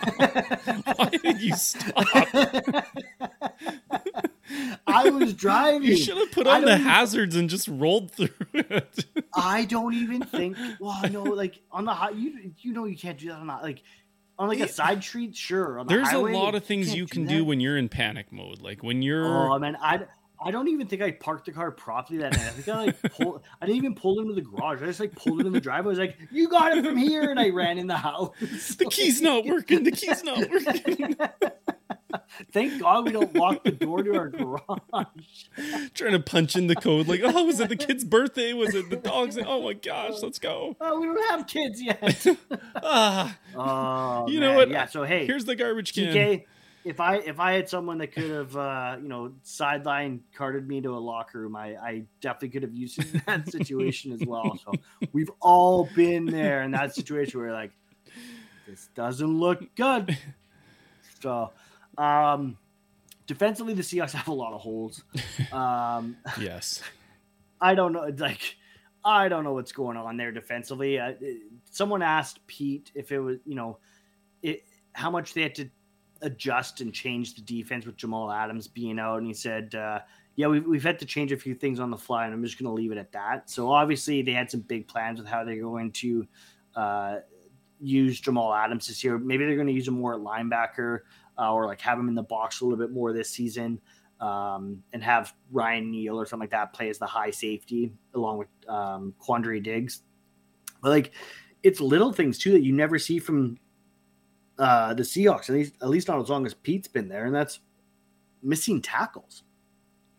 why 0.96 1.08
did 1.10 1.40
you 1.42 1.56
stop? 1.56 2.04
I 4.86 5.08
was 5.10 5.34
driving. 5.34 5.82
You 5.82 5.96
should 5.96 6.16
have 6.16 6.30
put 6.30 6.46
on 6.46 6.62
the 6.62 6.72
even- 6.74 6.82
hazards 6.82 7.34
and 7.34 7.50
just 7.50 7.66
rolled 7.66 8.12
through 8.12 8.28
it. 8.52 9.04
I 9.34 9.64
don't 9.64 9.94
even 9.94 10.22
think. 10.22 10.56
Well, 10.78 11.00
no, 11.10 11.22
like 11.24 11.60
on 11.72 11.84
the 11.86 11.92
high, 11.94 12.10
you 12.10 12.52
you 12.60 12.72
know 12.72 12.84
you 12.84 12.96
can't 12.96 13.18
do 13.18 13.28
that 13.28 13.38
on 13.38 13.46
the, 13.48 13.54
like 13.54 13.82
on 14.38 14.48
like 14.48 14.60
a 14.60 14.68
side 14.68 15.02
street. 15.02 15.34
Sure, 15.34 15.82
the 15.82 15.88
There's 15.88 16.08
highway, 16.10 16.32
a 16.32 16.36
lot 16.38 16.54
of 16.54 16.64
things 16.64 16.86
can't 16.88 16.98
you 16.98 17.06
can 17.06 17.24
that. 17.24 17.30
do 17.32 17.44
when 17.44 17.58
you're 17.58 17.76
in 17.76 17.88
panic 17.88 18.30
mode. 18.30 18.60
Like 18.62 18.82
when 18.82 19.02
you're 19.02 19.24
Oh 19.26 19.58
man, 19.58 19.76
I 19.80 20.02
I 20.44 20.50
don't 20.50 20.68
even 20.68 20.86
think 20.86 21.02
I 21.02 21.10
parked 21.12 21.46
the 21.46 21.52
car 21.52 21.70
properly 21.70 22.18
that 22.18 22.32
night. 22.32 22.42
I 22.46 22.50
think 22.50 22.68
I 22.68 22.84
like 22.84 23.02
pull. 23.14 23.42
I 23.60 23.66
didn't 23.66 23.78
even 23.78 23.94
pull 23.94 24.20
into 24.20 24.34
the 24.34 24.42
garage. 24.42 24.82
I 24.82 24.86
just 24.86 25.00
like 25.00 25.14
pulled 25.14 25.40
it 25.40 25.46
in 25.46 25.52
the 25.52 25.60
driveway. 25.60 25.88
I 25.88 25.90
was 25.90 25.98
like, 25.98 26.18
"You 26.30 26.48
got 26.48 26.76
it 26.76 26.84
from 26.84 26.96
here," 26.96 27.30
and 27.30 27.40
I 27.40 27.48
ran 27.50 27.78
in 27.78 27.86
the 27.86 27.96
house. 27.96 28.30
the 28.78 28.84
key's 28.86 29.20
not 29.22 29.44
working. 29.46 29.84
The 29.84 29.90
key's 29.92 30.22
not 30.22 30.38
working. 30.50 31.16
Thank 32.52 32.80
God 32.80 33.04
we 33.06 33.12
don't 33.12 33.34
lock 33.34 33.64
the 33.64 33.70
door 33.72 34.02
to 34.02 34.14
our 34.16 34.28
garage. 34.28 35.08
Trying 35.94 36.12
to 36.12 36.20
punch 36.20 36.54
in 36.56 36.68
the 36.68 36.76
code. 36.76 37.08
Like, 37.08 37.20
oh, 37.24 37.44
was 37.44 37.58
it 37.60 37.68
the 37.68 37.76
kid's 37.76 38.04
birthday? 38.04 38.52
Was 38.52 38.74
it 38.74 38.88
the 38.90 38.96
dog's? 38.96 39.36
Oh 39.38 39.62
my 39.62 39.72
gosh, 39.72 40.22
let's 40.22 40.38
go. 40.38 40.76
Oh, 40.80 41.00
we 41.00 41.06
don't 41.06 41.30
have 41.30 41.46
kids 41.46 41.82
yet. 41.82 42.26
Ah, 42.76 43.36
Oh, 43.56 44.28
You 44.28 44.40
know 44.40 44.54
what? 44.54 44.68
Yeah. 44.70 44.86
So 44.86 45.04
hey, 45.04 45.26
here's 45.26 45.44
the 45.44 45.56
garbage 45.56 45.92
can. 45.94 46.04
DK, 46.14 46.44
if 46.84 47.00
I 47.00 47.16
if 47.16 47.40
I 47.40 47.52
had 47.52 47.68
someone 47.68 47.98
that 47.98 48.08
could 48.12 48.30
have 48.30 48.56
uh, 48.56 48.96
you 49.00 49.08
know 49.08 49.32
sideline 49.42 50.20
carted 50.34 50.68
me 50.68 50.80
to 50.82 50.90
a 50.90 50.98
locker 51.00 51.40
room, 51.40 51.56
I, 51.56 51.76
I 51.76 52.02
definitely 52.20 52.50
could 52.50 52.62
have 52.62 52.74
used 52.74 53.00
that 53.26 53.48
situation 53.50 54.12
as 54.12 54.22
well. 54.24 54.58
So 54.64 54.74
we've 55.12 55.30
all 55.40 55.88
been 55.94 56.26
there 56.26 56.62
in 56.62 56.70
that 56.72 56.94
situation 56.94 57.40
where 57.40 57.52
like 57.52 57.72
this 58.66 58.88
doesn't 58.94 59.38
look 59.38 59.62
good. 59.76 60.16
So 61.22 61.50
um 61.96 62.58
defensively 63.26 63.74
the 63.74 63.82
Seahawks 63.82 64.12
have 64.12 64.28
a 64.28 64.32
lot 64.34 64.52
of 64.52 64.60
holes. 64.60 65.02
Um 65.52 66.16
Yes. 66.38 66.82
I 67.60 67.74
don't 67.74 67.92
know. 67.92 68.10
Like 68.16 68.56
I 69.04 69.28
don't 69.28 69.44
know 69.44 69.52
what's 69.54 69.72
going 69.72 69.96
on 69.96 70.16
there 70.16 70.32
defensively. 70.32 70.98
Uh, 70.98 71.12
it- 71.20 71.42
someone 71.70 72.02
asked 72.02 72.46
Pete 72.46 72.92
if 72.94 73.10
it 73.10 73.18
was, 73.18 73.38
you 73.44 73.54
know, 73.54 73.78
it 74.42 74.64
how 74.92 75.10
much 75.10 75.34
they 75.34 75.42
had 75.42 75.54
to 75.56 75.68
adjust 76.22 76.80
and 76.80 76.92
change 76.92 77.34
the 77.34 77.42
defense 77.42 77.86
with 77.86 77.96
Jamal 77.96 78.30
Adams 78.30 78.68
being 78.68 78.98
out, 78.98 79.18
and 79.18 79.26
he 79.26 79.34
said, 79.34 79.74
uh, 79.74 80.00
"Yeah, 80.36 80.48
we've 80.48 80.66
we've 80.66 80.82
had 80.82 80.98
to 81.00 81.06
change 81.06 81.32
a 81.32 81.36
few 81.36 81.54
things 81.54 81.80
on 81.80 81.90
the 81.90 81.98
fly, 81.98 82.24
and 82.24 82.34
I'm 82.34 82.42
just 82.42 82.58
going 82.58 82.68
to 82.68 82.72
leave 82.72 82.92
it 82.92 82.98
at 82.98 83.12
that." 83.12 83.50
So 83.50 83.70
obviously 83.70 84.22
they 84.22 84.32
had 84.32 84.50
some 84.50 84.60
big 84.60 84.88
plans 84.88 85.18
with 85.18 85.28
how 85.28 85.44
they're 85.44 85.60
going 85.60 85.92
to 85.92 86.26
uh, 86.76 87.16
use 87.80 88.20
Jamal 88.20 88.54
Adams 88.54 88.86
this 88.86 89.04
year. 89.04 89.18
Maybe 89.18 89.44
they're 89.44 89.56
going 89.56 89.66
to 89.66 89.72
use 89.72 89.88
him 89.88 89.94
more 89.94 90.14
at 90.14 90.20
linebacker 90.20 91.00
uh, 91.38 91.52
or 91.52 91.66
like 91.66 91.80
have 91.80 91.98
him 91.98 92.08
in 92.08 92.14
the 92.14 92.22
box 92.22 92.60
a 92.60 92.64
little 92.64 92.78
bit 92.78 92.92
more 92.92 93.12
this 93.12 93.30
season 93.30 93.80
um, 94.20 94.82
and 94.92 95.02
have 95.02 95.34
Ryan 95.50 95.90
Neal 95.90 96.18
or 96.18 96.26
something 96.26 96.44
like 96.44 96.50
that 96.50 96.72
play 96.72 96.88
as 96.88 96.98
the 96.98 97.06
high 97.06 97.30
safety 97.30 97.92
along 98.14 98.38
with 98.38 98.48
um, 98.68 99.14
Quandre 99.20 99.62
Diggs. 99.62 100.02
But 100.82 100.90
like, 100.90 101.12
it's 101.62 101.80
little 101.80 102.12
things 102.12 102.38
too 102.38 102.52
that 102.52 102.62
you 102.62 102.72
never 102.72 102.98
see 102.98 103.18
from 103.18 103.56
uh, 104.58 104.94
the 104.94 105.02
Seahawks. 105.02 105.48
At 105.48 105.56
least, 105.56 105.74
at 105.82 105.88
least 105.88 106.08
not 106.08 106.20
as 106.20 106.28
long 106.28 106.46
as 106.46 106.54
Pete's 106.54 106.88
been 106.88 107.08
there, 107.08 107.26
and 107.26 107.34
that's 107.34 107.60
missing 108.42 108.80
tackles. 108.80 109.42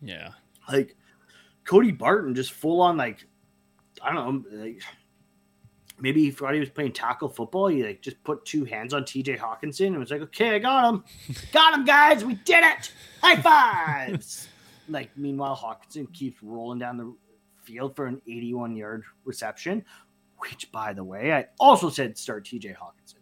Yeah. 0.02 0.32
Like 0.70 0.96
Cody 1.64 1.92
Barton, 1.92 2.36
just 2.36 2.52
full 2.52 2.82
on 2.82 2.98
like 2.98 3.26
I 4.02 4.14
don't 4.14 4.46
know. 4.52 4.58
Like, 4.64 4.82
maybe 6.00 6.24
he 6.24 6.32
thought 6.32 6.54
he 6.54 6.60
was 6.60 6.70
playing 6.70 6.94
tackle 6.94 7.30
football. 7.30 7.68
He 7.68 7.84
like 7.84 8.02
just 8.02 8.22
put 8.24 8.46
two 8.46 8.66
hands 8.66 8.94
on 8.94 9.06
T.J. 9.06 9.38
Hockenson 9.38 9.88
and 9.88 10.00
was 10.00 10.12
like, 10.12 10.22
"Okay, 10.22 10.56
I 10.56 10.60
got 10.60 10.94
him, 10.94 11.04
got 11.52 11.74
him, 11.74 11.86
guys, 11.86 12.26
we 12.26 12.36
did 12.36 12.64
it! 12.64 12.92
High 13.22 13.42
fives. 13.42 14.48
like 14.90 15.16
meanwhile, 15.18 15.56
Hockenson 15.56 16.12
keeps 16.14 16.42
rolling 16.44 16.80
down 16.80 16.98
the 16.98 17.16
field 17.64 17.96
for 17.96 18.06
an 18.06 18.22
81 18.28 18.76
yard 18.76 19.04
reception. 19.24 19.84
Which, 20.38 20.70
by 20.72 20.94
the 20.94 21.04
way, 21.04 21.32
I 21.32 21.46
also 21.60 21.90
said 21.90 22.18
start 22.18 22.46
T.J. 22.46 22.70
Hockenson. 22.70 23.16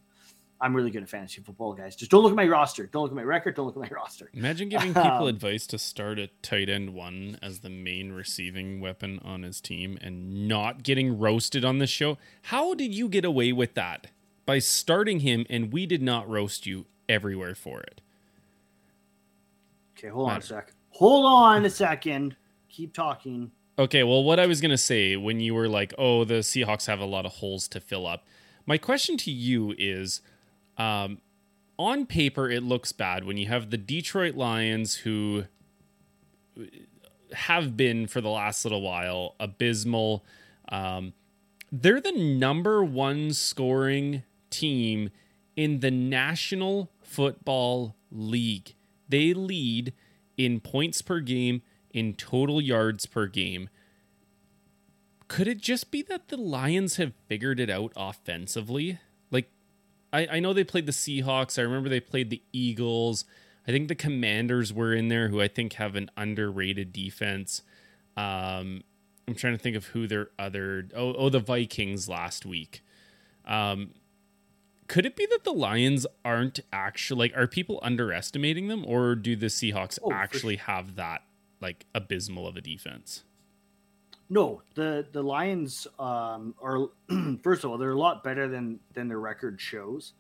I'm 0.64 0.76
really 0.76 0.90
good 0.92 1.04
at 1.04 1.10
fantasy 1.10 1.42
football, 1.42 1.74
guys. 1.74 1.96
Just 1.96 2.10
don't 2.10 2.24
look 2.24 2.32
at 2.32 2.36
my 2.36 2.48
roster. 2.48 2.86
Don't 2.88 3.04
look 3.04 3.12
at 3.12 3.16
my 3.16 3.24
record. 3.24 3.56
Don't 3.56 3.66
look 3.66 3.76
at 3.76 3.82
my 3.82 3.90
roster. 3.96 4.30
Imagine 4.34 4.70
giving 4.70 4.94
people 4.94 5.04
Um, 5.12 5.28
advice 5.28 5.68
to 5.68 5.78
start 5.78 6.20
a 6.20 6.28
tight 6.42 6.70
end 6.70 6.94
one 6.94 7.38
as 7.42 7.60
the 7.60 7.70
main 7.70 8.14
receiving 8.14 8.80
weapon 8.80 9.20
on 9.24 9.44
his 9.44 9.60
team 9.60 9.98
and 10.02 10.48
not 10.48 10.84
getting 10.84 11.20
roasted 11.20 11.66
on 11.66 11.80
this 11.80 11.90
show. 11.90 12.18
How 12.44 12.74
did 12.74 12.94
you 12.96 13.10
get 13.10 13.26
away 13.26 13.52
with 13.52 13.74
that? 13.76 14.08
By 14.46 14.60
starting 14.60 15.20
him 15.20 15.46
and 15.50 15.72
we 15.74 15.86
did 15.86 16.02
not 16.02 16.30
roast 16.30 16.66
you 16.66 16.86
everywhere 17.10 17.56
for 17.56 17.82
it. 17.82 18.02
Okay, 19.98 20.08
hold 20.10 20.28
on 20.30 20.32
a 20.32 20.36
Matter. 20.36 20.48
sec. 20.48 20.74
Hold 20.92 21.26
on 21.26 21.66
a 21.66 21.70
second. 21.70 22.36
Keep 22.70 22.94
talking. 22.94 23.52
Okay, 23.80 24.04
well, 24.04 24.24
what 24.24 24.40
I 24.40 24.46
was 24.46 24.62
going 24.62 24.72
to 24.72 24.78
say 24.78 25.16
when 25.18 25.40
you 25.40 25.54
were 25.56 25.68
like, 25.68 25.94
oh, 25.98 26.24
the 26.24 26.36
Seahawks 26.36 26.88
have 26.88 27.00
a 27.00 27.06
lot 27.06 27.26
of 27.26 27.34
holes 27.34 27.68
to 27.70 27.80
fill 27.80 28.06
up, 28.06 28.26
my 28.66 28.78
question 28.78 29.18
to 29.18 29.32
you 29.32 29.74
is 29.78 30.22
um, 30.78 31.20
on 31.78 32.06
paper, 32.06 32.50
it 32.50 32.64
looks 32.64 32.92
bad 32.92 33.24
when 33.24 33.38
you 33.38 33.48
have 33.48 33.70
the 33.70 33.78
Detroit 33.78 34.36
Lions 34.36 34.96
who 34.96 35.46
have 37.34 37.76
been 37.76 38.08
for 38.08 38.22
the 38.22 38.30
last 38.30 38.64
little 38.64 38.82
while 38.82 39.36
abysmal. 39.40 40.24
Um, 40.70 41.14
they're 41.72 42.02
the 42.02 42.12
number 42.12 42.84
one 42.84 43.34
scoring 43.34 44.24
team 44.50 45.10
in 45.56 45.80
the 45.80 45.92
National 45.92 46.92
Football 47.02 47.96
League. 48.12 48.76
They 49.10 49.34
lead 49.34 49.94
in 50.38 50.60
points 50.60 51.02
per 51.02 51.20
game, 51.20 51.62
in 51.92 52.14
total 52.14 52.62
yards 52.62 53.06
per 53.06 53.28
game. 53.28 53.70
Could 55.28 55.48
it 55.48 55.60
just 55.60 55.92
be 55.92 56.02
that 56.04 56.28
the 56.28 56.38
Lions 56.38 56.98
have 56.98 57.14
figured 57.28 57.60
it 57.60 57.70
out 57.70 57.92
offensively? 57.96 59.00
I, 60.14 60.28
I 60.34 60.40
know 60.40 60.54
they 60.54 60.64
played 60.64 60.86
the 60.86 60.92
Seahawks. 60.92 61.58
I 61.58 61.64
remember 61.64 61.90
they 61.90 62.00
played 62.00 62.30
the 62.30 62.42
Eagles. 62.54 63.26
I 63.68 63.72
think 63.72 63.88
the 63.88 63.96
Commanders 63.96 64.72
were 64.72 64.94
in 64.94 65.08
there, 65.08 65.30
who 65.30 65.42
I 65.42 65.48
think 65.48 65.74
have 65.74 65.96
an 65.96 66.12
underrated 66.16 66.94
defense. 66.94 67.64
Um, 68.16 68.84
I'm 69.28 69.36
trying 69.36 69.54
to 69.54 69.60
think 69.60 69.76
of 69.76 69.88
who 69.88 70.06
their 70.06 70.30
other 70.38 70.88
oh 70.96 71.14
oh 71.14 71.30
the 71.30 71.40
Vikings 71.40 72.08
last 72.08 72.46
week. 72.46 72.84
Um, 73.46 73.92
could 74.88 75.06
it 75.06 75.16
be 75.16 75.26
that 75.26 75.44
the 75.44 75.54
Lions 75.54 76.06
aren't 76.24 76.60
actually 76.72 77.30
like 77.30 77.38
are 77.38 77.48
people 77.48 77.80
underestimating 77.82 78.68
them, 78.68 78.84
or 78.86 79.16
do 79.16 79.36
the 79.36 79.48
Seahawks 79.48 79.98
Oh, 80.04 80.12
actually 80.12 80.58
have 80.58 80.96
that 80.96 81.24
like 81.62 81.86
abysmal 81.96 82.48
of 82.48 82.56
a 82.58 82.62
defense? 82.62 83.24
No, 84.30 84.62
the 84.76 85.06
the 85.12 85.22
Lions 85.22 85.86
um, 86.00 86.56
are 86.62 86.88
first 87.44 87.64
of 87.64 87.70
all 87.72 87.78
they're 87.78 87.92
a 87.92 87.98
lot 87.98 88.24
better 88.24 88.48
than 88.48 88.80
than 88.94 89.08
their 89.08 89.20
record 89.20 89.60
shows, 89.62 90.14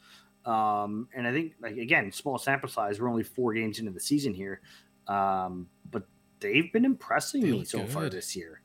um, 0.45 1.07
and 1.15 1.25
I 1.27 1.31
think 1.31 1.53
like 1.61 1.77
again 1.77 2.11
small 2.11 2.37
sample 2.37 2.69
size. 2.69 2.99
We're 3.01 3.09
only 3.09 3.23
four 3.23 3.53
games 3.53 3.79
into 3.79 3.91
the 3.91 3.99
season 3.99 4.33
here, 4.33 4.61
um, 5.07 5.67
but 5.91 6.03
they've 6.39 6.71
been 6.73 6.85
impressing 6.85 7.41
They 7.41 7.51
me 7.51 7.65
so 7.65 7.85
far 7.87 8.09
this 8.09 8.35
year. 8.35 8.61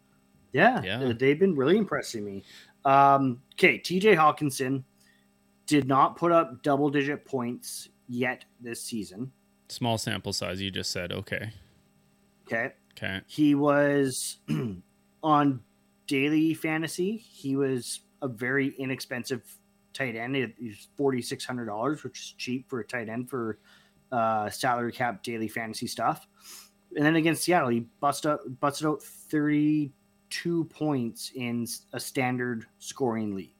Yeah, 0.53 0.83
Yeah. 0.83 0.99
they- 0.99 1.13
they've 1.13 1.39
been 1.39 1.55
really 1.55 1.77
impressing 1.77 2.25
me. 2.25 2.43
Um, 2.85 3.43
okay, 3.55 3.77
T.J. 3.79 4.17
Hockenson 4.17 4.83
did 5.67 5.87
not 5.87 6.17
put 6.17 6.33
up 6.33 6.63
double 6.63 6.89
digit 6.91 7.25
points 7.27 7.89
yet 8.09 8.45
this 8.61 8.83
season. 8.83 9.31
Small 9.69 9.99
sample 9.99 10.33
size. 10.33 10.61
You 10.63 10.71
just 10.71 10.91
said 10.91 11.13
okay, 11.13 11.53
Okay, 12.47 12.73
okay, 12.93 13.21
he 13.27 13.55
was 13.55 14.39
on 15.23 15.61
daily 16.07 16.55
fantasy. 16.55 17.17
He 17.17 17.57
was 17.57 18.01
a 18.23 18.29
very 18.29 18.75
inexpensive 18.79 19.43
tight 19.93 20.17
end. 20.17 20.37
He- 20.37 20.55
He's 20.59 20.89
forty 20.97 21.23
six 21.23 21.45
hundred 21.45 21.67
dollars, 21.67 22.03
which 22.05 22.19
is 22.21 22.33
cheap 22.39 22.69
for 22.69 22.81
a 22.81 22.85
tight 22.87 23.09
end 23.09 23.29
for 23.31 23.59
uh, 24.13 24.49
salary 24.51 24.93
cap 24.93 25.23
daily 25.23 25.49
fantasy 25.49 25.87
stuff. 25.87 26.27
And 26.97 27.05
then 27.05 27.17
against 27.17 27.45
Seattle, 27.45 27.69
he 27.69 27.81
busted 28.01 28.31
out, 28.33 28.61
busted 28.61 28.87
out 28.87 29.03
thirty 29.03 29.93
two 30.31 30.65
points 30.65 31.33
in 31.35 31.67
a 31.93 32.01
standard 32.01 32.67
scoring 32.79 33.35
league. 33.35 33.55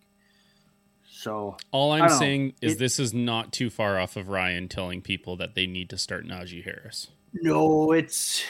So 1.11 1.57
All 1.73 1.93
I'm 1.93 2.01
don't 2.01 2.09
know. 2.11 2.19
saying 2.19 2.55
is 2.61 2.73
It- 2.75 2.79
this 2.79 2.99
is 3.01 3.13
not 3.13 3.53
too 3.53 3.71
far 3.71 3.99
off 3.99 4.17
of 4.17 4.29
Ryan 4.29 4.69
telling 4.69 5.03
people 5.03 5.37
that 5.37 5.55
they 5.55 5.67
need 5.67 5.91
to 5.91 5.99
start 5.99 6.27
Najee 6.27 6.65
Harris. 6.65 7.09
No, 7.35 7.93
it's 7.93 8.43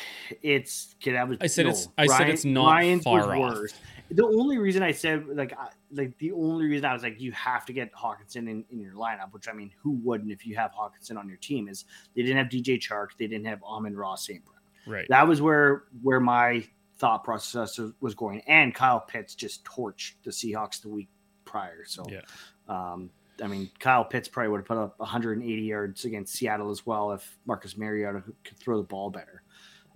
it's. 0.43 0.95
Kid, 1.01 1.17
I 1.17 1.25
was. 1.25 1.39
I 1.41 1.47
said 1.47 1.65
no, 1.67 1.71
it's- 1.71 1.89
I 1.99 2.07
said 2.07 2.29
it's 2.31 2.45
not 2.45 2.67
Ryan's 2.67 3.05
was 3.05 3.25
far 3.25 3.35
off. 3.35 3.55
worse. 3.57 3.75
The 4.11 4.25
only 4.25 4.57
reason 4.57 4.83
I 4.83 4.93
said 4.93 5.27
like 5.29 5.53
I, 5.59 5.69
like 5.93 6.17
the 6.19 6.33
only 6.33 6.65
reason 6.67 6.87
I 6.87 6.95
was 6.95 7.03
like 7.03 7.21
you 7.21 7.31
have 7.33 7.67
to 7.67 7.75
get 7.75 7.93
Hockenson 7.93 8.49
in, 8.49 8.65
in 8.71 8.81
your 8.81 8.95
lineup, 8.95 9.33
which 9.33 9.49
I 9.49 9.53
mean 9.53 9.71
who 9.83 9.93
wouldn't 10.03 10.33
if 10.33 10.47
you 10.47 10.57
have 10.57 10.73
Hockenson 10.73 11.19
on 11.19 11.29
your 11.29 11.37
team 11.37 11.69
is 11.69 11.85
they 12.17 12.23
didn't 12.23 12.39
have 12.39 12.47
DJ 12.47 12.79
Chark, 12.81 13.09
they 13.19 13.27
didn't 13.27 13.45
have 13.47 13.63
Amon-Ra 13.63 14.15
St. 14.15 14.43
Brown. 14.45 14.57
Right. 14.87 15.07
That 15.11 15.29
was 15.29 15.43
where 15.43 15.85
where 16.03 16.21
my 16.21 16.65
thought 16.99 17.23
process 17.23 17.79
was 18.01 18.15
going, 18.15 18.41
and 18.47 18.75
Kyle 18.75 19.01
Pitts 19.01 19.35
just 19.35 19.63
torched 19.65 20.15
the 20.25 20.31
Seahawks 20.31 20.81
the 20.81 20.89
week 20.89 21.09
prior. 21.45 21.85
So 21.85 22.07
Yeah. 22.09 22.23
um, 22.67 23.11
I 23.43 23.47
mean, 23.47 23.71
Kyle 23.79 24.05
Pitts 24.05 24.29
probably 24.29 24.51
would 24.51 24.59
have 24.59 24.67
put 24.67 24.79
up 24.79 24.99
180 24.99 25.63
yards 25.63 26.05
against 26.05 26.35
Seattle 26.35 26.71
as 26.71 26.85
well 26.85 27.13
if 27.13 27.39
Marcus 27.47 27.77
Mariota 27.77 28.23
could 28.45 28.59
throw 28.59 28.77
the 28.79 28.83
ball 28.83 29.11
better. 29.11 29.43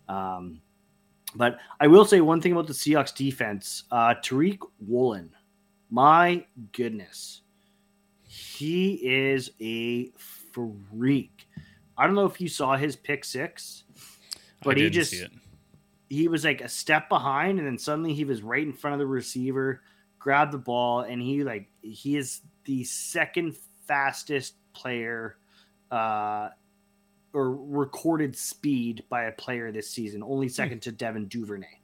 Um, 0.09 0.61
but 1.34 1.59
I 1.80 1.86
will 1.86 2.05
say 2.05 2.20
one 2.20 2.40
thing 2.40 2.53
about 2.53 2.66
the 2.66 2.72
Seahawks 2.72 3.14
defense: 3.14 3.84
uh, 3.90 4.14
Tariq 4.22 4.59
Woolen, 4.80 5.30
my 5.90 6.45
goodness, 6.72 7.43
he 8.22 8.95
is 9.03 9.51
a 9.61 10.11
freak. 10.53 11.49
I 11.97 12.07
don't 12.07 12.14
know 12.14 12.26
if 12.26 12.40
you 12.40 12.49
saw 12.49 12.76
his 12.76 12.97
pick 12.97 13.24
six, 13.24 13.84
but 14.62 14.76
he 14.76 14.90
just 14.90 15.14
he 16.09 16.28
was 16.28 16.45
like 16.45 16.61
a 16.61 16.68
step 16.68 17.09
behind 17.09 17.59
and 17.59 17.66
then 17.66 17.78
suddenly 17.78 18.12
he 18.12 18.24
was 18.24 18.43
right 18.43 18.62
in 18.62 18.72
front 18.72 18.93
of 18.93 18.99
the 18.99 19.07
receiver 19.07 19.82
grabbed 20.18 20.53
the 20.53 20.59
ball 20.59 21.01
and 21.01 21.22
he 21.22 21.43
like 21.43 21.68
he 21.80 22.16
is 22.16 22.43
the 22.64 22.84
second 22.84 23.56
fastest 23.86 24.54
player 24.72 25.36
uh 25.90 26.48
or 27.34 27.54
recorded 27.56 28.36
speed 28.36 29.02
by 29.08 29.24
a 29.24 29.32
player 29.32 29.72
this 29.72 29.90
season 29.90 30.22
only 30.22 30.48
second 30.48 30.80
to 30.80 30.92
devin 30.92 31.26
duvernay 31.28 31.78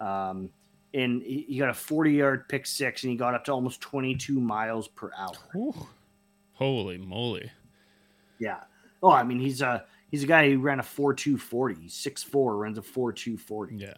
um 0.00 0.48
and 0.94 1.22
he 1.22 1.56
got 1.58 1.68
a 1.70 1.74
40 1.74 2.12
yard 2.12 2.48
pick 2.48 2.66
six 2.66 3.02
and 3.02 3.10
he 3.10 3.16
got 3.16 3.34
up 3.34 3.44
to 3.44 3.52
almost 3.52 3.80
22 3.80 4.40
miles 4.40 4.88
per 4.88 5.10
hour 5.18 5.32
Whew. 5.54 5.74
Holy 6.54 6.98
moly! 6.98 7.50
yeah 8.38 8.60
oh 9.02 9.10
i 9.10 9.22
mean 9.22 9.38
he's 9.38 9.60
a 9.62 9.84
he's 10.10 10.22
a 10.24 10.26
guy 10.26 10.50
who 10.50 10.58
ran 10.58 10.80
a 10.80 10.82
4-2-40 10.82 11.82
he's 11.82 11.94
6'4 11.94 12.60
runs 12.60 12.78
a 12.78 12.82
4-2-40 12.82 13.80
Yeah. 13.80 13.94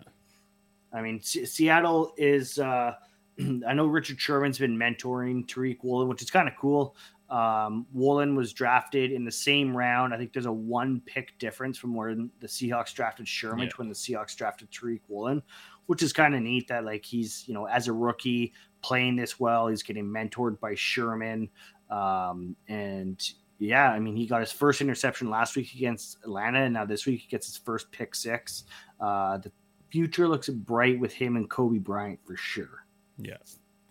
I 0.93 1.03
mean, 1.03 1.20
Se- 1.20 1.47
Seattle 1.47 2.14
is. 2.16 2.57
Uh, 2.61 2.95
I 3.66 3.74
know 3.74 3.87
Richard 3.87 4.20
Sherman's 4.20 4.59
been 4.59 4.76
mentoring 4.76 5.47
Tariq 5.47 5.78
Woolen, 5.82 6.09
which 6.09 6.22
is 6.22 6.30
kind 6.30 6.49
of 6.49 6.55
cool. 6.57 6.97
Um, 7.30 7.87
Woolen 7.93 8.35
was 8.37 8.53
drafted 8.53 9.11
in 9.11 9.24
the 9.24 9.32
same 9.32 9.76
round. 9.76 10.12
I 10.12 10.18
think 10.18 10.32
there's 10.32 10.47
a 10.47 10.53
one 10.53 11.01
pick 11.07 11.37
difference 11.39 11.78
from 11.78 11.95
where 11.95 12.14
the 12.14 12.47
Seahawks 12.47 12.95
drafted 12.95 13.26
Sherman 13.26 13.64
Yeah. 13.64 13.70
to 13.70 13.76
when 13.78 13.89
the 13.89 13.95
Seahawks 13.95 14.37
drafted 14.37 14.70
Tariq 14.70 15.01
Woolen, 15.09 15.43
which 15.87 16.03
is 16.03 16.12
kind 16.12 16.35
of 16.35 16.43
neat 16.43 16.68
that 16.68 16.85
like 16.85 17.05
he's 17.05 17.45
you 17.49 17.55
know 17.55 17.66
as 17.66 17.89
a 17.89 17.93
rookie 17.93 18.53
playing 18.82 19.16
this 19.16 19.41
well, 19.41 19.68
he's 19.68 19.82
getting 19.82 20.05
mentored 20.05 20.61
by 20.61 20.74
Sherman, 20.74 21.49
um, 21.91 22.55
and 22.68 23.30
yeah, 23.59 23.91
I 23.91 23.99
mean 23.99 24.14
he 24.16 24.26
got 24.26 24.41
his 24.41 24.53
first 24.53 24.80
interception 24.82 25.30
last 25.30 25.57
week 25.57 25.72
against 25.74 26.18
Atlanta, 26.24 26.61
and 26.61 26.74
now 26.74 26.85
this 26.85 27.07
week 27.07 27.20
he 27.22 27.28
gets 27.28 27.47
his 27.47 27.57
first 27.57 27.91
pick 27.91 28.14
six. 28.14 28.64
Uh, 29.01 29.39
the 29.39 29.51
future 29.91 30.28
looks 30.28 30.51
bright 30.51 31.01
with 31.01 31.12
him 31.12 31.37
and 31.37 31.49
Coby 31.49 31.82
Bryant 31.82 32.20
for 32.26 32.37
sure. 32.37 32.84
Yeah. 33.19 33.37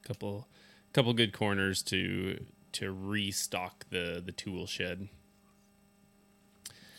Couple 0.05 0.47
couple 0.93 1.13
good 1.13 1.33
corners 1.33 1.81
to 1.83 2.43
to 2.73 2.91
restock 2.91 3.85
the 3.89 4.21
the 4.23 4.31
tool 4.31 4.67
shed. 4.67 5.07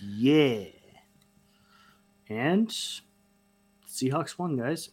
Yeah. 0.00 0.64
And 2.28 2.68
Seahawks 3.86 4.38
won, 4.38 4.56
guys. 4.56 4.90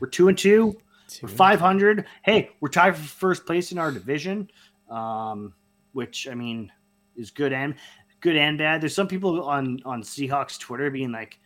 We're 0.00 0.08
two 0.08 0.28
and 0.28 0.36
two. 0.36 0.76
We're 1.22 1.28
five 1.28 1.60
hundred. 1.60 2.06
Hey, 2.22 2.50
we're 2.60 2.68
tied 2.68 2.96
for 2.96 3.02
first 3.02 3.46
place 3.46 3.70
in 3.70 3.78
our 3.78 3.92
division, 3.92 4.50
um, 4.90 5.54
which 5.92 6.26
I 6.26 6.34
mean 6.34 6.72
is 7.16 7.30
good 7.30 7.52
and 7.52 7.74
good 8.20 8.36
and 8.36 8.58
bad. 8.58 8.80
There's 8.80 8.94
some 8.94 9.08
people 9.08 9.44
on 9.44 9.78
on 9.84 10.02
Seahawks 10.02 10.58
Twitter 10.58 10.90
being 10.90 11.12
like, 11.12 11.38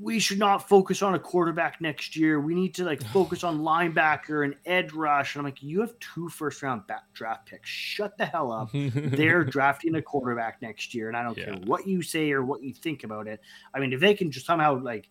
"We 0.00 0.18
should 0.18 0.38
not 0.38 0.68
focus 0.68 1.02
on 1.02 1.14
a 1.14 1.18
quarterback 1.18 1.80
next 1.80 2.16
year. 2.16 2.40
We 2.40 2.54
need 2.54 2.74
to 2.76 2.84
like 2.84 3.02
focus 3.12 3.44
on 3.44 3.60
linebacker 3.60 4.44
and 4.44 4.54
edge 4.66 4.92
rush." 4.92 5.34
And 5.34 5.40
I'm 5.40 5.44
like, 5.44 5.62
"You 5.62 5.80
have 5.80 5.98
two 5.98 6.28
first 6.28 6.62
round 6.62 6.82
draft 7.12 7.46
picks. 7.46 7.68
Shut 7.68 8.16
the 8.18 8.26
hell 8.26 8.52
up." 8.52 8.70
they're 8.72 9.44
drafting 9.44 9.94
a 9.96 10.02
quarterback 10.02 10.60
next 10.62 10.94
year, 10.94 11.08
and 11.08 11.16
I 11.16 11.22
don't 11.22 11.36
care 11.36 11.54
what 11.64 11.86
you 11.86 12.02
say 12.02 12.32
or 12.32 12.44
what 12.44 12.62
you 12.62 12.72
think 12.74 13.04
about 13.04 13.26
it. 13.26 13.40
I 13.74 13.80
mean, 13.80 13.92
if 13.92 14.00
they 14.00 14.14
can 14.14 14.30
just 14.30 14.46
somehow 14.46 14.80
like 14.80 15.08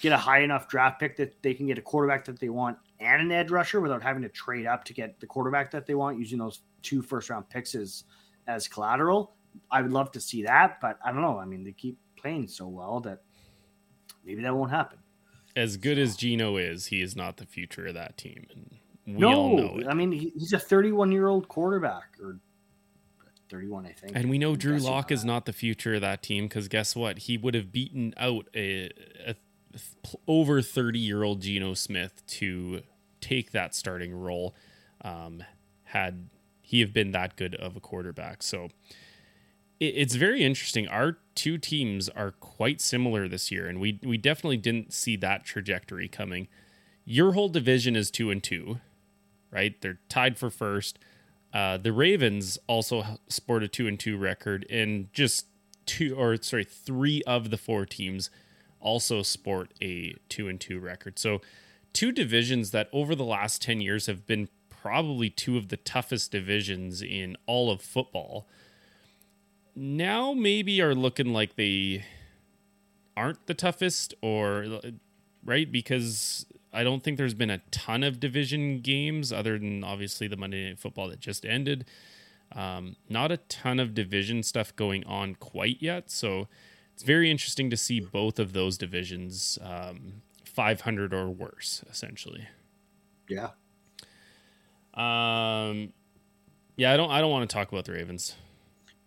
get 0.00 0.12
a 0.12 0.16
high 0.16 0.40
enough 0.40 0.68
draft 0.68 1.00
pick 1.00 1.16
that 1.16 1.42
they 1.42 1.54
can 1.54 1.66
get 1.66 1.78
a 1.78 1.82
quarterback 1.82 2.26
that 2.26 2.38
they 2.38 2.50
want 2.50 2.76
and 3.00 3.22
an 3.22 3.32
edge 3.32 3.50
rusher 3.50 3.80
without 3.80 4.02
having 4.02 4.22
to 4.22 4.28
trade 4.28 4.66
up 4.66 4.84
to 4.84 4.92
get 4.92 5.18
the 5.20 5.26
quarterback 5.26 5.70
that 5.70 5.86
they 5.86 5.94
want 5.94 6.18
using 6.18 6.38
those 6.38 6.60
two 6.82 7.02
first 7.02 7.30
round 7.30 7.48
picks 7.48 7.74
as 7.74 8.04
as 8.46 8.68
collateral, 8.68 9.34
I 9.70 9.80
would 9.80 9.92
love 9.92 10.12
to 10.12 10.20
see 10.20 10.42
that. 10.42 10.80
But 10.80 10.98
I 11.04 11.12
don't 11.12 11.22
know. 11.22 11.38
I 11.38 11.46
mean, 11.46 11.64
they 11.64 11.72
keep 11.72 11.98
playing 12.16 12.48
so 12.48 12.68
well 12.68 13.00
that 13.00 13.20
maybe 14.24 14.42
that 14.42 14.54
won't 14.54 14.70
happen. 14.70 14.98
as 15.56 15.76
good 15.76 15.98
as 15.98 16.16
Geno 16.16 16.56
is, 16.56 16.86
he 16.86 17.02
is 17.02 17.14
not 17.14 17.36
the 17.36 17.46
future 17.46 17.86
of 17.86 17.94
that 17.94 18.16
team, 18.16 18.46
and 18.54 19.16
we 19.16 19.24
all 19.24 19.56
know 19.56 19.66
no, 19.66 19.78
it. 19.80 19.86
I 19.88 19.94
mean 19.94 20.12
he's 20.12 20.52
a 20.52 20.58
31 20.58 21.12
year 21.12 21.28
old 21.28 21.48
quarterback 21.48 22.16
or 22.22 22.38
31, 23.50 23.86
I 23.86 23.92
think. 23.92 24.16
And 24.16 24.30
we 24.30 24.38
know 24.38 24.52
I'm 24.52 24.58
Drew 24.58 24.78
Lock 24.78 25.12
is 25.12 25.24
not 25.24 25.46
the 25.46 25.52
future 25.52 25.94
of 25.94 26.00
that 26.00 26.22
team 26.22 26.46
because 26.46 26.68
guess 26.68 26.96
what? 26.96 27.18
He 27.18 27.36
would 27.36 27.54
have 27.54 27.70
beaten 27.70 28.14
out 28.16 28.48
a, 28.54 28.90
a 29.26 29.36
over 30.26 30.62
30 30.62 30.98
year 30.98 31.22
old 31.22 31.40
Geno 31.40 31.74
Smith 31.74 32.22
to 32.26 32.82
take 33.20 33.52
that 33.52 33.74
starting 33.74 34.14
role 34.14 34.54
um, 35.02 35.42
had 35.84 36.28
he 36.62 36.80
have 36.80 36.92
been 36.92 37.12
that 37.12 37.36
good 37.36 37.54
of 37.56 37.76
a 37.76 37.80
quarterback. 37.80 38.42
So 38.42 38.68
it's 39.80 40.14
very 40.14 40.42
interesting. 40.42 40.88
Our 40.88 41.18
two 41.34 41.58
teams 41.58 42.08
are 42.08 42.32
quite 42.32 42.80
similar 42.80 43.28
this 43.28 43.50
year, 43.50 43.66
and 43.66 43.80
we 43.80 43.98
we 44.02 44.16
definitely 44.16 44.56
didn't 44.56 44.92
see 44.92 45.16
that 45.16 45.44
trajectory 45.44 46.08
coming. 46.08 46.48
Your 47.04 47.32
whole 47.32 47.48
division 47.48 47.96
is 47.96 48.10
two 48.10 48.30
and 48.30 48.42
two, 48.42 48.80
right? 49.50 49.80
They're 49.80 50.00
tied 50.08 50.38
for 50.38 50.50
first. 50.50 50.98
Uh, 51.52 51.76
the 51.76 51.92
Ravens 51.92 52.58
also 52.66 53.04
sport 53.28 53.62
a 53.62 53.68
two 53.68 53.86
and 53.86 53.98
two 53.98 54.16
record, 54.16 54.66
and 54.70 55.12
just 55.12 55.46
two 55.86 56.16
or 56.16 56.36
sorry, 56.42 56.64
three 56.64 57.22
of 57.26 57.50
the 57.50 57.56
four 57.56 57.86
teams 57.86 58.30
also 58.80 59.22
sport 59.22 59.72
a 59.80 60.14
two 60.28 60.48
and 60.48 60.60
two 60.60 60.78
record. 60.78 61.18
So 61.18 61.40
two 61.92 62.12
divisions 62.12 62.70
that 62.70 62.88
over 62.92 63.14
the 63.14 63.24
last 63.24 63.62
10 63.62 63.80
years 63.80 64.06
have 64.06 64.26
been 64.26 64.48
probably 64.68 65.30
two 65.30 65.56
of 65.56 65.68
the 65.68 65.78
toughest 65.78 66.30
divisions 66.30 67.00
in 67.00 67.36
all 67.46 67.70
of 67.70 67.80
football. 67.80 68.46
Now 69.76 70.32
maybe 70.32 70.80
are 70.80 70.94
looking 70.94 71.32
like 71.32 71.56
they 71.56 72.04
aren't 73.16 73.46
the 73.46 73.54
toughest 73.54 74.14
or 74.22 74.80
right 75.44 75.70
because 75.70 76.46
I 76.72 76.82
don't 76.82 77.02
think 77.02 77.18
there's 77.18 77.34
been 77.34 77.50
a 77.50 77.58
ton 77.70 78.02
of 78.02 78.18
division 78.18 78.80
games 78.80 79.32
other 79.32 79.58
than 79.58 79.84
obviously 79.84 80.26
the 80.26 80.36
Monday 80.36 80.68
Night 80.68 80.78
Football 80.78 81.08
that 81.08 81.20
just 81.20 81.44
ended. 81.44 81.86
Um, 82.52 82.96
not 83.08 83.32
a 83.32 83.36
ton 83.36 83.80
of 83.80 83.94
division 83.94 84.42
stuff 84.42 84.74
going 84.76 85.04
on 85.06 85.34
quite 85.36 85.78
yet, 85.80 86.10
so 86.10 86.48
it's 86.92 87.02
very 87.02 87.30
interesting 87.30 87.70
to 87.70 87.76
see 87.76 88.00
both 88.00 88.38
of 88.38 88.52
those 88.52 88.78
divisions 88.78 89.58
um, 89.62 90.22
500 90.44 91.12
or 91.12 91.30
worse, 91.30 91.84
essentially. 91.90 92.46
Yeah. 93.28 93.50
Um. 94.94 95.92
Yeah, 96.76 96.92
I 96.92 96.96
don't. 96.96 97.10
I 97.10 97.20
don't 97.20 97.30
want 97.30 97.48
to 97.48 97.52
talk 97.52 97.72
about 97.72 97.84
the 97.84 97.92
Ravens. 97.92 98.36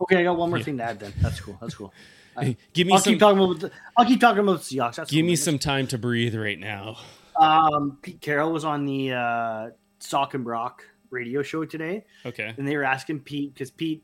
Okay, 0.02 0.18
I 0.18 0.24
got 0.24 0.38
one 0.38 0.50
more 0.50 0.60
yeah. 0.60 0.66
thing 0.66 0.78
to 0.78 0.84
add. 0.84 1.00
Then 1.00 1.14
that's 1.22 1.40
cool. 1.40 1.58
That's 1.60 1.76
cool. 1.76 1.94
give 2.74 2.88
me. 2.88 2.94
I'll 2.94 3.00
some, 3.00 3.14
keep 3.14 3.20
talking 3.20 3.44
about. 3.44 3.60
The, 3.60 3.72
I'll 3.96 4.06
keep 4.06 4.20
talking 4.20 4.40
about 4.40 4.62
the 4.62 4.76
Seahawks. 4.76 4.96
That's 4.96 5.12
give 5.12 5.24
cool. 5.24 5.28
me 5.28 5.36
some 5.36 5.60
time 5.60 5.88
to 5.88 5.98
breathe 5.98 6.36
right 6.36 6.60
now. 6.60 6.98
Um, 7.40 7.98
Pete 8.02 8.22
Carroll 8.22 8.52
was 8.52 8.66
on 8.66 8.86
the 8.86 9.12
uh, 9.12 9.70
Salk 10.00 10.34
and 10.34 10.44
Brock 10.44 10.84
radio 11.10 11.42
show 11.42 11.66
today. 11.66 12.06
Okay. 12.26 12.54
And 12.58 12.68
they 12.68 12.76
were 12.76 12.84
asking 12.84 13.22
Pete 13.22 13.54
because 13.54 13.72
Pete 13.72 14.04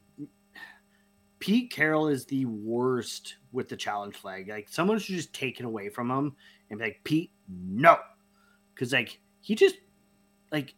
Pete 1.40 1.72
Carroll 1.72 2.08
is 2.08 2.26
the 2.26 2.46
worst 2.46 3.36
with 3.52 3.68
the 3.68 3.76
challenge 3.76 4.16
flag. 4.16 4.48
Like 4.48 4.70
someone 4.70 4.98
should 5.00 5.16
just 5.16 5.34
take 5.34 5.60
it 5.60 5.66
away 5.66 5.90
from 5.90 6.10
him 6.10 6.36
and 6.70 6.80
be 6.80 6.86
like, 6.86 7.02
Pete, 7.04 7.32
no, 7.50 7.98
because 8.74 8.94
like 8.94 9.20
he 9.42 9.56
just 9.56 9.76
like 10.52 10.74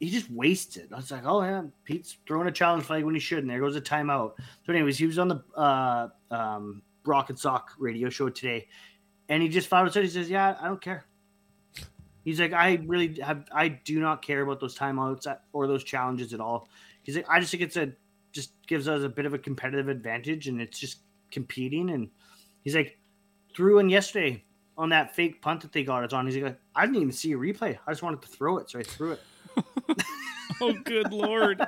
he 0.00 0.10
just 0.10 0.30
wasted. 0.30 0.84
it. 0.84 0.92
I 0.92 0.96
was 0.96 1.10
like, 1.10 1.24
oh 1.24 1.42
yeah, 1.42 1.62
Pete's 1.84 2.16
throwing 2.26 2.48
a 2.48 2.52
challenge 2.52 2.84
flag 2.84 3.04
when 3.04 3.14
he 3.14 3.20
shouldn't. 3.20 3.48
There 3.48 3.60
goes 3.60 3.76
a 3.76 3.80
timeout. 3.80 4.32
So, 4.66 4.72
anyways, 4.72 4.98
he 4.98 5.06
was 5.06 5.18
on 5.18 5.28
the 5.28 5.42
uh, 5.56 6.08
um, 6.30 6.82
Brock 7.04 7.30
and 7.30 7.38
Salk 7.38 7.64
radio 7.78 8.08
show 8.08 8.28
today, 8.28 8.68
and 9.28 9.42
he 9.42 9.48
just 9.48 9.68
found 9.68 9.88
out. 9.88 9.94
He 9.94 10.08
says, 10.08 10.30
"Yeah, 10.30 10.56
I 10.60 10.66
don't 10.66 10.80
care." 10.80 11.06
He's 12.28 12.40
like, 12.40 12.52
I 12.52 12.78
really 12.84 13.18
have, 13.22 13.46
I 13.52 13.68
do 13.68 14.00
not 14.00 14.20
care 14.20 14.42
about 14.42 14.60
those 14.60 14.76
timeouts 14.76 15.26
or 15.54 15.66
those 15.66 15.82
challenges 15.82 16.34
at 16.34 16.40
all. 16.40 16.68
He's 17.02 17.16
like, 17.16 17.24
I 17.26 17.40
just 17.40 17.50
think 17.50 17.62
it's 17.62 17.78
a, 17.78 17.90
just 18.32 18.52
gives 18.66 18.86
us 18.86 19.02
a 19.02 19.08
bit 19.08 19.24
of 19.24 19.32
a 19.32 19.38
competitive 19.38 19.88
advantage 19.88 20.46
and 20.46 20.60
it's 20.60 20.78
just 20.78 20.98
competing. 21.30 21.88
And 21.88 22.10
he's 22.64 22.76
like, 22.76 22.98
threw 23.56 23.78
in 23.78 23.88
yesterday 23.88 24.44
on 24.76 24.90
that 24.90 25.16
fake 25.16 25.40
punt 25.40 25.62
that 25.62 25.72
they 25.72 25.82
got 25.82 26.04
us 26.04 26.12
on. 26.12 26.26
He's 26.26 26.36
like, 26.36 26.58
I 26.74 26.84
didn't 26.84 26.96
even 26.96 27.12
see 27.12 27.32
a 27.32 27.36
replay. 27.38 27.78
I 27.86 27.92
just 27.92 28.02
wanted 28.02 28.20
to 28.20 28.28
throw 28.28 28.58
it. 28.58 28.68
So 28.68 28.78
I 28.78 28.82
threw 28.82 29.12
it. 29.12 29.20
oh, 30.60 30.72
good 30.84 31.12
Lord. 31.12 31.66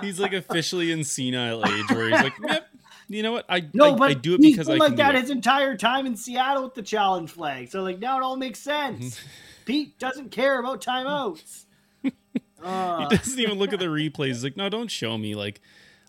he's 0.00 0.20
like 0.20 0.32
officially 0.32 0.90
in 0.90 1.04
senile 1.04 1.64
age 1.64 1.90
where 1.90 2.10
he's 2.10 2.22
like, 2.22 2.34
yep, 2.46 2.68
you 3.08 3.22
know 3.22 3.32
what? 3.32 3.44
I 3.48 3.68
no, 3.72 3.94
I, 3.94 3.98
but 3.98 4.10
I 4.10 4.14
do 4.14 4.34
it 4.34 4.40
because 4.40 4.68
I 4.68 4.76
like 4.76 4.96
that 4.96 5.14
his 5.14 5.30
entire 5.30 5.76
time 5.76 6.06
in 6.06 6.16
Seattle 6.16 6.64
with 6.64 6.74
the 6.74 6.82
challenge 6.82 7.30
flag. 7.30 7.70
So 7.70 7.82
like 7.82 7.98
now 7.98 8.18
it 8.18 8.22
all 8.22 8.36
makes 8.36 8.58
sense. 8.58 9.20
Pete 9.64 9.98
doesn't 9.98 10.30
care 10.30 10.58
about 10.58 10.82
timeouts. 10.82 11.64
uh. 12.04 12.10
He 13.08 13.16
doesn't 13.16 13.40
even 13.40 13.58
look 13.58 13.72
at 13.72 13.78
the 13.78 13.86
replays. 13.86 14.26
He's 14.26 14.44
like, 14.44 14.56
no, 14.56 14.68
don't 14.68 14.90
show 14.90 15.16
me. 15.16 15.34
Like, 15.34 15.60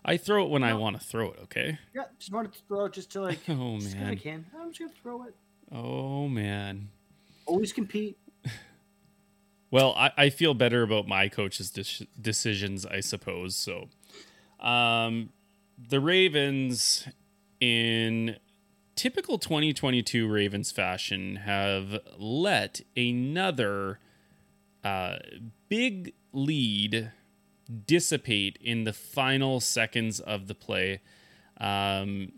I 0.03 0.18
throw 0.18 0.45
it 0.45 0.49
when 0.49 0.62
no. 0.62 0.68
I 0.68 0.74
want 0.74 0.99
to 0.99 1.06
throw 1.06 1.32
it. 1.32 1.39
Okay. 1.43 1.78
Yeah, 1.93 2.03
just 2.20 2.32
wanted 2.32 2.53
to 2.53 2.60
throw 2.68 2.86
it 2.86 2.93
just 2.93 3.12
to 3.14 3.22
like. 3.22 3.39
Oh 3.49 3.78
man. 3.78 4.08
I 4.08 4.16
can. 4.16 4.45
I'm 4.58 4.72
just 4.72 4.80
gonna 4.80 4.91
throw 5.01 5.24
it. 5.24 5.36
Oh 5.72 6.28
man. 6.28 6.89
Always 7.45 7.74
compete. 7.74 8.18
Well, 9.72 9.93
I, 9.97 10.11
I 10.18 10.30
feel 10.30 10.53
better 10.53 10.84
about 10.84 11.07
my 11.07 11.28
coach's 11.28 11.72
de- 11.72 12.07
decisions, 12.20 12.86
I 12.86 12.99
suppose. 12.99 13.55
So, 13.55 13.89
um, 14.59 15.30
the 15.78 15.99
Ravens, 15.99 17.07
in 17.59 18.38
typical 18.95 19.38
2022 19.38 20.28
Ravens 20.28 20.72
fashion, 20.72 21.38
have 21.38 21.99
let 22.18 22.82
another 22.95 23.99
uh, 24.84 25.18
big 25.68 26.13
lead 26.32 27.11
dissipate 27.86 28.57
in 28.61 28.84
the 28.84 28.93
final 28.93 29.59
seconds 29.59 30.20
of 30.20 30.47
the 30.47 30.55
play. 30.55 31.01
Um, 31.57 32.34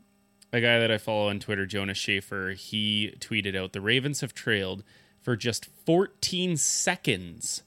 a 0.53 0.61
guy 0.61 0.79
that 0.79 0.91
I 0.91 0.97
follow 0.97 1.29
on 1.29 1.39
Twitter, 1.39 1.65
Jonas 1.65 1.97
Shaffer, 1.97 2.51
he 2.51 3.15
tweeted 3.19 3.55
out 3.55 3.73
the 3.73 3.81
Ravens 3.81 4.21
have 4.21 4.33
trailed 4.33 4.83
for 5.27 5.35
just 5.35 5.67
14 5.85 6.55
seconds 6.55 7.63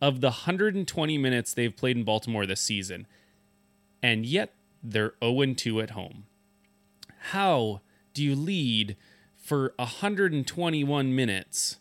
of 0.00 0.20
the 0.20 0.26
120 0.26 1.18
minutes 1.18 1.54
they've 1.54 1.76
played 1.76 1.96
in 1.96 2.02
Baltimore 2.02 2.46
this 2.46 2.60
season. 2.60 3.06
And 4.02 4.26
yet 4.26 4.54
they're 4.82 5.14
0 5.22 5.54
2 5.54 5.80
at 5.82 5.90
home. 5.90 6.24
How 7.30 7.80
do 8.12 8.24
you 8.24 8.34
lead 8.34 8.96
for 9.36 9.72
121 9.76 11.14
minutes 11.14 11.76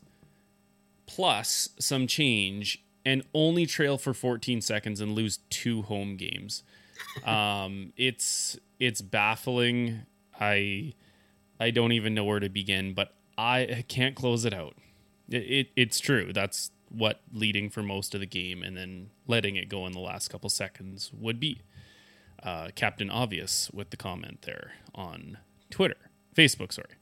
plus 1.08 1.70
some 1.80 2.06
change 2.06 2.86
and 3.04 3.24
only 3.34 3.66
trail 3.66 3.98
for 3.98 4.14
14 4.14 4.62
seconds 4.62 5.02
and 5.02 5.14
lose 5.14 5.40
two 5.50 5.82
home 5.82 6.18
games? 6.18 6.62
um, 7.26 7.94
it's 7.98 8.60
it's 8.80 9.02
baffling. 9.02 10.02
I 10.40 10.94
I 11.60 11.72
don't 11.72 11.94
even 11.94 12.14
know 12.14 12.26
where 12.26 12.40
to 12.40 12.48
begin, 12.50 12.94
but 12.94 13.16
I 13.40 13.86
can't 13.88 14.16
close 14.16 14.46
it 14.46 14.54
out. 14.54 14.76
It, 15.30 15.38
it, 15.38 15.68
it's 15.76 16.00
true. 16.00 16.32
That's 16.34 16.72
what 16.90 17.22
leading 17.34 17.70
for 17.70 17.82
most 17.82 18.14
of 18.14 18.20
the 18.20 18.28
game 18.28 18.64
and 18.64 18.78
then 18.78 19.10
letting 19.28 19.56
it 19.56 19.70
go 19.70 19.86
in 19.86 19.92
the 19.92 20.00
last 20.00 20.30
couple 20.30 20.50
seconds 20.50 21.12
would 21.14 21.40
be 21.40 21.62
uh, 22.44 22.70
Captain 22.76 23.10
Obvious 23.10 23.70
with 23.74 23.90
the 23.90 23.98
comment 23.98 24.44
there 24.44 24.74
on 24.94 25.38
Twitter, 25.70 25.98
Facebook, 26.36 26.72
sorry. 26.72 26.96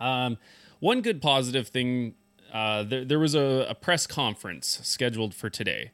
Um, 0.00 0.38
one 0.80 1.00
good 1.00 1.20
positive 1.20 1.68
thing 1.68 2.14
uh, 2.52 2.82
there, 2.82 3.04
there 3.04 3.18
was 3.18 3.34
a, 3.34 3.66
a 3.68 3.74
press 3.74 4.06
conference 4.06 4.80
scheduled 4.82 5.34
for 5.34 5.48
today, 5.48 5.90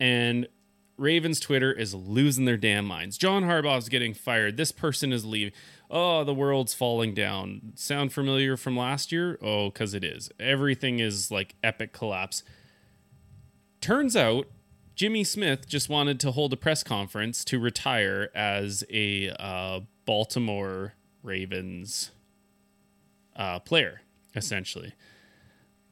and 0.00 0.48
Ravens 0.96 1.40
Twitter 1.40 1.72
is 1.72 1.94
losing 1.94 2.46
their 2.46 2.56
damn 2.56 2.86
minds. 2.86 3.18
John 3.18 3.44
Harbaugh's 3.44 3.88
getting 3.88 4.14
fired. 4.14 4.56
This 4.56 4.72
person 4.72 5.12
is 5.12 5.24
leaving. 5.24 5.52
Oh, 5.90 6.24
the 6.24 6.34
world's 6.34 6.74
falling 6.74 7.14
down. 7.14 7.72
Sound 7.74 8.12
familiar 8.12 8.56
from 8.56 8.76
last 8.76 9.12
year? 9.12 9.38
Oh, 9.42 9.70
because 9.70 9.94
it 9.94 10.02
is. 10.02 10.30
Everything 10.40 10.98
is 10.98 11.30
like 11.30 11.54
epic 11.62 11.92
collapse. 11.92 12.42
Turns 13.80 14.16
out 14.16 14.46
Jimmy 14.94 15.24
Smith 15.24 15.68
just 15.68 15.88
wanted 15.88 16.20
to 16.20 16.30
hold 16.30 16.52
a 16.52 16.56
press 16.56 16.82
conference 16.82 17.44
to 17.44 17.58
retire 17.58 18.30
as 18.34 18.84
a 18.90 19.30
uh, 19.38 19.80
Baltimore 20.04 20.94
Ravens 21.22 22.10
uh, 23.36 23.58
player, 23.58 24.02
essentially. 24.34 24.94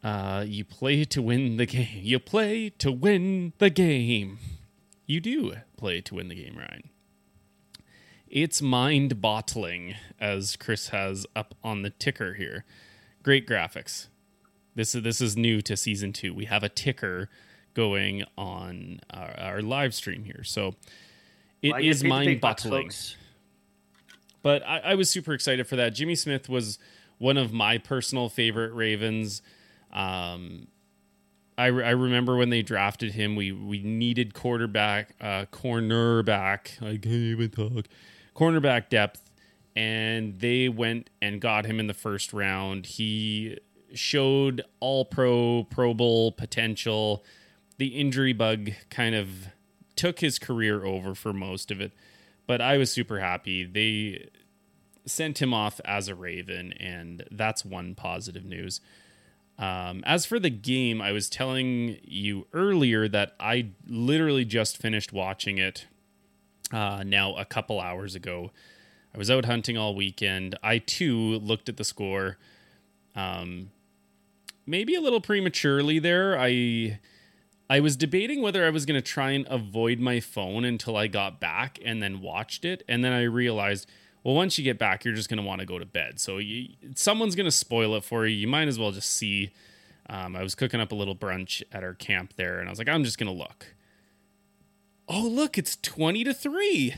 Uh, 0.02 0.44
you 0.46 0.64
play 0.64 1.04
to 1.04 1.20
win 1.20 1.56
the 1.56 1.66
game. 1.66 2.00
You 2.02 2.18
play 2.18 2.70
to 2.78 2.90
win 2.90 3.52
the 3.58 3.70
game. 3.70 4.38
You 5.06 5.20
do 5.20 5.54
play 5.76 6.00
to 6.00 6.14
win 6.14 6.28
the 6.28 6.34
game, 6.34 6.56
Ryan. 6.56 6.88
It's 8.32 8.62
mind 8.62 9.20
bottling, 9.20 9.94
as 10.18 10.56
Chris 10.56 10.88
has 10.88 11.26
up 11.36 11.54
on 11.62 11.82
the 11.82 11.90
ticker 11.90 12.32
here. 12.32 12.64
Great 13.22 13.46
graphics. 13.46 14.06
This 14.74 14.94
is 14.94 15.02
this 15.02 15.20
is 15.20 15.36
new 15.36 15.60
to 15.60 15.76
season 15.76 16.14
two. 16.14 16.32
We 16.32 16.46
have 16.46 16.62
a 16.62 16.70
ticker 16.70 17.28
going 17.74 18.24
on 18.38 19.00
our, 19.10 19.38
our 19.38 19.62
live 19.62 19.94
stream 19.94 20.24
here. 20.24 20.44
So 20.44 20.76
it 21.60 21.72
well, 21.72 21.84
is 21.84 22.02
mind 22.02 22.40
boggling. 22.40 22.90
But 24.40 24.66
I, 24.66 24.78
I, 24.78 24.94
was 24.94 25.10
super 25.10 25.34
excited 25.34 25.66
for 25.66 25.76
that. 25.76 25.90
Jimmy 25.90 26.14
Smith 26.14 26.48
was 26.48 26.78
one 27.18 27.36
of 27.36 27.52
my 27.52 27.76
personal 27.76 28.30
favorite 28.30 28.72
Ravens. 28.72 29.42
Um, 29.92 30.68
I, 31.58 31.66
I 31.66 31.90
remember 31.90 32.36
when 32.36 32.48
they 32.48 32.62
drafted 32.62 33.12
him, 33.12 33.36
we 33.36 33.52
we 33.52 33.82
needed 33.82 34.32
quarterback, 34.32 35.14
uh, 35.20 35.44
cornerback. 35.52 36.82
I 36.82 36.96
can't 36.96 37.06
even 37.06 37.50
talk. 37.50 37.86
Cornerback 38.34 38.88
depth, 38.88 39.30
and 39.76 40.38
they 40.40 40.68
went 40.68 41.10
and 41.20 41.40
got 41.40 41.66
him 41.66 41.78
in 41.80 41.86
the 41.86 41.94
first 41.94 42.32
round. 42.32 42.86
He 42.86 43.58
showed 43.94 44.62
all 44.80 45.04
pro, 45.04 45.64
Pro 45.64 45.94
Bowl 45.94 46.32
potential 46.32 47.24
the 47.78 47.98
injury 47.98 48.32
bug 48.32 48.70
kind 48.90 49.14
of 49.14 49.48
took 49.96 50.20
his 50.20 50.38
career 50.38 50.84
over 50.84 51.14
for 51.14 51.32
most 51.32 51.70
of 51.70 51.80
it. 51.80 51.92
But 52.46 52.60
I 52.60 52.76
was 52.76 52.92
super 52.92 53.18
happy. 53.18 53.64
They 53.64 54.28
sent 55.04 55.42
him 55.42 55.52
off 55.52 55.80
as 55.84 56.08
a 56.08 56.14
Raven, 56.14 56.72
and 56.74 57.24
that's 57.30 57.64
one 57.64 57.94
positive 57.94 58.44
news. 58.44 58.80
Um, 59.58 60.02
as 60.06 60.26
for 60.26 60.38
the 60.38 60.50
game, 60.50 61.00
I 61.00 61.12
was 61.12 61.28
telling 61.28 61.98
you 62.02 62.46
earlier 62.52 63.08
that 63.08 63.34
I 63.40 63.70
literally 63.86 64.44
just 64.44 64.76
finished 64.76 65.12
watching 65.12 65.58
it 65.58 65.86
uh, 66.72 67.02
now 67.06 67.34
a 67.36 67.44
couple 67.44 67.80
hours 67.80 68.14
ago. 68.14 68.50
I 69.14 69.18
was 69.18 69.30
out 69.30 69.44
hunting 69.44 69.76
all 69.76 69.94
weekend. 69.94 70.58
I 70.62 70.78
too 70.78 71.38
looked 71.38 71.68
at 71.68 71.76
the 71.76 71.84
score. 71.84 72.38
Um, 73.14 73.70
maybe 74.66 74.94
a 74.94 75.00
little 75.00 75.20
prematurely 75.20 75.98
there. 75.98 76.38
I 76.38 76.98
I 77.68 77.80
was 77.80 77.96
debating 77.96 78.42
whether 78.42 78.66
I 78.66 78.70
was 78.70 78.84
going 78.84 79.00
to 79.00 79.06
try 79.06 79.30
and 79.30 79.46
avoid 79.48 79.98
my 79.98 80.20
phone 80.20 80.64
until 80.64 80.96
I 80.96 81.06
got 81.06 81.40
back 81.40 81.78
and 81.84 82.02
then 82.02 82.20
watched 82.20 82.64
it, 82.64 82.82
and 82.88 83.04
then 83.04 83.12
I 83.12 83.22
realized, 83.22 83.88
well, 84.22 84.34
once 84.34 84.58
you 84.58 84.64
get 84.64 84.78
back, 84.78 85.04
you're 85.04 85.14
just 85.14 85.28
going 85.28 85.40
to 85.40 85.46
want 85.46 85.60
to 85.60 85.66
go 85.66 85.78
to 85.78 85.86
bed. 85.86 86.20
So 86.20 86.38
you, 86.38 86.68
someone's 86.94 87.34
going 87.34 87.46
to 87.46 87.52
spoil 87.52 87.94
it 87.94 88.04
for 88.04 88.26
you. 88.26 88.36
You 88.36 88.48
might 88.48 88.68
as 88.68 88.78
well 88.78 88.92
just 88.92 89.10
see. 89.10 89.52
Um, 90.10 90.36
I 90.36 90.42
was 90.42 90.54
cooking 90.54 90.80
up 90.80 90.92
a 90.92 90.94
little 90.94 91.16
brunch 91.16 91.62
at 91.72 91.82
our 91.82 91.94
camp 91.94 92.34
there, 92.36 92.58
and 92.58 92.68
I 92.68 92.72
was 92.72 92.78
like, 92.78 92.88
I'm 92.88 93.04
just 93.04 93.18
going 93.18 93.32
to 93.32 93.38
look. 93.38 93.74
Oh, 95.08 95.26
look, 95.26 95.58
it's 95.58 95.76
20 95.76 96.24
to 96.24 96.34
3. 96.34 96.94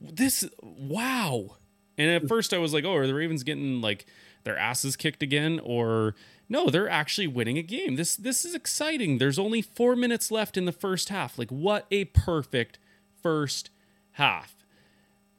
This, 0.00 0.44
wow. 0.62 1.56
And 1.98 2.10
at 2.10 2.28
first 2.28 2.54
I 2.54 2.58
was 2.58 2.72
like, 2.72 2.84
oh, 2.84 2.94
are 2.94 3.06
the 3.06 3.14
Ravens 3.14 3.42
getting 3.42 3.80
like 3.80 4.06
their 4.44 4.56
asses 4.56 4.96
kicked 4.96 5.22
again? 5.22 5.60
Or 5.62 6.14
no, 6.48 6.70
they're 6.70 6.88
actually 6.88 7.26
winning 7.26 7.58
a 7.58 7.62
game. 7.62 7.96
This 7.96 8.16
this 8.16 8.44
is 8.44 8.54
exciting. 8.54 9.18
There's 9.18 9.38
only 9.38 9.60
four 9.60 9.94
minutes 9.94 10.30
left 10.30 10.56
in 10.56 10.64
the 10.64 10.72
first 10.72 11.10
half. 11.10 11.38
Like, 11.38 11.50
what 11.50 11.86
a 11.90 12.06
perfect 12.06 12.78
first 13.22 13.70
half. 14.12 14.56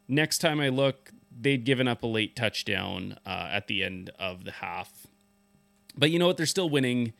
Next 0.07 0.37
time 0.37 0.59
I 0.59 0.69
look, 0.69 1.11
they'd 1.35 1.63
given 1.63 1.87
up 1.87 2.03
a 2.03 2.07
late 2.07 2.35
touchdown 2.35 3.17
uh, 3.25 3.49
at 3.51 3.67
the 3.67 3.83
end 3.83 4.11
of 4.19 4.43
the 4.43 4.51
half. 4.51 5.07
But 5.97 6.11
you 6.11 6.19
know 6.19 6.27
what? 6.27 6.37
They're 6.37 6.45
still 6.45 6.69
winning 6.69 7.13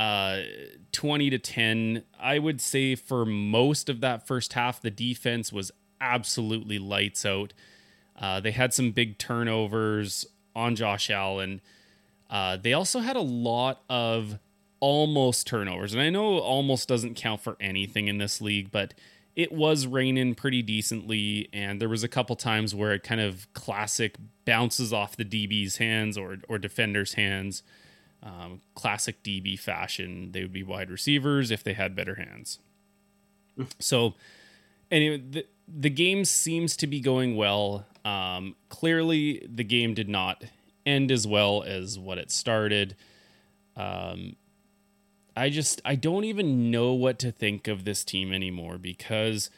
uh, 0.00 0.44
20 0.92 1.28
to 1.28 1.38
10. 1.38 2.04
I 2.18 2.38
would 2.38 2.62
say 2.62 2.94
for 2.94 3.26
most 3.26 3.90
of 3.90 4.00
that 4.00 4.26
first 4.26 4.54
half, 4.54 4.80
the 4.80 4.90
defense 4.90 5.52
was 5.52 5.70
absolutely 6.00 6.78
lights 6.78 7.26
out. 7.26 7.52
Uh, 8.18 8.40
they 8.40 8.52
had 8.52 8.72
some 8.72 8.92
big 8.92 9.18
turnovers 9.18 10.24
on 10.56 10.74
Josh 10.74 11.10
Allen. 11.10 11.60
Uh, 12.30 12.56
they 12.56 12.72
also 12.72 13.00
had 13.00 13.14
a 13.14 13.20
lot 13.20 13.82
of 13.90 14.38
almost 14.80 15.46
turnovers. 15.46 15.92
And 15.92 16.00
I 16.00 16.08
know 16.08 16.38
almost 16.38 16.88
doesn't 16.88 17.14
count 17.16 17.42
for 17.42 17.58
anything 17.60 18.08
in 18.08 18.16
this 18.16 18.40
league, 18.40 18.70
but 18.70 18.94
it 19.36 19.52
was 19.52 19.86
raining 19.86 20.34
pretty 20.34 20.62
decently. 20.62 21.50
And 21.52 21.78
there 21.78 21.90
was 21.90 22.02
a 22.02 22.08
couple 22.08 22.36
times 22.36 22.74
where 22.74 22.94
it 22.94 23.02
kind 23.02 23.20
of 23.20 23.52
classic 23.52 24.16
bounces 24.46 24.94
off 24.94 25.14
the 25.14 25.26
DB's 25.26 25.76
hands 25.76 26.16
or, 26.16 26.38
or 26.48 26.56
defender's 26.56 27.14
hands. 27.14 27.62
Um, 28.22 28.60
classic 28.74 29.22
DB 29.22 29.58
fashion. 29.58 30.32
They 30.32 30.42
would 30.42 30.52
be 30.52 30.62
wide 30.62 30.90
receivers 30.90 31.50
if 31.50 31.64
they 31.64 31.72
had 31.72 31.96
better 31.96 32.16
hands. 32.16 32.58
so, 33.78 34.14
anyway, 34.90 35.22
the, 35.30 35.46
the 35.66 35.90
game 35.90 36.24
seems 36.24 36.76
to 36.76 36.86
be 36.86 37.00
going 37.00 37.36
well. 37.36 37.86
Um, 38.04 38.56
clearly, 38.68 39.46
the 39.50 39.64
game 39.64 39.94
did 39.94 40.08
not 40.08 40.44
end 40.84 41.10
as 41.10 41.26
well 41.26 41.62
as 41.62 41.98
what 41.98 42.18
it 42.18 42.30
started. 42.30 42.96
Um, 43.76 44.36
I 45.36 45.48
just 45.48 45.80
I 45.84 45.94
don't 45.94 46.24
even 46.24 46.70
know 46.70 46.92
what 46.92 47.18
to 47.20 47.32
think 47.32 47.68
of 47.68 47.84
this 47.84 48.04
team 48.04 48.32
anymore 48.32 48.78
because 48.78 49.48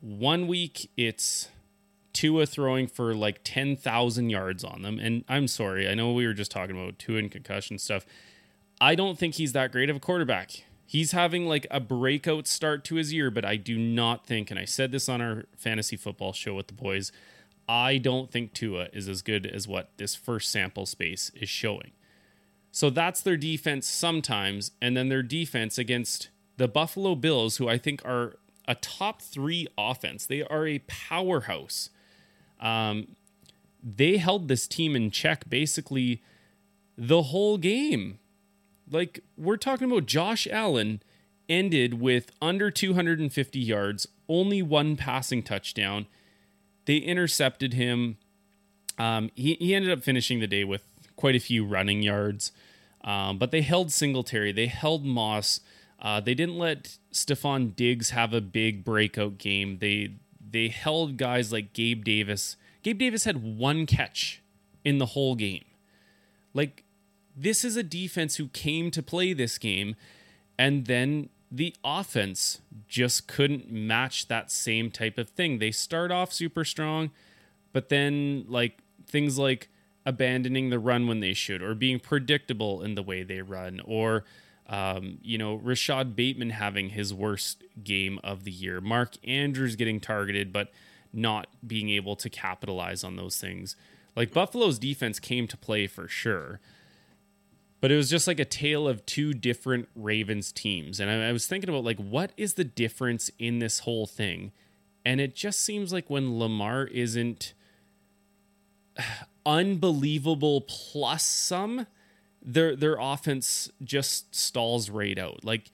one 0.00 0.46
week 0.46 0.90
it's 0.96 1.48
Tua 2.14 2.46
throwing 2.46 2.86
for 2.86 3.14
like 3.14 3.40
10,000 3.44 4.30
yards 4.30 4.64
on 4.64 4.82
them. 4.82 4.98
And 4.98 5.24
I'm 5.28 5.48
sorry, 5.48 5.88
I 5.88 5.94
know 5.94 6.12
we 6.12 6.26
were 6.26 6.32
just 6.32 6.50
talking 6.50 6.80
about 6.80 6.98
Tua 6.98 7.18
and 7.18 7.30
concussion 7.30 7.78
stuff. 7.78 8.06
I 8.80 8.94
don't 8.94 9.18
think 9.18 9.34
he's 9.34 9.52
that 9.52 9.72
great 9.72 9.90
of 9.90 9.96
a 9.96 10.00
quarterback. 10.00 10.64
He's 10.86 11.12
having 11.12 11.46
like 11.46 11.66
a 11.70 11.80
breakout 11.80 12.46
start 12.46 12.84
to 12.84 12.94
his 12.94 13.12
year, 13.12 13.30
but 13.30 13.44
I 13.44 13.56
do 13.56 13.76
not 13.76 14.26
think, 14.26 14.50
and 14.50 14.58
I 14.58 14.64
said 14.64 14.92
this 14.92 15.08
on 15.08 15.20
our 15.20 15.44
fantasy 15.56 15.96
football 15.96 16.32
show 16.32 16.54
with 16.54 16.68
the 16.68 16.74
boys, 16.74 17.10
I 17.68 17.98
don't 17.98 18.30
think 18.30 18.52
Tua 18.52 18.88
is 18.92 19.08
as 19.08 19.22
good 19.22 19.46
as 19.46 19.66
what 19.66 19.90
this 19.96 20.14
first 20.14 20.52
sample 20.52 20.86
space 20.86 21.30
is 21.34 21.48
showing. 21.48 21.92
So 22.70 22.90
that's 22.90 23.22
their 23.22 23.36
defense 23.36 23.86
sometimes, 23.86 24.72
and 24.82 24.96
then 24.96 25.08
their 25.08 25.22
defense 25.22 25.78
against 25.78 26.30
the 26.56 26.68
Buffalo 26.68 27.14
Bills, 27.14 27.56
who 27.56 27.68
I 27.68 27.78
think 27.78 28.04
are 28.04 28.36
a 28.66 28.74
top 28.74 29.22
three 29.22 29.66
offense. 29.78 30.26
They 30.26 30.42
are 30.42 30.66
a 30.66 30.80
powerhouse. 30.80 31.90
Um, 32.64 33.08
they 33.80 34.16
held 34.16 34.48
this 34.48 34.66
team 34.66 34.96
in 34.96 35.12
check 35.12 35.48
basically 35.48 36.22
the 36.98 37.24
whole 37.24 37.58
game. 37.58 38.18
Like 38.90 39.20
we're 39.36 39.56
talking 39.56 39.90
about 39.90 40.06
Josh 40.06 40.48
Allen 40.50 41.02
ended 41.48 42.00
with 42.00 42.32
under 42.42 42.70
250 42.70 43.58
yards, 43.60 44.08
only 44.28 44.62
one 44.62 44.96
passing 44.96 45.42
touchdown 45.42 46.06
they 46.84 46.96
intercepted 46.96 47.74
him. 47.74 48.18
Um, 48.98 49.30
he, 49.34 49.54
he 49.54 49.74
ended 49.74 49.90
up 49.90 50.02
finishing 50.02 50.40
the 50.40 50.46
day 50.46 50.64
with 50.64 50.82
quite 51.16 51.34
a 51.34 51.40
few 51.40 51.64
running 51.64 52.02
yards, 52.02 52.52
um, 53.02 53.38
but 53.38 53.50
they 53.50 53.62
held 53.62 53.92
Singletary, 53.92 54.52
they 54.52 54.66
held 54.66 55.04
Moss. 55.04 55.60
Uh, 56.00 56.20
they 56.20 56.34
didn't 56.34 56.58
let 56.58 56.98
Stefon 57.12 57.74
Diggs 57.74 58.10
have 58.10 58.34
a 58.34 58.40
big 58.40 58.84
breakout 58.84 59.38
game. 59.38 59.78
They 59.78 60.16
they 60.54 60.68
held 60.68 61.16
guys 61.16 61.52
like 61.52 61.72
Gabe 61.72 62.04
Davis. 62.04 62.56
Gabe 62.84 62.96
Davis 62.96 63.24
had 63.24 63.42
one 63.42 63.86
catch 63.86 64.40
in 64.84 64.98
the 64.98 65.06
whole 65.06 65.34
game. 65.34 65.64
Like 66.54 66.84
this 67.36 67.64
is 67.64 67.76
a 67.76 67.82
defense 67.82 68.36
who 68.36 68.46
came 68.46 68.92
to 68.92 69.02
play 69.02 69.32
this 69.32 69.58
game 69.58 69.96
and 70.56 70.86
then 70.86 71.28
the 71.50 71.74
offense 71.82 72.60
just 72.86 73.26
couldn't 73.26 73.68
match 73.68 74.28
that 74.28 74.52
same 74.52 74.92
type 74.92 75.18
of 75.18 75.28
thing. 75.30 75.58
They 75.58 75.72
start 75.72 76.12
off 76.12 76.32
super 76.32 76.64
strong, 76.64 77.10
but 77.72 77.88
then 77.88 78.44
like 78.48 78.78
things 79.06 79.36
like 79.36 79.68
abandoning 80.06 80.70
the 80.70 80.78
run 80.78 81.08
when 81.08 81.18
they 81.18 81.34
should, 81.34 81.62
or 81.62 81.74
being 81.74 81.98
predictable 81.98 82.80
in 82.80 82.94
the 82.94 83.02
way 83.02 83.24
they 83.24 83.42
run, 83.42 83.80
or 83.84 84.24
um, 84.74 85.18
you 85.22 85.38
know 85.38 85.54
Rashod 85.54 86.16
Bateman 86.16 86.50
having 86.50 86.90
his 86.90 87.14
worst 87.14 87.62
game 87.82 88.18
of 88.24 88.44
the 88.44 88.50
year, 88.50 88.80
Mark 88.80 89.14
Andrews 89.26 89.76
getting 89.76 90.00
targeted 90.00 90.52
but 90.52 90.70
not 91.12 91.46
being 91.64 91.90
able 91.90 92.16
to 92.16 92.28
capitalize 92.28 93.04
on 93.04 93.16
those 93.16 93.38
things. 93.38 93.76
Like 94.16 94.32
Buffalo's 94.32 94.78
defense 94.78 95.20
came 95.20 95.46
to 95.48 95.56
play 95.56 95.86
for 95.86 96.08
sure 96.08 96.60
but 97.84 97.92
it 97.92 97.96
was 97.96 98.08
just 98.08 98.26
like 98.26 98.40
a 98.40 98.46
tale 98.46 98.88
of 98.88 99.04
two 99.04 99.34
different 99.34 99.90
Ravens 99.94 100.52
teams. 100.52 101.00
And 101.00 101.10
I, 101.10 101.28
I, 101.28 101.32
was 101.32 101.46
thinking 101.46 101.68
about 101.68 101.84
like 101.84 101.98
what 101.98 102.32
is 102.34 102.54
the 102.54 102.64
difference 102.64 103.30
in 103.38 103.58
this 103.58 103.80
whole 103.80 104.06
thing? 104.06 104.52
And 105.04 105.20
it 105.20 105.36
just 105.36 105.60
seems 105.60 105.92
like 105.92 106.08
when 106.08 106.38
Lamar 106.38 106.84
isn't 106.86 107.52
unbelievable 109.44 110.62
plus 110.62 111.24
some, 111.24 111.86
their 112.44 112.76
their 112.76 112.96
offense 113.00 113.70
just 113.82 114.34
stalls 114.34 114.90
right 114.90 115.18
out. 115.18 115.44
Like 115.44 115.70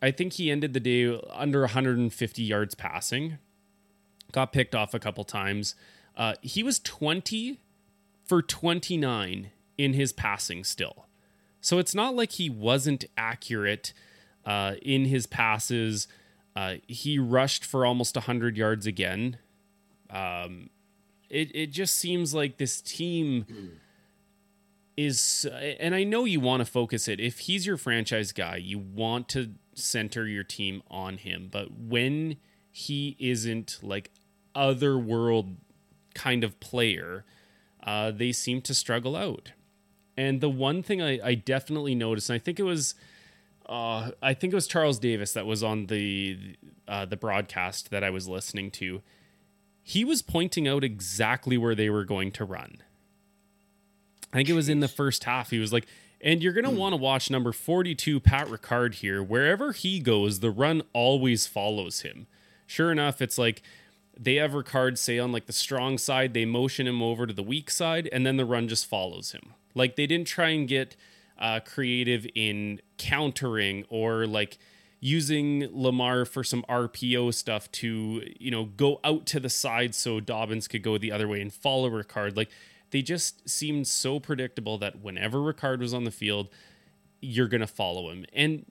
I 0.00 0.10
think 0.10 0.34
he 0.34 0.50
ended 0.50 0.72
the 0.72 0.80
day 0.80 1.20
under 1.30 1.60
150 1.60 2.42
yards 2.42 2.74
passing. 2.74 3.38
Got 4.32 4.52
picked 4.52 4.74
off 4.74 4.94
a 4.94 4.98
couple 4.98 5.24
times. 5.24 5.74
Uh, 6.16 6.34
he 6.42 6.62
was 6.62 6.78
20 6.80 7.60
for 8.24 8.42
29 8.42 9.50
in 9.78 9.92
his 9.92 10.12
passing 10.12 10.64
still. 10.64 11.06
So 11.60 11.78
it's 11.78 11.94
not 11.94 12.14
like 12.14 12.32
he 12.32 12.50
wasn't 12.50 13.04
accurate 13.16 13.92
uh, 14.44 14.74
in 14.82 15.04
his 15.06 15.26
passes. 15.26 16.08
Uh, 16.56 16.76
he 16.86 17.18
rushed 17.18 17.64
for 17.64 17.86
almost 17.86 18.16
100 18.16 18.56
yards 18.56 18.86
again. 18.86 19.38
Um, 20.10 20.70
it, 21.30 21.54
it 21.54 21.66
just 21.68 21.96
seems 21.96 22.34
like 22.34 22.58
this 22.58 22.80
team 22.80 23.46
is, 24.96 25.46
and 25.80 25.94
I 25.94 26.04
know 26.04 26.24
you 26.24 26.40
want 26.40 26.60
to 26.60 26.64
focus 26.64 27.08
it. 27.08 27.20
If 27.20 27.40
he's 27.40 27.66
your 27.66 27.76
franchise 27.76 28.32
guy, 28.32 28.56
you 28.56 28.78
want 28.78 29.28
to 29.30 29.52
center 29.74 30.26
your 30.26 30.44
team 30.44 30.82
on 30.90 31.16
him. 31.18 31.48
But 31.50 31.72
when 31.72 32.36
he 32.70 33.16
isn't 33.18 33.78
like 33.82 34.10
otherworld 34.54 35.56
kind 36.14 36.44
of 36.44 36.58
player, 36.60 37.24
uh, 37.82 38.10
they 38.10 38.32
seem 38.32 38.60
to 38.62 38.74
struggle 38.74 39.16
out. 39.16 39.52
And 40.16 40.40
the 40.40 40.50
one 40.50 40.82
thing 40.82 41.00
I, 41.00 41.18
I 41.24 41.34
definitely 41.34 41.94
noticed, 41.94 42.28
and 42.28 42.36
I 42.36 42.38
think 42.38 42.60
it 42.60 42.64
was, 42.64 42.94
uh, 43.66 44.10
I 44.20 44.34
think 44.34 44.52
it 44.52 44.56
was 44.56 44.66
Charles 44.66 44.98
Davis 44.98 45.32
that 45.32 45.46
was 45.46 45.62
on 45.62 45.86
the 45.86 46.56
uh, 46.86 47.06
the 47.06 47.16
broadcast 47.16 47.90
that 47.90 48.04
I 48.04 48.10
was 48.10 48.28
listening 48.28 48.70
to. 48.72 49.02
He 49.82 50.04
was 50.04 50.20
pointing 50.20 50.68
out 50.68 50.84
exactly 50.84 51.56
where 51.56 51.74
they 51.74 51.88
were 51.88 52.04
going 52.04 52.30
to 52.32 52.44
run. 52.44 52.82
I 54.32 54.36
think 54.36 54.48
it 54.48 54.54
was 54.54 54.68
in 54.68 54.80
the 54.80 54.88
first 54.88 55.24
half. 55.24 55.50
He 55.50 55.58
was 55.58 55.72
like, 55.72 55.86
and 56.20 56.42
you're 56.42 56.52
going 56.52 56.64
to 56.64 56.70
mm. 56.70 56.78
want 56.78 56.92
to 56.92 56.96
watch 56.96 57.30
number 57.30 57.52
42, 57.52 58.20
Pat 58.20 58.46
Ricard 58.46 58.94
here. 58.94 59.22
Wherever 59.22 59.72
he 59.72 60.00
goes, 60.00 60.40
the 60.40 60.50
run 60.50 60.82
always 60.92 61.46
follows 61.46 62.00
him. 62.00 62.26
Sure 62.66 62.92
enough, 62.92 63.20
it's 63.20 63.36
like 63.36 63.62
they 64.18 64.36
have 64.36 64.52
Ricard 64.52 64.98
say 64.98 65.18
on 65.18 65.32
like 65.32 65.46
the 65.46 65.52
strong 65.52 65.98
side, 65.98 66.32
they 66.32 66.44
motion 66.44 66.86
him 66.86 67.02
over 67.02 67.26
to 67.26 67.32
the 67.32 67.42
weak 67.42 67.70
side, 67.70 68.08
and 68.12 68.24
then 68.24 68.36
the 68.36 68.44
run 68.44 68.68
just 68.68 68.86
follows 68.86 69.32
him. 69.32 69.54
Like 69.74 69.96
they 69.96 70.06
didn't 70.06 70.28
try 70.28 70.50
and 70.50 70.68
get 70.68 70.96
uh, 71.38 71.60
creative 71.60 72.26
in 72.34 72.80
countering 72.98 73.84
or 73.88 74.26
like 74.26 74.58
using 75.00 75.68
Lamar 75.72 76.24
for 76.24 76.44
some 76.44 76.64
RPO 76.68 77.34
stuff 77.34 77.70
to, 77.72 78.22
you 78.38 78.50
know, 78.50 78.66
go 78.66 79.00
out 79.02 79.26
to 79.26 79.40
the 79.40 79.50
side 79.50 79.94
so 79.96 80.20
Dobbins 80.20 80.68
could 80.68 80.82
go 80.82 80.96
the 80.96 81.10
other 81.10 81.26
way 81.26 81.40
and 81.40 81.52
follow 81.52 81.90
Ricard. 81.90 82.36
Like 82.36 82.50
they 82.92 83.02
just 83.02 83.48
seemed 83.48 83.88
so 83.88 84.20
predictable 84.20 84.78
that 84.78 85.00
whenever 85.00 85.38
Ricard 85.38 85.80
was 85.80 85.92
on 85.92 86.04
the 86.04 86.10
field, 86.10 86.48
you're 87.20 87.48
going 87.48 87.62
to 87.62 87.66
follow 87.66 88.10
him. 88.10 88.24
And 88.32 88.66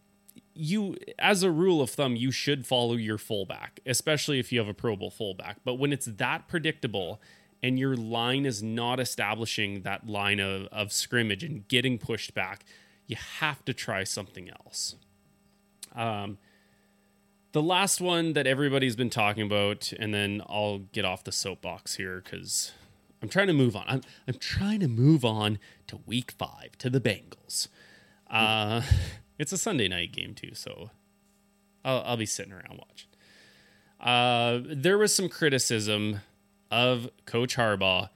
you 0.54 0.96
as 1.18 1.44
a 1.44 1.52
rule 1.52 1.82
of 1.82 1.90
thumb, 1.90 2.16
you 2.16 2.32
should 2.32 2.66
follow 2.66 2.94
your 2.94 3.18
fullback, 3.18 3.80
especially 3.86 4.40
if 4.40 4.52
you 4.52 4.60
have 4.60 4.68
a 4.68 4.74
Pro 4.74 4.96
Bowl 4.96 5.10
fullback. 5.10 5.58
But 5.66 5.76
when 5.76 5.92
it's 5.92 6.06
that 6.06 6.48
predictable 6.48 7.22
and 7.64 7.80
your 7.80 7.96
line 7.96 8.46
is 8.46 8.62
not 8.62 9.00
establishing 9.00 9.82
that 9.82 10.08
line 10.08 10.40
of, 10.40 10.68
of 10.72 10.92
scrimmage 10.92 11.44
and 11.44 11.68
getting 11.68 11.98
pushed 11.98 12.34
back, 12.34 12.64
you 13.08 13.16
have 13.40 13.64
to 13.66 13.74
try 13.74 14.04
something 14.04 14.50
else. 14.50 14.96
Um, 15.96 16.38
the 17.52 17.62
last 17.62 18.00
one 18.00 18.34
that 18.34 18.48
everybody's 18.48 18.96
been 18.96 19.10
talking 19.10 19.44
about, 19.44 19.92
and 20.00 20.14
then 20.14 20.42
I'll 20.48 20.80
get 20.80 21.06
off 21.06 21.24
the 21.24 21.32
soapbox 21.32 21.96
here 21.96 22.22
because 22.24 22.72
I'm 23.22 23.30
trying 23.30 23.48
to 23.48 23.54
move 23.54 23.76
on. 23.76 23.84
I'm, 23.88 24.02
I'm 24.28 24.40
trying 24.40 24.80
to 24.80 24.88
move 24.88 25.24
on 25.24 25.60
to 25.88 26.00
week 26.06 26.32
five, 26.32 26.78
to 26.80 26.90
the 26.90 27.00
Bengals. 27.00 27.68
Uh, 28.30 28.82
it's 29.40 29.52
a 29.52 29.58
Sunday 29.58 29.88
night 29.88 30.12
game, 30.12 30.34
too, 30.34 30.54
so 30.54 30.90
I'll, 31.86 32.02
I'll 32.06 32.18
be 32.18 32.26
sitting 32.26 32.54
around 32.54 32.80
watching. 32.80 33.10
Uh, 34.00 34.60
there 34.76 34.98
was 34.98 35.14
some 35.14 35.30
criticism 35.30 36.22
of 36.72 37.10
Coach 37.26 37.56
Harbaugh 37.56 38.10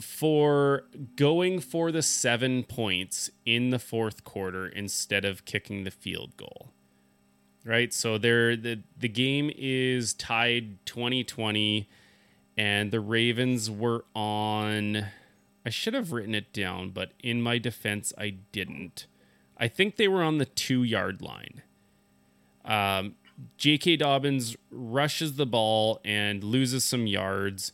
for 0.00 0.84
going 1.16 1.60
for 1.60 1.92
the 1.92 2.02
seven 2.02 2.62
points 2.62 3.30
in 3.44 3.70
the 3.70 3.78
fourth 3.78 4.24
quarter 4.24 4.66
instead 4.66 5.24
of 5.24 5.44
kicking 5.44 5.84
the 5.84 5.90
field 5.90 6.36
goal. 6.36 6.72
Right? 7.64 7.92
So 7.92 8.16
there 8.16 8.56
the 8.56 8.82
the 8.96 9.08
game 9.08 9.50
is 9.54 10.14
tied 10.14 10.84
2020 10.86 11.88
and 12.56 12.90
the 12.90 13.00
Ravens 13.00 13.70
were 13.70 14.04
on 14.14 15.06
I 15.64 15.68
should 15.68 15.92
have 15.92 16.10
written 16.10 16.34
it 16.34 16.52
down, 16.54 16.90
but 16.90 17.12
in 17.22 17.42
my 17.42 17.58
defense 17.58 18.12
I 18.16 18.30
didn't. 18.52 19.06
I 19.58 19.68
think 19.68 19.96
they 19.96 20.08
were 20.08 20.22
on 20.22 20.38
the 20.38 20.46
2-yard 20.46 21.22
line. 21.22 21.62
Um 22.64 23.16
J.K. 23.56 23.96
Dobbins 23.96 24.54
rushes 24.70 25.36
the 25.36 25.46
ball 25.46 25.98
and 26.04 26.44
loses 26.44 26.84
some 26.84 27.06
yards 27.06 27.72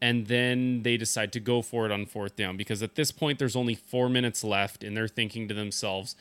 and 0.00 0.26
then 0.26 0.82
they 0.82 0.96
decide 0.96 1.32
to 1.32 1.40
go 1.40 1.62
for 1.62 1.84
it 1.84 1.92
on 1.92 2.06
fourth 2.06 2.36
down 2.36 2.56
because 2.56 2.82
at 2.82 2.94
this 2.94 3.12
point 3.12 3.38
there's 3.38 3.56
only 3.56 3.74
four 3.74 4.08
minutes 4.08 4.42
left 4.42 4.82
and 4.82 4.96
they're 4.96 5.08
thinking 5.08 5.48
to 5.48 5.54
themselves 5.54 6.16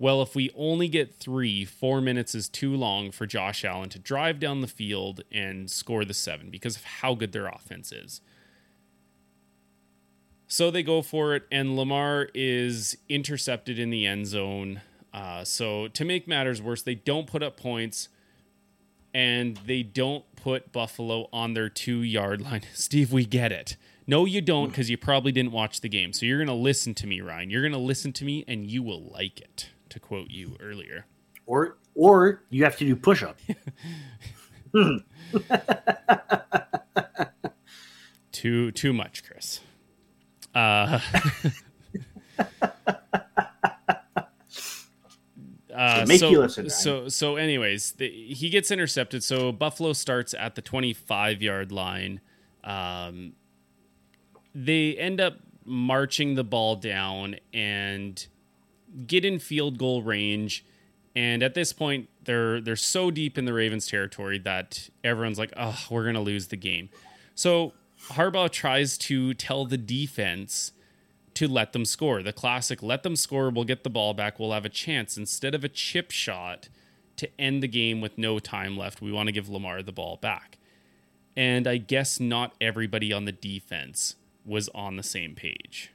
well 0.00 0.20
if 0.20 0.34
we 0.34 0.50
only 0.56 0.88
get 0.88 1.14
three 1.14 1.64
four 1.64 2.00
minutes 2.00 2.34
is 2.34 2.48
too 2.48 2.74
long 2.74 3.12
for 3.12 3.26
josh 3.26 3.64
allen 3.64 3.88
to 3.88 3.98
drive 4.00 4.40
down 4.40 4.60
the 4.60 4.66
field 4.66 5.20
and 5.30 5.70
score 5.70 6.04
the 6.04 6.14
seven 6.14 6.50
because 6.50 6.74
of 6.74 6.82
how 6.82 7.14
good 7.14 7.30
their 7.30 7.46
offense 7.46 7.92
is 7.92 8.20
so 10.48 10.68
they 10.72 10.82
go 10.82 11.00
for 11.00 11.36
it 11.36 11.44
and 11.52 11.76
lamar 11.76 12.28
is 12.34 12.96
intercepted 13.08 13.78
in 13.78 13.90
the 13.90 14.04
end 14.04 14.26
zone 14.26 14.80
uh, 15.12 15.44
so 15.44 15.86
to 15.88 16.04
make 16.04 16.26
matters 16.26 16.60
worse 16.60 16.82
they 16.82 16.94
don't 16.96 17.28
put 17.28 17.42
up 17.42 17.56
points 17.56 18.08
and 19.12 19.56
they 19.66 19.82
don't 19.82 20.24
put 20.36 20.72
Buffalo 20.72 21.28
on 21.32 21.54
their 21.54 21.68
two 21.68 22.02
yard 22.02 22.40
line. 22.44 22.62
Steve, 22.72 23.12
we 23.12 23.24
get 23.24 23.52
it. 23.52 23.76
No, 24.06 24.24
you 24.24 24.40
don't, 24.40 24.68
because 24.68 24.90
you 24.90 24.96
probably 24.96 25.30
didn't 25.30 25.52
watch 25.52 25.80
the 25.82 25.88
game. 25.88 26.12
So 26.12 26.26
you're 26.26 26.38
going 26.38 26.48
to 26.48 26.54
listen 26.54 26.94
to 26.94 27.06
me, 27.06 27.20
Ryan. 27.20 27.50
You're 27.50 27.62
going 27.62 27.72
to 27.72 27.78
listen 27.78 28.12
to 28.14 28.24
me, 28.24 28.44
and 28.48 28.68
you 28.68 28.82
will 28.82 29.02
like 29.02 29.40
it. 29.40 29.68
To 29.90 30.00
quote 30.00 30.30
you 30.30 30.56
earlier, 30.60 31.06
or 31.46 31.76
or 31.94 32.42
you 32.50 32.64
have 32.64 32.76
to 32.78 32.84
do 32.84 32.96
push 32.96 33.22
up. 33.22 33.38
too 38.32 38.70
too 38.72 38.92
much, 38.92 39.24
Chris. 39.24 39.60
Uh, 40.54 41.00
Uh, 45.72 46.04
make 46.06 46.20
so, 46.20 46.30
you 46.30 46.40
listen. 46.40 46.68
So, 46.68 47.08
so, 47.08 47.36
anyways, 47.36 47.92
the, 47.92 48.10
he 48.10 48.50
gets 48.50 48.70
intercepted. 48.70 49.22
So 49.22 49.50
Buffalo 49.50 49.94
starts 49.94 50.34
at 50.34 50.54
the 50.54 50.60
25 50.60 51.40
yard 51.40 51.72
line. 51.72 52.20
Um, 52.64 53.32
they 54.54 54.94
end 54.96 55.20
up 55.20 55.38
marching 55.64 56.34
the 56.34 56.44
ball 56.44 56.76
down 56.76 57.36
and 57.54 58.26
get 59.06 59.24
in 59.24 59.38
field 59.38 59.78
goal 59.78 60.02
range. 60.02 60.64
And 61.16 61.42
at 61.42 61.54
this 61.54 61.72
point, 61.72 62.08
they're 62.24 62.60
they're 62.60 62.76
so 62.76 63.10
deep 63.10 63.36
in 63.36 63.44
the 63.44 63.52
Ravens 63.52 63.86
territory 63.86 64.38
that 64.40 64.90
everyone's 65.02 65.38
like, 65.38 65.52
"Oh, 65.56 65.86
we're 65.90 66.04
gonna 66.04 66.20
lose 66.20 66.48
the 66.48 66.56
game." 66.56 66.88
So 67.34 67.72
Harbaugh 68.12 68.50
tries 68.50 68.96
to 68.98 69.34
tell 69.34 69.64
the 69.64 69.76
defense 69.78 70.72
to 71.34 71.48
let 71.48 71.72
them 71.72 71.84
score. 71.84 72.22
The 72.22 72.32
classic 72.32 72.82
let 72.82 73.02
them 73.02 73.16
score, 73.16 73.50
we'll 73.50 73.64
get 73.64 73.84
the 73.84 73.90
ball 73.90 74.14
back, 74.14 74.38
we'll 74.38 74.52
have 74.52 74.64
a 74.64 74.70
chance. 74.70 75.16
Instead 75.16 75.54
of 75.54 75.64
a 75.64 75.68
chip 75.68 76.10
shot 76.10 76.68
to 77.16 77.28
end 77.40 77.62
the 77.62 77.68
game 77.68 78.00
with 78.00 78.18
no 78.18 78.38
time 78.38 78.76
left, 78.76 79.00
we 79.00 79.12
want 79.12 79.28
to 79.28 79.32
give 79.32 79.48
Lamar 79.48 79.82
the 79.82 79.92
ball 79.92 80.16
back. 80.16 80.58
And 81.36 81.66
I 81.66 81.76
guess 81.76 82.18
not 82.18 82.54
everybody 82.60 83.12
on 83.12 83.24
the 83.24 83.32
defense 83.32 84.16
was 84.44 84.68
on 84.74 84.96
the 84.96 85.02
same 85.02 85.34
page, 85.34 85.92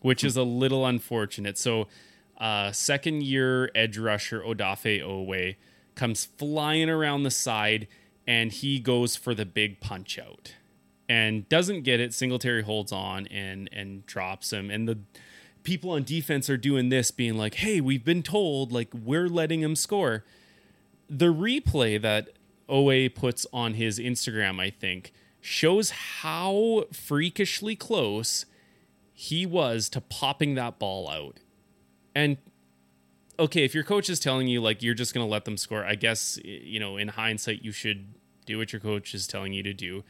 which 0.00 0.24
is 0.24 0.36
a 0.36 0.42
little 0.42 0.84
unfortunate. 0.84 1.56
So, 1.58 1.88
uh, 2.42 2.72
second 2.72 3.22
year 3.22 3.70
edge 3.72 3.96
rusher 3.96 4.40
Odafe 4.40 5.00
Oweh 5.00 5.54
comes 5.94 6.24
flying 6.24 6.90
around 6.90 7.22
the 7.22 7.30
side 7.30 7.86
and 8.26 8.50
he 8.50 8.80
goes 8.80 9.14
for 9.14 9.32
the 9.32 9.46
big 9.46 9.80
punch 9.80 10.18
out 10.18 10.56
and 11.08 11.48
doesn't 11.48 11.82
get 11.82 12.00
it. 12.00 12.12
Singletary 12.12 12.62
holds 12.62 12.90
on 12.90 13.28
and 13.28 13.70
and 13.72 14.04
drops 14.06 14.52
him. 14.52 14.72
And 14.72 14.88
the 14.88 14.98
people 15.62 15.90
on 15.90 16.02
defense 16.02 16.50
are 16.50 16.56
doing 16.56 16.88
this, 16.88 17.12
being 17.12 17.36
like, 17.38 17.54
"Hey, 17.54 17.80
we've 17.80 18.04
been 18.04 18.24
told 18.24 18.72
like 18.72 18.88
we're 18.92 19.28
letting 19.28 19.60
him 19.60 19.76
score." 19.76 20.24
The 21.08 21.32
replay 21.32 22.00
that 22.02 22.30
Oweh 22.68 23.14
puts 23.14 23.46
on 23.52 23.74
his 23.74 24.00
Instagram, 24.00 24.60
I 24.60 24.70
think, 24.70 25.12
shows 25.40 25.90
how 25.90 26.86
freakishly 26.92 27.76
close 27.76 28.46
he 29.12 29.46
was 29.46 29.88
to 29.90 30.00
popping 30.00 30.54
that 30.54 30.80
ball 30.80 31.08
out. 31.08 31.38
And 32.14 32.36
okay, 33.38 33.64
if 33.64 33.74
your 33.74 33.84
coach 33.84 34.10
is 34.10 34.20
telling 34.20 34.48
you 34.48 34.60
like 34.60 34.82
you're 34.82 34.94
just 34.94 35.14
going 35.14 35.26
to 35.26 35.30
let 35.30 35.44
them 35.44 35.56
score, 35.56 35.84
I 35.84 35.94
guess 35.94 36.38
you 36.44 36.80
know, 36.80 36.96
in 36.96 37.08
hindsight 37.08 37.62
you 37.62 37.72
should 37.72 38.14
do 38.46 38.58
what 38.58 38.72
your 38.72 38.80
coach 38.80 39.14
is 39.14 39.26
telling 39.26 39.52
you 39.52 39.62
to 39.62 39.72
do. 39.72 40.04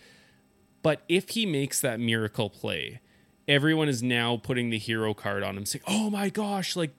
But 0.83 1.03
if 1.09 1.31
he 1.31 1.47
makes 1.47 1.81
that 1.81 2.01
miracle 2.01 2.51
play, 2.51 3.01
everyone 3.47 3.89
is 3.89 4.03
now 4.03 4.37
putting 4.37 4.71
the 4.71 4.79
hero 4.79 5.15
card 5.15 5.43
on 5.43 5.57
him, 5.57 5.67
saying, 5.67 5.85
"Oh 5.87 6.11
my 6.11 6.29
gosh, 6.29 6.75
like, 6.77 6.91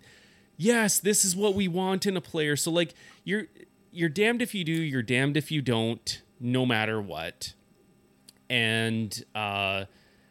yes, 0.57 0.99
this 0.99 1.25
is 1.25 1.35
what 1.35 1.53
we 1.53 1.67
want 1.67 2.05
in 2.05 2.15
a 2.15 2.21
player." 2.21 2.55
So 2.55 2.71
like, 2.71 2.93
you're 3.23 3.47
you're 3.91 4.09
damned 4.09 4.41
if 4.41 4.55
you 4.55 4.63
do, 4.63 4.71
you're 4.71 5.01
damned 5.03 5.37
if 5.37 5.51
you 5.51 5.61
don't, 5.61 6.21
no 6.39 6.65
matter 6.65 7.01
what. 7.01 7.53
And 8.49 9.23
uh, 9.35 9.85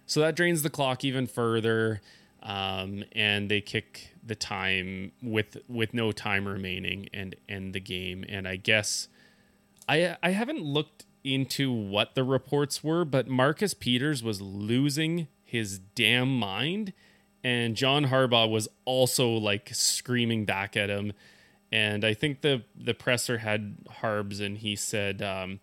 so 0.07 0.21
that 0.21 0.37
drains 0.37 0.63
the 0.63 0.71
clock 0.71 1.05
even 1.05 1.27
further, 1.27 2.01
um, 2.43 3.05
and 3.13 3.49
they 3.49 3.61
kick 3.61 4.15
the 4.25 4.35
time 4.35 5.13
with 5.23 5.59
with 5.69 5.95
no 5.95 6.13
time 6.13 6.47
remaining 6.47 7.09
and 7.13 7.37
end 7.49 7.73
the 7.73 7.81
game. 7.81 8.25
And 8.29 8.47
I 8.47 8.57
guess 8.57 9.09
I 9.89 10.17
I 10.23 10.31
haven't 10.31 10.61
looked 10.61 11.05
into 11.25 11.73
what 11.73 12.15
the 12.15 12.25
reports 12.25 12.83
were, 12.83 13.05
but 13.05 13.29
Marcus 13.29 13.75
Peters 13.75 14.23
was 14.23 14.41
losing 14.41 15.29
his 15.45 15.79
damn 15.79 16.39
mind. 16.39 16.93
And 17.45 17.77
John 17.77 18.07
Harbaugh 18.07 18.51
was 18.51 18.69
also 18.85 19.31
like 19.31 19.71
screaming 19.73 20.45
back 20.45 20.77
at 20.77 20.91
him. 20.91 21.13
And 21.71 22.05
I 22.05 22.15
think 22.15 22.41
the 22.41 22.65
the 22.77 22.95
presser 22.95 23.39
had 23.39 23.77
Harbs 24.01 24.41
and 24.41 24.59
he 24.59 24.77
said, 24.77 25.23
um, 25.23 25.61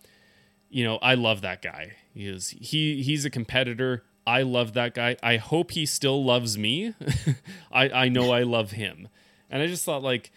you 0.70 0.84
know, 0.84 0.98
I 1.02 1.14
love 1.14 1.42
that 1.42 1.62
guy. 1.62 1.92
He 2.14 2.26
is 2.26 2.50
he 2.50 3.02
he's 3.02 3.24
a 3.24 3.30
competitor. 3.30 4.04
I 4.30 4.42
love 4.42 4.74
that 4.74 4.94
guy. 4.94 5.16
I 5.24 5.38
hope 5.38 5.72
he 5.72 5.84
still 5.86 6.24
loves 6.24 6.56
me. 6.56 6.94
I, 7.72 7.88
I 7.88 8.08
know 8.08 8.30
I 8.30 8.44
love 8.44 8.70
him. 8.70 9.08
And 9.50 9.60
I 9.60 9.66
just 9.66 9.84
thought 9.84 10.04
like 10.04 10.30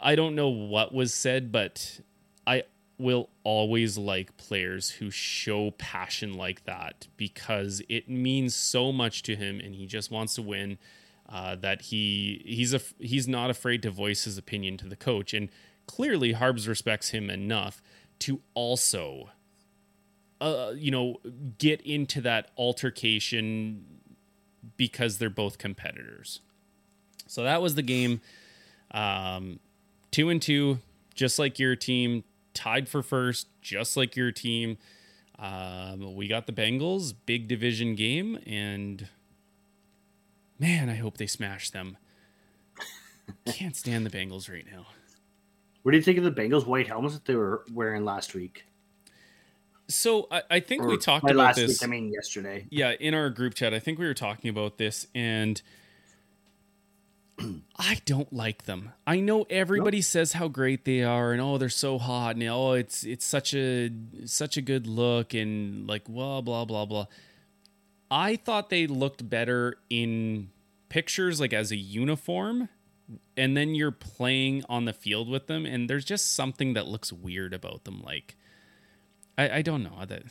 I 0.00 0.16
don't 0.16 0.34
know 0.34 0.48
what 0.48 0.92
was 0.92 1.14
said, 1.14 1.52
but 1.52 2.00
I 2.48 2.64
will 2.98 3.30
always 3.44 3.96
like 3.96 4.36
players 4.36 4.90
who 4.90 5.08
show 5.08 5.70
passion 5.72 6.34
like 6.34 6.64
that 6.64 7.06
because 7.16 7.80
it 7.88 8.08
means 8.08 8.56
so 8.56 8.90
much 8.90 9.22
to 9.22 9.36
him 9.36 9.60
and 9.60 9.76
he 9.76 9.86
just 9.86 10.10
wants 10.10 10.34
to 10.34 10.42
win 10.42 10.76
uh, 11.28 11.54
that 11.54 11.82
he 11.82 12.42
he's 12.44 12.74
a 12.74 12.80
he's 12.98 13.28
not 13.28 13.50
afraid 13.50 13.82
to 13.82 13.90
voice 13.90 14.24
his 14.24 14.36
opinion 14.36 14.76
to 14.76 14.88
the 14.88 14.96
coach 14.96 15.32
and 15.32 15.48
clearly 15.86 16.32
Harbs 16.32 16.66
respects 16.66 17.10
him 17.10 17.30
enough 17.30 17.80
to 18.18 18.40
also 18.54 19.30
uh, 20.40 20.72
you 20.76 20.90
know 20.90 21.16
get 21.58 21.80
into 21.82 22.20
that 22.20 22.50
altercation 22.56 23.84
because 24.76 25.18
they're 25.18 25.30
both 25.30 25.58
competitors 25.58 26.40
so 27.26 27.42
that 27.42 27.62
was 27.62 27.74
the 27.74 27.82
game 27.82 28.20
um, 28.92 29.60
two 30.10 30.28
and 30.28 30.40
two, 30.40 30.78
just 31.14 31.38
like 31.38 31.58
your 31.58 31.76
team, 31.76 32.24
tied 32.54 32.88
for 32.88 33.02
first, 33.02 33.48
just 33.60 33.96
like 33.96 34.16
your 34.16 34.32
team. 34.32 34.78
Um, 35.38 36.14
we 36.14 36.28
got 36.28 36.46
the 36.46 36.52
Bengals, 36.52 37.14
big 37.26 37.48
division 37.48 37.94
game, 37.94 38.38
and 38.46 39.08
man, 40.58 40.88
I 40.88 40.96
hope 40.96 41.16
they 41.16 41.26
smash 41.26 41.70
them. 41.70 41.96
Can't 43.46 43.76
stand 43.76 44.04
the 44.04 44.10
Bengals 44.10 44.50
right 44.50 44.66
now. 44.70 44.86
What 45.82 45.92
do 45.92 45.96
you 45.96 46.02
think 46.02 46.18
of 46.18 46.24
the 46.24 46.32
Bengals 46.32 46.66
white 46.66 46.88
helmets 46.88 47.14
that 47.14 47.24
they 47.24 47.36
were 47.36 47.64
wearing 47.72 48.04
last 48.04 48.34
week? 48.34 48.66
So 49.90 50.26
I, 50.30 50.42
I 50.50 50.60
think 50.60 50.82
Or 50.82 50.88
we 50.88 50.96
talked 50.98 51.24
about 51.24 51.36
last 51.36 51.56
this. 51.56 51.68
week. 51.82 51.84
I 51.84 51.86
mean, 51.86 52.12
yesterday. 52.12 52.66
yeah, 52.70 52.92
in 52.92 53.12
our 53.14 53.28
group 53.30 53.54
chat, 53.54 53.74
I 53.74 53.78
think 53.78 53.98
we 53.98 54.06
were 54.06 54.14
talking 54.14 54.48
about 54.48 54.78
this, 54.78 55.06
and 55.14 55.60
I 57.76 58.00
don't 58.04 58.32
like 58.32 58.64
them. 58.64 58.92
I 59.06 59.20
know 59.20 59.46
everybody 59.50 60.00
says 60.00 60.32
how 60.34 60.48
great 60.48 60.84
they 60.84 61.02
are, 61.02 61.32
and 61.32 61.40
oh, 61.40 61.58
they're 61.58 61.68
so 61.68 61.98
hot, 61.98 62.36
and 62.36 62.44
oh, 62.44 62.72
it's 62.72 63.04
it's 63.04 63.24
such 63.24 63.54
a 63.54 63.90
such 64.26 64.56
a 64.56 64.62
good 64.62 64.86
look, 64.86 65.34
and 65.34 65.86
like 65.86 66.04
blah 66.04 66.40
blah 66.40 66.64
blah 66.64 66.84
blah. 66.86 67.06
I 68.10 68.36
thought 68.36 68.70
they 68.70 68.86
looked 68.86 69.28
better 69.28 69.76
in 69.88 70.50
pictures, 70.88 71.40
like 71.40 71.52
as 71.52 71.70
a 71.70 71.76
uniform, 71.76 72.68
and 73.36 73.56
then 73.56 73.74
you're 73.74 73.92
playing 73.92 74.64
on 74.68 74.84
the 74.84 74.92
field 74.92 75.28
with 75.28 75.46
them, 75.46 75.64
and 75.64 75.88
there's 75.88 76.04
just 76.04 76.34
something 76.34 76.74
that 76.74 76.86
looks 76.88 77.12
weird 77.12 77.54
about 77.54 77.84
them. 77.84 78.02
Like, 78.02 78.36
I, 79.40 79.56
I 79.58 79.62
don't 79.62 79.82
know 79.82 80.04
that, 80.06 80.22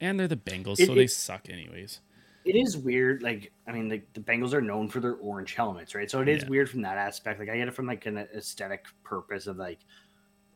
and 0.00 0.18
they're 0.18 0.28
the 0.28 0.36
Bengals, 0.36 0.78
It- 0.80 0.86
so 0.86 0.94
they 0.94 1.06
suck 1.06 1.48
anyways. 1.48 2.00
It 2.44 2.56
is 2.56 2.76
weird. 2.76 3.22
Like, 3.22 3.52
I 3.66 3.72
mean, 3.72 3.88
the, 3.88 4.02
the 4.12 4.20
Bengals 4.20 4.52
are 4.52 4.60
known 4.60 4.90
for 4.90 5.00
their 5.00 5.14
orange 5.14 5.54
helmets, 5.54 5.94
right? 5.94 6.10
So 6.10 6.20
it 6.20 6.28
is 6.28 6.42
Yeah. 6.42 6.48
weird 6.50 6.68
from 6.68 6.82
that 6.82 6.98
aspect. 6.98 7.40
Like, 7.40 7.48
I 7.48 7.56
get 7.56 7.68
it 7.68 7.74
from 7.74 7.86
like 7.86 8.04
an 8.04 8.18
aesthetic 8.18 8.84
purpose 9.02 9.46
of 9.46 9.56
like 9.56 9.78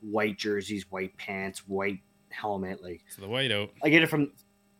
white 0.02 0.36
jerseys, 0.36 0.84
white 0.90 1.16
pants, 1.16 1.66
white 1.66 2.00
helmet. 2.28 2.82
Like, 2.82 3.04
So 3.08 3.22
the 3.22 3.28
whiteout. 3.28 3.70
I 3.82 3.88
get 3.88 4.02
it 4.02 4.08
from, 4.10 4.32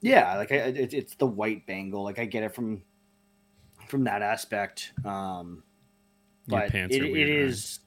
yeah, 0.02 0.36
like 0.36 0.52
I, 0.52 0.56
it, 0.56 0.92
it's 0.92 1.14
the 1.14 1.26
white 1.26 1.66
Bengal. 1.66 2.04
Like, 2.04 2.18
I 2.18 2.26
get 2.26 2.42
it 2.42 2.54
from 2.54 2.82
from 3.88 4.04
that 4.04 4.20
aspect. 4.20 4.92
Um, 5.02 5.62
Your 6.46 6.60
but 6.60 6.70
pants 6.70 6.94
it, 6.94 7.02
it 7.04 7.28
is, 7.30 7.80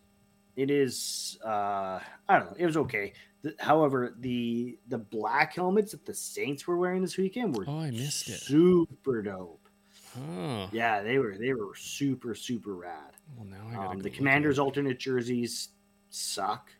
it 0.55 0.71
is. 0.71 1.37
Uh, 1.45 1.99
I 2.27 2.39
don't 2.39 2.45
know. 2.49 2.55
It 2.57 2.65
was 2.65 2.75
okay. 2.77 3.13
The- 3.43 3.55
however, 3.59 4.15
the 4.19 4.77
the 4.87 4.97
black 4.97 5.55
helmets 5.55 5.91
that 5.93 6.05
the 6.05 6.13
Saints 6.13 6.67
were 6.67 6.77
wearing 6.77 7.01
this 7.01 7.17
weekend 7.17 7.55
were 7.55 7.65
Oh, 7.67 7.79
I 7.79 7.91
missed 7.91 8.29
it. 8.29 8.39
super 8.39 9.21
dope. 9.21 9.57
Oh, 10.17 10.69
Yeah, 10.73 11.01
they 11.01 11.17
were 11.19 11.37
they 11.37 11.53
were 11.53 11.73
super 11.75 12.35
super 12.35 12.75
rad. 12.75 13.15
well 13.37 13.45
now 13.47 13.67
I 13.69 13.73
gotta 13.75 13.89
Um, 13.91 13.99
the 13.99 14.09
Commanders 14.09 14.59
at 14.59 14.63
alternate 14.63 14.99
jerseys 14.99 15.69
suck. 16.09 16.71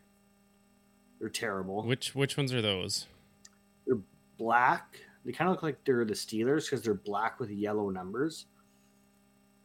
They're 1.20 1.30
terrible. 1.30 1.84
Which 1.84 2.14
which 2.14 2.36
ones 2.38 2.53
are 2.53 2.62
those? 2.62 3.07
They're 3.86 3.99
black. 4.38 4.99
They 5.24 5.32
kind 5.32 5.49
of 5.49 5.53
look 5.55 5.64
like 5.64 5.84
they're 5.86 6.03
the 6.05 6.14
Steelers 6.16 6.66
because 6.66 6.82
they're 6.84 6.93
black 6.95 7.39
with 7.39 7.49
yellow 7.51 7.89
numbers. 7.89 8.47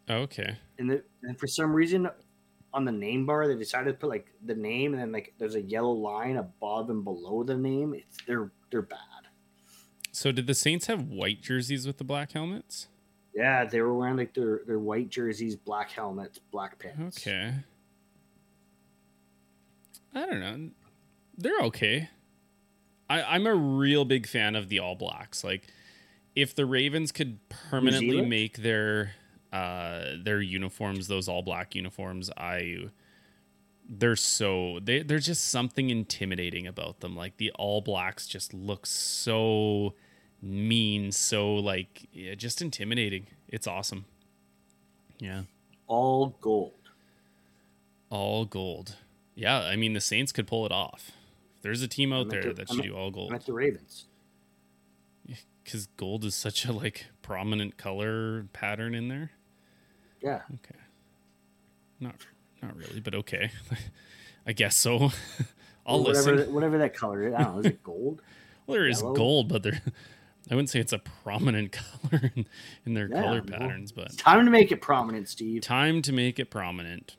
Oh, 0.09 0.19
okay. 0.19 0.57
And 0.79 0.91
the, 0.91 1.03
and 1.23 1.39
for 1.41 1.47
some 1.47 1.73
reason, 1.73 2.09
on 2.77 2.85
the 2.85 2.93
name 2.93 3.25
bar, 3.25 3.49
they 3.49 3.57
decided 3.57 3.93
to 3.93 3.99
put 3.99 4.11
like 4.11 4.29
the 4.45 4.55
name 4.55 4.93
and 4.93 5.03
then 5.03 5.11
like 5.11 5.33
there's 5.39 5.55
a 5.55 5.63
yellow 5.63 5.93
line 5.93 6.37
above 6.37 6.91
and 6.91 7.03
below 7.03 7.43
the 7.43 7.57
name. 7.57 7.95
It's 7.95 8.19
they're 8.27 8.53
they're 8.71 8.83
bad. 8.83 8.99
So 10.13 10.31
did 10.31 10.47
the 10.47 10.55
Saints 10.55 10.87
have 10.87 11.09
white 11.09 11.41
jerseys 11.43 11.87
with 11.87 11.97
the 11.97 12.05
black 12.05 12.33
helmets? 12.33 12.89
Yeah, 13.35 13.65
they 13.65 13.81
were 13.81 13.95
wearing 13.95 14.17
like 14.17 14.35
their 14.35 14.61
their 14.67 14.79
white 14.79 15.09
jerseys, 15.09 15.57
black 15.57 15.91
helmets, 15.91 16.39
black 16.53 16.79
pants. 16.79 17.19
Okay. 17.19 17.55
I 20.15 20.27
don't 20.27 20.41
know. 20.41 20.71
They're 21.37 21.61
okay. 21.61 22.09
I, 23.09 23.23
I'm 23.23 23.47
a 23.47 23.55
real 23.55 24.05
big 24.05 24.27
fan 24.27 24.57
of 24.57 24.69
the 24.69 24.79
All 24.79 24.97
Blacks. 24.97 25.45
Like, 25.45 25.67
if 26.35 26.55
the 26.55 26.65
Ravens 26.65 27.13
could 27.13 27.39
permanently 27.49 28.23
make 28.23 28.59
their 28.59 29.13
uh 29.57 30.17
their 30.23 30.41
uniforms 30.41 31.09
those 31.09 31.29
all 31.29 31.43
black 31.43 31.75
uniforms, 31.75 32.31
I 32.37 32.91
they're 33.89 34.17
so 34.17 34.79
they 34.83 35.03
there's 35.03 35.27
just 35.27 35.49
something 35.49 35.91
intimidating 35.91 36.67
about 36.67 37.01
them. 37.01 37.17
Like 37.17 37.37
the 37.37 37.53
All 37.53 37.81
Blacks 37.81 38.27
just 38.27 38.53
look 38.53 38.85
so 38.87 39.95
mean, 40.43 41.13
so 41.13 41.55
like 41.55 42.09
yeah, 42.13 42.35
just 42.35 42.61
intimidating. 42.61 43.27
It's 43.49 43.67
awesome. 43.67 44.05
Yeah. 45.19 45.43
All 45.87 46.37
gold. 46.41 46.73
All 48.11 48.45
gold. 48.45 48.97
Yeah, 49.35 49.61
I 49.61 49.77
mean 49.77 49.93
the 49.93 50.01
Saints 50.01 50.33
could 50.33 50.47
pull 50.47 50.67
it 50.67 50.73
off. 50.73 51.13
If 51.57 51.63
there's 51.63 51.83
a 51.83 51.89
team 51.89 52.13
out 52.13 52.23
I'm 52.23 52.29
there 52.29 52.43
the- 52.43 52.55
that 52.55 52.69
should 52.69 52.83
do 52.83 52.95
all 52.97 53.11
gold 53.11 53.33
at 53.33 53.47
the 53.47 53.53
Ravens. 53.53 54.07
because 55.63 55.87
gold 55.97 56.25
is 56.25 56.35
such 56.35 56.65
a 56.65 56.73
like 56.73 57.07
prominent 57.23 57.77
color 57.77 58.47
pattern 58.53 58.95
in 58.95 59.09
there. 59.09 59.31
Yeah. 60.23 60.41
Okay, 60.55 60.79
not 62.01 62.15
not 62.63 62.77
really, 62.77 63.01
but 63.01 63.15
okay, 63.15 63.51
I 64.47 64.53
guess 64.53 64.77
so. 64.77 65.11
I'll 65.87 66.03
whatever, 66.03 66.35
listen. 66.37 66.55
whatever 66.55 66.79
that 66.79 66.95
color 66.97 67.29
is. 67.29 67.35
I 67.35 67.43
don't 67.45 67.55
know. 67.55 67.61
Is 67.61 67.67
it 67.67 67.83
gold? 67.83 68.23
Well, 68.67 68.75
there 68.79 68.89
is 68.89 69.01
yellow. 69.01 69.15
gold, 69.15 69.49
but 69.49 69.63
there, 69.63 69.81
I 70.51 70.55
wouldn't 70.57 70.71
say 70.71 70.81
it's 70.81 70.93
a 70.93 70.99
prominent 70.99 71.71
color 71.71 72.33
in, 72.35 72.47
in 72.85 72.95
their 72.95 73.09
Yeah, 73.09 73.23
color 73.23 73.43
well, 73.49 73.61
patterns, 73.61 73.93
but 73.93 74.07
It's 74.07 74.17
time 74.17 74.45
to 74.45 74.51
make 74.51 74.73
it 74.73 74.81
prominent, 74.81 75.29
Steve. 75.29 75.63
time 75.63 76.03
to 76.03 76.13
make 76.13 76.41
it 76.41 76.51
prominent. 76.51 77.15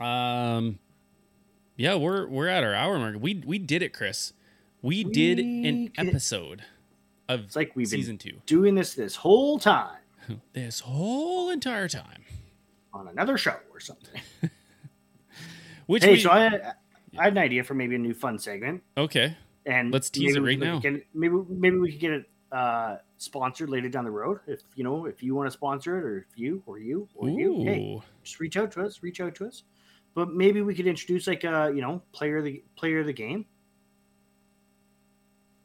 Um, 0.00 0.78
yeah, 1.76 1.96
we're 1.96 2.26
we're 2.26 2.48
at 2.48 2.64
our 2.64 2.74
hour 2.74 2.98
mark. 2.98 3.16
We 3.20 3.42
we 3.46 3.58
did 3.58 3.82
it, 3.82 3.92
Chris. 3.92 4.32
We, 4.80 5.04
did 5.04 5.38
an 5.38 5.90
episode 5.98 6.62
of 7.28 7.40
It's 7.40 7.56
like 7.56 7.72
we've 7.74 7.88
season 7.88 8.16
been 8.16 8.32
two 8.32 8.40
doing 8.46 8.74
this 8.74 8.94
this 8.94 9.16
whole 9.16 9.58
time 9.58 9.98
this 10.52 10.80
whole 10.80 11.50
entire 11.50 11.88
time. 11.88 12.24
on 12.92 13.08
another 13.08 13.38
show 13.38 13.56
or 13.72 13.80
something. 13.80 14.20
Which 15.86 16.04
hey, 16.04 16.12
we, 16.12 16.20
so 16.20 16.30
I, 16.30 16.46
I 17.18 17.24
had 17.24 17.32
an 17.32 17.38
idea 17.38 17.64
for 17.64 17.74
maybe 17.74 17.94
a 17.94 17.98
new 17.98 18.12
fun 18.12 18.38
segment, 18.38 18.82
okay, 18.96 19.36
and 19.64 19.92
Let's 19.92 20.10
tease 20.10 20.36
it 20.36 20.40
right 20.40 20.58
now. 20.58 20.78
Get 20.78 21.04
maybe 21.14 21.34
maybe 21.48 21.78
we 21.78 21.92
could 21.92 22.00
get 22.00 22.12
it 22.12 22.30
uh, 22.52 22.96
sponsored 23.16 23.70
later 23.70 23.88
down 23.88 24.04
the 24.04 24.10
road. 24.10 24.40
If 24.46 24.60
you 24.74 24.84
know, 24.84 25.06
if 25.06 25.22
you 25.22 25.34
want 25.34 25.46
to 25.46 25.50
sponsor 25.50 25.98
it, 25.98 26.04
or 26.04 26.18
if 26.18 26.38
you 26.38 26.62
or 26.66 26.78
you 26.78 27.08
or 27.14 27.28
you, 27.28 27.62
hey, 27.64 28.00
just 28.22 28.40
reach 28.40 28.56
out 28.56 28.70
to 28.72 28.82
us. 28.82 29.02
Reach 29.02 29.20
out 29.20 29.34
to 29.36 29.46
us. 29.46 29.62
But 30.14 30.30
maybe 30.32 30.62
we 30.62 30.74
could 30.74 30.86
introduce 30.86 31.26
like 31.26 31.44
a 31.44 31.72
you 31.74 31.80
know 31.80 32.02
player 32.12 32.38
of 32.38 32.44
the 32.44 32.62
player 32.76 33.00
of 33.00 33.06
the 33.06 33.12
game, 33.12 33.46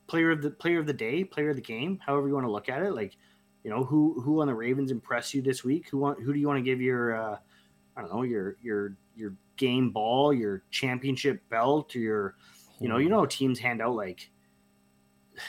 player 0.07 0.31
of 0.31 0.41
the 0.41 0.51
player 0.51 0.79
of 0.79 0.85
the 0.85 0.93
day, 0.93 1.23
player 1.23 1.49
of 1.49 1.55
the 1.55 1.61
game, 1.61 1.99
however 2.05 2.27
you 2.27 2.33
want 2.33 2.45
to 2.45 2.51
look 2.51 2.69
at 2.69 2.83
it. 2.83 2.93
Like, 2.93 3.17
you 3.63 3.69
know, 3.69 3.83
who 3.83 4.21
who 4.21 4.41
on 4.41 4.47
the 4.47 4.53
Ravens 4.55 4.91
impress 4.91 5.33
you 5.33 5.41
this 5.41 5.63
week? 5.63 5.89
Who 5.89 5.97
want 5.97 6.21
who 6.21 6.33
do 6.33 6.39
you 6.39 6.47
want 6.47 6.57
to 6.57 6.63
give 6.63 6.81
your 6.81 7.15
uh, 7.15 7.37
I 7.95 8.01
don't 8.01 8.13
know 8.13 8.23
your 8.23 8.57
your 8.61 8.95
your 9.15 9.33
game 9.57 9.91
ball, 9.91 10.33
your 10.33 10.63
championship 10.71 11.41
belt, 11.49 11.95
or 11.95 11.99
your 11.99 12.35
you 12.79 12.89
know 12.89 12.97
you 12.97 13.09
know 13.09 13.25
teams 13.25 13.59
hand 13.59 13.81
out 13.81 13.95
like 13.95 14.29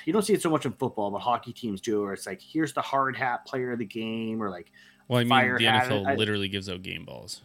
you 0.05 0.13
don't 0.13 0.23
see 0.23 0.33
it 0.33 0.43
so 0.43 0.51
much 0.51 0.65
in 0.65 0.73
football, 0.73 1.11
but 1.11 1.19
hockey 1.19 1.53
teams 1.53 1.81
do, 1.81 2.03
where 2.03 2.13
it's 2.13 2.27
like 2.27 2.41
here's 2.41 2.73
the 2.73 2.81
hard 2.83 3.17
hat 3.17 3.45
player 3.47 3.73
of 3.73 3.79
the 3.79 3.85
game, 3.85 4.43
or 4.43 4.51
like 4.51 4.71
Well, 5.09 5.21
I 5.21 5.25
mean, 5.25 5.57
the 5.57 5.65
hat. 5.65 5.89
NFL 5.89 6.07
I- 6.07 6.15
literally 6.15 6.49
gives 6.49 6.69
out 6.69 6.83
game 6.83 7.05
balls. 7.05 7.43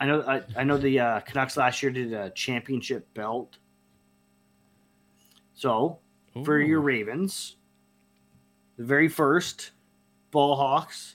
I 0.00 0.06
know 0.06 0.22
I, 0.22 0.42
I 0.56 0.64
know 0.64 0.76
the 0.76 0.98
uh, 0.98 1.20
Canucks 1.20 1.56
last 1.56 1.82
year 1.82 1.92
did 1.92 2.12
a 2.12 2.30
championship 2.30 3.12
belt. 3.14 3.58
So 5.54 6.00
for 6.44 6.58
your 6.58 6.80
Ravens, 6.80 7.56
the 8.76 8.84
very 8.84 9.06
first 9.08 9.70
Ball 10.34 10.56
Hawks 10.56 11.14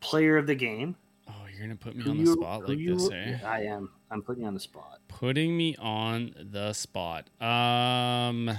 player 0.00 0.38
of 0.38 0.46
the 0.46 0.54
game. 0.54 0.96
Oh, 1.28 1.32
you're 1.52 1.60
gonna 1.60 1.76
put 1.76 1.94
me 1.94 2.02
who 2.02 2.10
on 2.10 2.16
the 2.16 2.22
you- 2.24 2.32
spot 2.32 2.66
like 2.68 2.78
you- 2.78 2.94
this, 2.94 3.10
eh? 3.12 3.38
I 3.44 3.64
am. 3.64 3.90
I'm 4.10 4.22
putting 4.22 4.42
you 4.42 4.48
on 4.48 4.54
the 4.54 4.60
spot. 4.60 4.98
Putting 5.08 5.54
me 5.58 5.76
on 5.76 6.34
the 6.40 6.72
spot. 6.72 7.28
Um, 7.40 8.50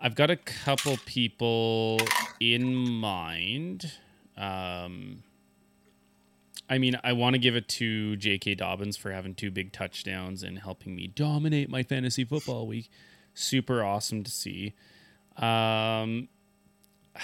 I've 0.00 0.16
got 0.16 0.30
a 0.30 0.36
couple 0.36 0.96
people 1.06 1.98
in 2.40 2.74
mind. 2.74 3.92
Um, 4.36 5.22
I 6.68 6.78
mean, 6.78 6.98
I 7.04 7.12
want 7.12 7.34
to 7.34 7.38
give 7.38 7.54
it 7.54 7.68
to 7.68 8.16
J.K. 8.16 8.56
Dobbins 8.56 8.96
for 8.96 9.12
having 9.12 9.34
two 9.36 9.52
big 9.52 9.70
touchdowns 9.72 10.42
and 10.42 10.58
helping 10.58 10.96
me 10.96 11.06
dominate 11.06 11.70
my 11.70 11.84
fantasy 11.84 12.24
football 12.24 12.66
week. 12.66 12.90
Super 13.32 13.84
awesome 13.84 14.24
to 14.24 14.30
see. 14.30 14.74
Um, 15.36 16.28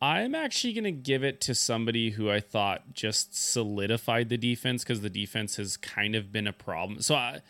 I'm 0.00 0.34
actually 0.34 0.74
going 0.74 0.84
to 0.84 0.92
give 0.92 1.24
it 1.24 1.40
to 1.42 1.54
somebody 1.54 2.10
who 2.10 2.30
I 2.30 2.38
thought 2.40 2.94
just 2.94 3.34
solidified 3.36 4.28
the 4.28 4.36
defense 4.38 4.84
because 4.84 5.00
the 5.00 5.10
defense 5.10 5.56
has 5.56 5.76
kind 5.76 6.14
of 6.14 6.30
been 6.30 6.46
a 6.46 6.52
problem. 6.52 7.00
So, 7.02 7.16
I, 7.16 7.40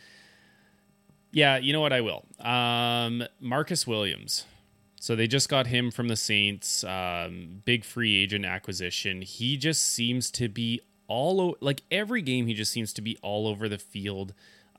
yeah, 1.30 1.59
you 1.59 1.72
know 1.72 1.80
what? 1.80 1.92
I 1.92 2.01
will. 2.01 2.24
Um, 2.40 3.24
Marcus 3.40 3.86
Williams 3.86 4.44
So 5.01 5.16
they 5.16 5.26
just 5.28 5.49
got 5.49 5.68
him 5.68 5.90
from 5.90 6.09
the 6.09 6.16
Saints, 6.16 6.84
um, 6.84 7.62
big 7.64 7.84
free 7.84 8.22
agent 8.22 8.44
acquisition. 8.46 9.22
He 9.22 9.57
just 9.57 9.82
seems 9.84 10.30
to 10.32 10.49
be 10.49 10.80
all 11.09 11.40
o- 11.40 11.57
like 11.61 11.82
every 11.90 12.22
game. 12.22 12.46
He 12.46 12.55
just 12.55 12.72
seems 12.72 12.92
to 12.94 13.03
be 13.03 13.18
all 13.22 13.49
over 13.49 13.68
the 13.68 13.78
field, 13.78 14.34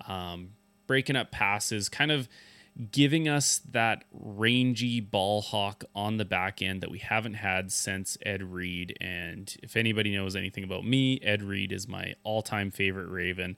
um, 0.08 0.52
breaking 0.88 1.16
up 1.18 1.32
passes, 1.32 1.90
kind 1.90 2.12
of 2.12 2.30
giving 2.92 3.28
us 3.28 3.60
that 3.72 4.04
rangy 4.12 5.02
ball 5.02 5.42
hawk 5.42 5.84
on 5.94 6.18
the 6.18 6.26
back 6.26 6.62
end 6.62 6.82
that 6.82 6.92
we 6.92 7.00
haven't 7.00 7.36
had 7.36 7.72
since 7.72 8.18
Ed 8.26 8.42
Reed. 8.42 8.98
And 9.02 9.54
if 9.62 9.76
anybody 9.76 10.16
knows 10.16 10.36
anything 10.36 10.64
about 10.64 10.86
me, 10.86 11.20
Ed 11.22 11.42
Reed 11.44 11.72
is 11.72 11.88
my 11.88 12.16
all-time 12.24 12.72
favorite 12.72 13.10
Raven. 13.10 13.58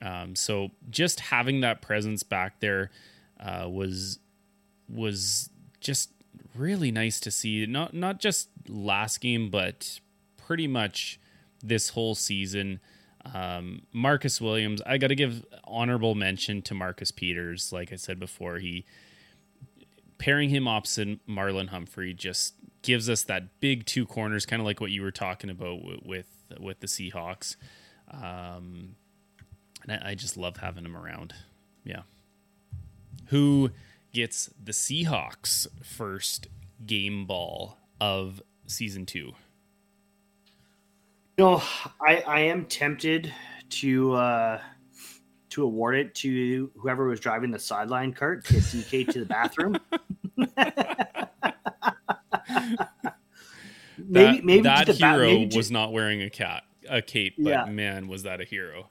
Um, 0.00 0.34
so 0.36 0.70
just 0.88 1.20
having 1.20 1.60
that 1.60 1.82
presence 1.82 2.22
back 2.22 2.60
there 2.60 2.90
uh, 3.40 3.68
was 3.68 4.18
was 4.88 5.50
just 5.80 6.10
really 6.54 6.90
nice 6.90 7.20
to 7.20 7.30
see. 7.30 7.66
Not 7.66 7.94
not 7.94 8.20
just 8.20 8.48
last 8.68 9.20
game, 9.20 9.50
but 9.50 10.00
pretty 10.36 10.66
much 10.66 11.20
this 11.62 11.90
whole 11.90 12.14
season. 12.14 12.80
Um, 13.34 13.82
Marcus 13.92 14.40
Williams, 14.40 14.80
I 14.86 14.98
got 14.98 15.08
to 15.08 15.14
give 15.14 15.44
honorable 15.64 16.14
mention 16.14 16.62
to 16.62 16.74
Marcus 16.74 17.10
Peters. 17.10 17.72
Like 17.72 17.92
I 17.92 17.96
said 17.96 18.18
before, 18.18 18.58
he 18.58 18.84
pairing 20.18 20.50
him 20.50 20.66
opposite 20.66 21.26
Marlon 21.26 21.68
Humphrey 21.68 22.14
just 22.14 22.54
gives 22.82 23.08
us 23.08 23.22
that 23.24 23.60
big 23.60 23.86
two 23.86 24.06
corners, 24.06 24.46
kind 24.46 24.60
of 24.60 24.66
like 24.66 24.80
what 24.80 24.90
you 24.90 25.02
were 25.02 25.10
talking 25.10 25.50
about 25.50 25.84
with 25.84 26.00
with, 26.04 26.26
with 26.60 26.80
the 26.80 26.86
Seahawks. 26.86 27.56
Um, 28.10 28.96
and 29.86 29.92
I, 30.04 30.10
I 30.10 30.14
just 30.14 30.36
love 30.36 30.58
having 30.58 30.84
him 30.84 30.96
around. 30.96 31.34
Yeah. 31.84 32.02
Who 33.26 33.70
gets 34.12 34.50
the 34.62 34.72
Seahawks 34.72 35.66
first 35.82 36.48
game 36.84 37.26
ball 37.26 37.78
of 38.00 38.42
season 38.66 39.06
two? 39.06 39.32
You 41.38 41.44
know, 41.44 41.62
I, 42.04 42.16
I 42.26 42.40
am 42.40 42.64
tempted 42.64 43.32
to 43.70 44.12
uh, 44.14 44.60
to 45.50 45.62
award 45.62 45.94
it 45.94 46.12
to 46.16 46.68
whoever 46.76 47.06
was 47.06 47.20
driving 47.20 47.52
the 47.52 47.60
sideline 47.60 48.12
cart 48.12 48.44
to 48.46 48.54
get 48.54 48.62
DK 48.64 49.08
to 49.12 49.20
the 49.20 49.24
bathroom. 49.24 49.76
maybe 53.98 54.38
that, 54.38 54.44
maybe 54.44 54.62
that 54.62 54.88
hero 54.88 55.12
ba- 55.12 55.26
maybe 55.26 55.56
was 55.56 55.70
not 55.70 55.92
wearing 55.92 56.22
a 56.22 56.30
cat 56.30 56.64
a 56.90 57.00
cape, 57.00 57.36
but 57.38 57.50
yeah. 57.50 57.64
man, 57.66 58.08
was 58.08 58.24
that 58.24 58.40
a 58.40 58.44
hero! 58.44 58.88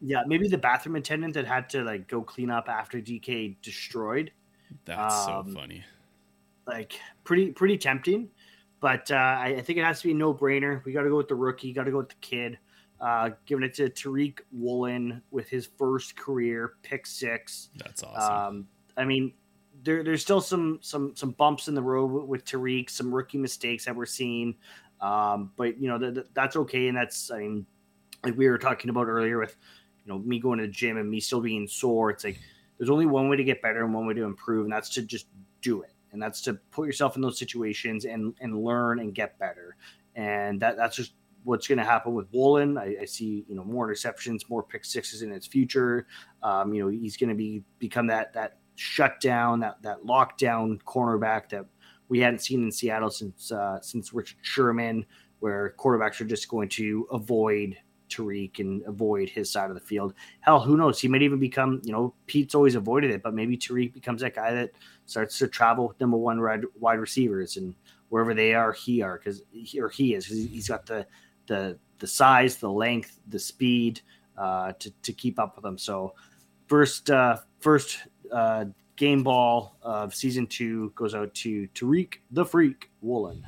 Yeah, 0.00 0.22
maybe 0.26 0.48
the 0.48 0.56
bathroom 0.56 0.96
attendant 0.96 1.34
that 1.34 1.46
had 1.46 1.68
to 1.70 1.84
like 1.84 2.08
go 2.08 2.22
clean 2.22 2.48
up 2.48 2.70
after 2.70 2.96
DK 2.96 3.56
destroyed. 3.60 4.32
That's 4.86 5.26
um, 5.26 5.52
so 5.52 5.54
funny. 5.54 5.84
Like 6.66 6.98
pretty 7.24 7.50
pretty 7.52 7.76
tempting. 7.76 8.30
But 8.80 9.10
uh, 9.10 9.14
I, 9.14 9.56
I, 9.58 9.60
think 9.60 9.78
it 9.78 9.84
has 9.84 10.00
to 10.00 10.08
be 10.08 10.14
no 10.14 10.32
brainer. 10.32 10.82
We 10.84 10.92
got 10.92 11.02
to 11.02 11.10
go 11.10 11.18
with 11.18 11.28
the 11.28 11.34
rookie. 11.34 11.72
Got 11.72 11.84
to 11.84 11.90
go 11.90 11.98
with 11.98 12.08
the 12.08 12.14
kid. 12.22 12.58
Uh, 13.00 13.30
giving 13.46 13.64
it 13.64 13.74
to 13.74 13.88
Tariq 13.88 14.40
Woolen 14.52 15.22
with 15.30 15.48
his 15.48 15.68
first 15.78 16.16
career 16.16 16.74
pick 16.82 17.06
six. 17.06 17.70
That's 17.76 18.02
awesome. 18.02 18.34
Um, 18.34 18.68
I 18.96 19.04
mean, 19.04 19.32
there, 19.82 20.02
there's 20.02 20.22
still 20.22 20.40
some 20.40 20.78
some 20.82 21.14
some 21.14 21.30
bumps 21.32 21.68
in 21.68 21.74
the 21.74 21.82
road 21.82 22.06
with, 22.10 22.24
with 22.24 22.44
Tariq, 22.44 22.90
some 22.90 23.14
rookie 23.14 23.38
mistakes 23.38 23.84
that 23.84 23.94
we're 23.94 24.06
seeing. 24.06 24.54
Um, 25.00 25.52
but 25.56 25.80
you 25.80 25.88
know 25.88 25.98
th- 25.98 26.14
th- 26.14 26.26
that's 26.34 26.56
okay, 26.56 26.88
and 26.88 26.96
that's 26.96 27.30
I 27.30 27.38
mean, 27.38 27.66
like 28.24 28.36
we 28.36 28.48
were 28.48 28.58
talking 28.58 28.90
about 28.90 29.06
earlier 29.06 29.38
with 29.38 29.56
you 30.04 30.12
know 30.12 30.18
me 30.18 30.38
going 30.38 30.58
to 30.58 30.66
the 30.66 30.72
gym 30.72 30.98
and 30.98 31.08
me 31.08 31.20
still 31.20 31.40
being 31.40 31.66
sore. 31.66 32.10
It's 32.10 32.24
like 32.24 32.38
there's 32.78 32.90
only 32.90 33.06
one 33.06 33.28
way 33.30 33.36
to 33.36 33.44
get 33.44 33.62
better 33.62 33.84
and 33.84 33.94
one 33.94 34.06
way 34.06 34.14
to 34.14 34.24
improve, 34.24 34.64
and 34.64 34.72
that's 34.72 34.90
to 34.90 35.02
just 35.02 35.26
do 35.62 35.82
it 35.82 35.92
and 36.12 36.22
that's 36.22 36.40
to 36.42 36.54
put 36.70 36.86
yourself 36.86 37.16
in 37.16 37.22
those 37.22 37.38
situations 37.38 38.04
and 38.04 38.34
and 38.40 38.62
learn 38.62 39.00
and 39.00 39.14
get 39.14 39.38
better. 39.38 39.76
And 40.14 40.60
that 40.60 40.76
that's 40.76 40.96
just 40.96 41.14
what's 41.44 41.66
going 41.66 41.78
to 41.78 41.84
happen 41.84 42.14
with 42.14 42.26
Woolen. 42.32 42.76
I, 42.76 42.96
I, 43.02 43.04
see 43.04 43.44
you 43.48 43.54
know 43.54 43.64
more 43.64 43.88
interceptions, 43.88 44.48
more 44.48 44.62
pick 44.62 44.84
sixes 44.84 45.22
in 45.22 45.30
his 45.30 45.46
future. 45.46 46.06
Um, 46.42 46.74
you 46.74 46.82
know 46.82 46.88
he's 46.88 47.16
going 47.16 47.30
to 47.30 47.36
be 47.36 47.62
become 47.78 48.06
that 48.08 48.32
that 48.34 48.58
shutdown, 48.76 49.60
that 49.60 49.82
that 49.82 50.02
lockdown 50.04 50.80
cornerback 50.82 51.48
that 51.50 51.66
we 52.08 52.20
hadn't 52.20 52.40
seen 52.40 52.64
in 52.64 52.72
Seattle 52.72 53.10
since 53.10 53.52
uh, 53.52 53.80
since 53.80 54.12
Richard 54.12 54.38
Sherman, 54.42 55.06
where 55.38 55.74
quarterbacks 55.78 56.20
are 56.20 56.26
just 56.26 56.48
going 56.48 56.68
to 56.70 57.06
avoid 57.10 57.76
Tariq 58.10 58.58
and 58.58 58.82
avoid 58.86 59.28
his 59.28 59.50
side 59.50 59.70
of 59.70 59.74
the 59.74 59.80
field. 59.80 60.14
Hell, 60.40 60.60
who 60.60 60.76
knows? 60.76 61.00
He 61.00 61.08
might 61.08 61.22
even 61.22 61.38
become, 61.38 61.80
you 61.84 61.92
know, 61.92 62.14
Pete's 62.26 62.54
always 62.54 62.74
avoided 62.74 63.10
it, 63.10 63.22
but 63.22 63.34
maybe 63.34 63.56
Tariq 63.56 63.94
becomes 63.94 64.20
that 64.20 64.34
guy 64.34 64.52
that 64.52 64.72
starts 65.06 65.38
to 65.38 65.48
travel 65.48 65.88
with 65.88 66.00
number 66.00 66.16
one 66.16 66.40
wide, 66.42 66.64
wide 66.78 66.98
receivers 66.98 67.56
and 67.56 67.74
wherever 68.10 68.34
they 68.34 68.54
are, 68.54 68.72
he 68.72 69.00
are 69.00 69.18
because 69.18 69.42
he 69.50 69.80
or 69.80 69.88
he 69.88 70.14
is 70.14 70.26
because 70.26 70.38
he's 70.38 70.68
got 70.68 70.84
the 70.84 71.06
the 71.46 71.78
the 71.98 72.06
size, 72.06 72.56
the 72.56 72.70
length, 72.70 73.18
the 73.28 73.38
speed 73.38 74.00
uh, 74.36 74.72
to 74.78 74.90
to 75.02 75.12
keep 75.12 75.38
up 75.38 75.56
with 75.56 75.62
them. 75.62 75.78
So 75.78 76.14
first 76.66 77.10
uh, 77.10 77.38
first 77.60 77.98
uh, 78.30 78.66
game 78.96 79.22
ball 79.22 79.76
of 79.82 80.14
season 80.14 80.46
two 80.46 80.92
goes 80.94 81.14
out 81.14 81.32
to 81.34 81.66
Tariq 81.68 82.14
the 82.30 82.44
Freak 82.44 82.90
Woolen. 83.00 83.46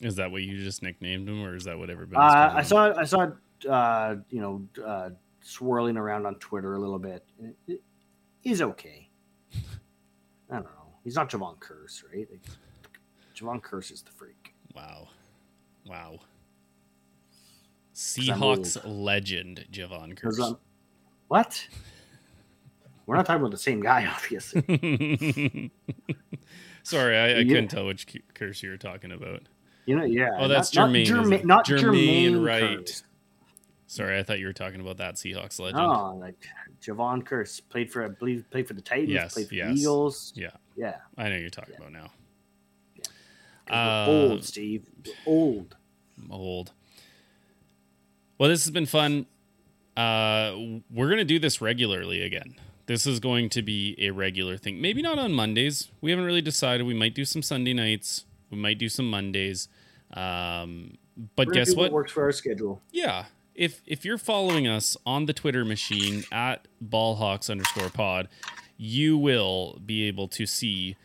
Is 0.00 0.16
that 0.16 0.30
what 0.30 0.42
you 0.42 0.62
just 0.62 0.82
nicknamed 0.82 1.28
him, 1.28 1.42
or 1.42 1.54
is 1.54 1.64
that 1.64 1.78
what 1.78 1.90
everybody? 1.90 2.18
Uh, 2.18 2.54
I 2.54 2.62
saw 2.62 2.94
I 2.96 3.04
saw 3.04 3.30
uh, 3.68 4.16
you 4.30 4.40
know, 4.40 4.66
uh, 4.84 5.10
swirling 5.40 5.96
around 5.96 6.26
on 6.26 6.34
Twitter 6.36 6.74
a 6.74 6.78
little 6.78 6.98
bit. 6.98 7.24
He's 8.40 8.62
okay. 8.62 9.08
I 10.50 10.54
don't 10.54 10.64
know. 10.64 10.94
He's 11.04 11.14
not 11.14 11.30
Jevon 11.30 11.58
Kearse, 11.58 12.02
right? 12.12 12.26
Like, 12.30 12.40
Jevon 13.34 13.60
Kearse 13.60 13.92
is 13.92 14.02
the 14.02 14.12
freak. 14.12 14.54
Wow. 14.74 15.08
Wow. 15.86 16.20
Seahawks 17.94 18.78
legend, 18.84 19.66
Jevon 19.72 20.18
Kearse. 20.18 20.58
What? 21.28 21.68
We're 23.06 23.16
not 23.16 23.26
talking 23.26 23.40
about 23.40 23.52
the 23.52 23.58
same 23.58 23.80
guy, 23.80 24.06
obviously. 24.14 24.62
Sorry, 26.82 27.16
I, 27.16 27.24
I 27.24 27.28
yeah. 27.38 27.42
couldn't 27.44 27.68
tell 27.68 27.86
which 27.86 28.06
curse 28.34 28.62
you 28.62 28.70
were 28.70 28.76
talking 28.76 29.12
about. 29.12 29.42
You 29.86 29.96
know, 29.96 30.04
yeah. 30.04 30.30
Oh, 30.38 30.48
that's 30.48 30.74
not, 30.74 30.90
Jermaine. 30.90 31.08
Not 31.08 31.24
Jermaine, 31.24 31.44
not 31.44 31.66
Jermaine, 31.66 32.30
Jermaine 32.32 32.46
right. 32.46 33.02
Sorry, 33.86 34.18
I 34.18 34.22
thought 34.24 34.40
you 34.40 34.46
were 34.46 34.52
talking 34.52 34.80
about 34.80 34.96
that 34.96 35.14
Seahawks 35.14 35.60
legend. 35.60 35.80
Oh, 35.80 36.16
like 36.20 36.34
Jevon 36.82 37.22
Kearse 37.22 37.60
played 37.68 37.90
for, 37.90 38.04
I 38.04 38.08
believe, 38.08 38.44
played 38.50 38.66
for 38.66 38.74
the 38.74 38.82
Titans, 38.82 39.10
yes, 39.10 39.34
played 39.34 39.48
for 39.48 39.54
yes. 39.54 39.74
the 39.74 39.80
Eagles. 39.80 40.32
Yeah, 40.34 40.50
yeah. 40.76 40.96
I 41.16 41.28
know 41.28 41.36
you're 41.36 41.50
talking 41.50 41.74
yeah. 41.78 41.86
about 41.86 41.92
now. 41.92 42.10
Yeah. 43.68 44.04
Uh, 44.04 44.06
old, 44.08 44.44
Steve. 44.44 44.86
We're 45.04 45.12
old. 45.26 45.76
Old. 46.30 46.72
Well, 48.38 48.48
this 48.48 48.64
has 48.64 48.72
been 48.72 48.86
fun. 48.86 49.26
Uh, 49.96 50.80
we're 50.90 51.08
gonna 51.08 51.24
do 51.24 51.38
this 51.38 51.60
regularly 51.60 52.22
again. 52.22 52.56
This 52.86 53.06
is 53.06 53.18
going 53.18 53.50
to 53.50 53.62
be 53.62 53.96
a 53.98 54.10
regular 54.10 54.56
thing. 54.56 54.80
Maybe 54.80 55.02
not 55.02 55.18
on 55.18 55.32
Mondays. 55.32 55.90
We 56.00 56.10
haven't 56.10 56.24
really 56.24 56.42
decided. 56.42 56.86
We 56.86 56.94
might 56.94 57.14
do 57.14 57.24
some 57.24 57.42
Sunday 57.42 57.72
nights. 57.72 58.26
We 58.50 58.58
might 58.58 58.78
do 58.78 58.88
some 58.88 59.10
Mondays. 59.10 59.68
Um, 60.12 60.96
but 61.34 61.50
guess 61.50 61.70
what? 61.70 61.84
what? 61.84 61.92
Works 61.92 62.12
for 62.12 62.22
our 62.24 62.32
schedule. 62.32 62.80
Yeah, 62.92 63.24
if 63.56 63.82
if 63.86 64.04
you're 64.04 64.18
following 64.18 64.68
us 64.68 64.96
on 65.04 65.26
the 65.26 65.32
Twitter 65.32 65.64
machine 65.64 66.24
at 66.30 66.68
ballhawks 66.84 67.50
underscore 67.50 67.90
pod, 67.90 68.28
you 68.76 69.16
will 69.16 69.80
be 69.84 70.04
able 70.04 70.28
to 70.28 70.46
see 70.46 70.96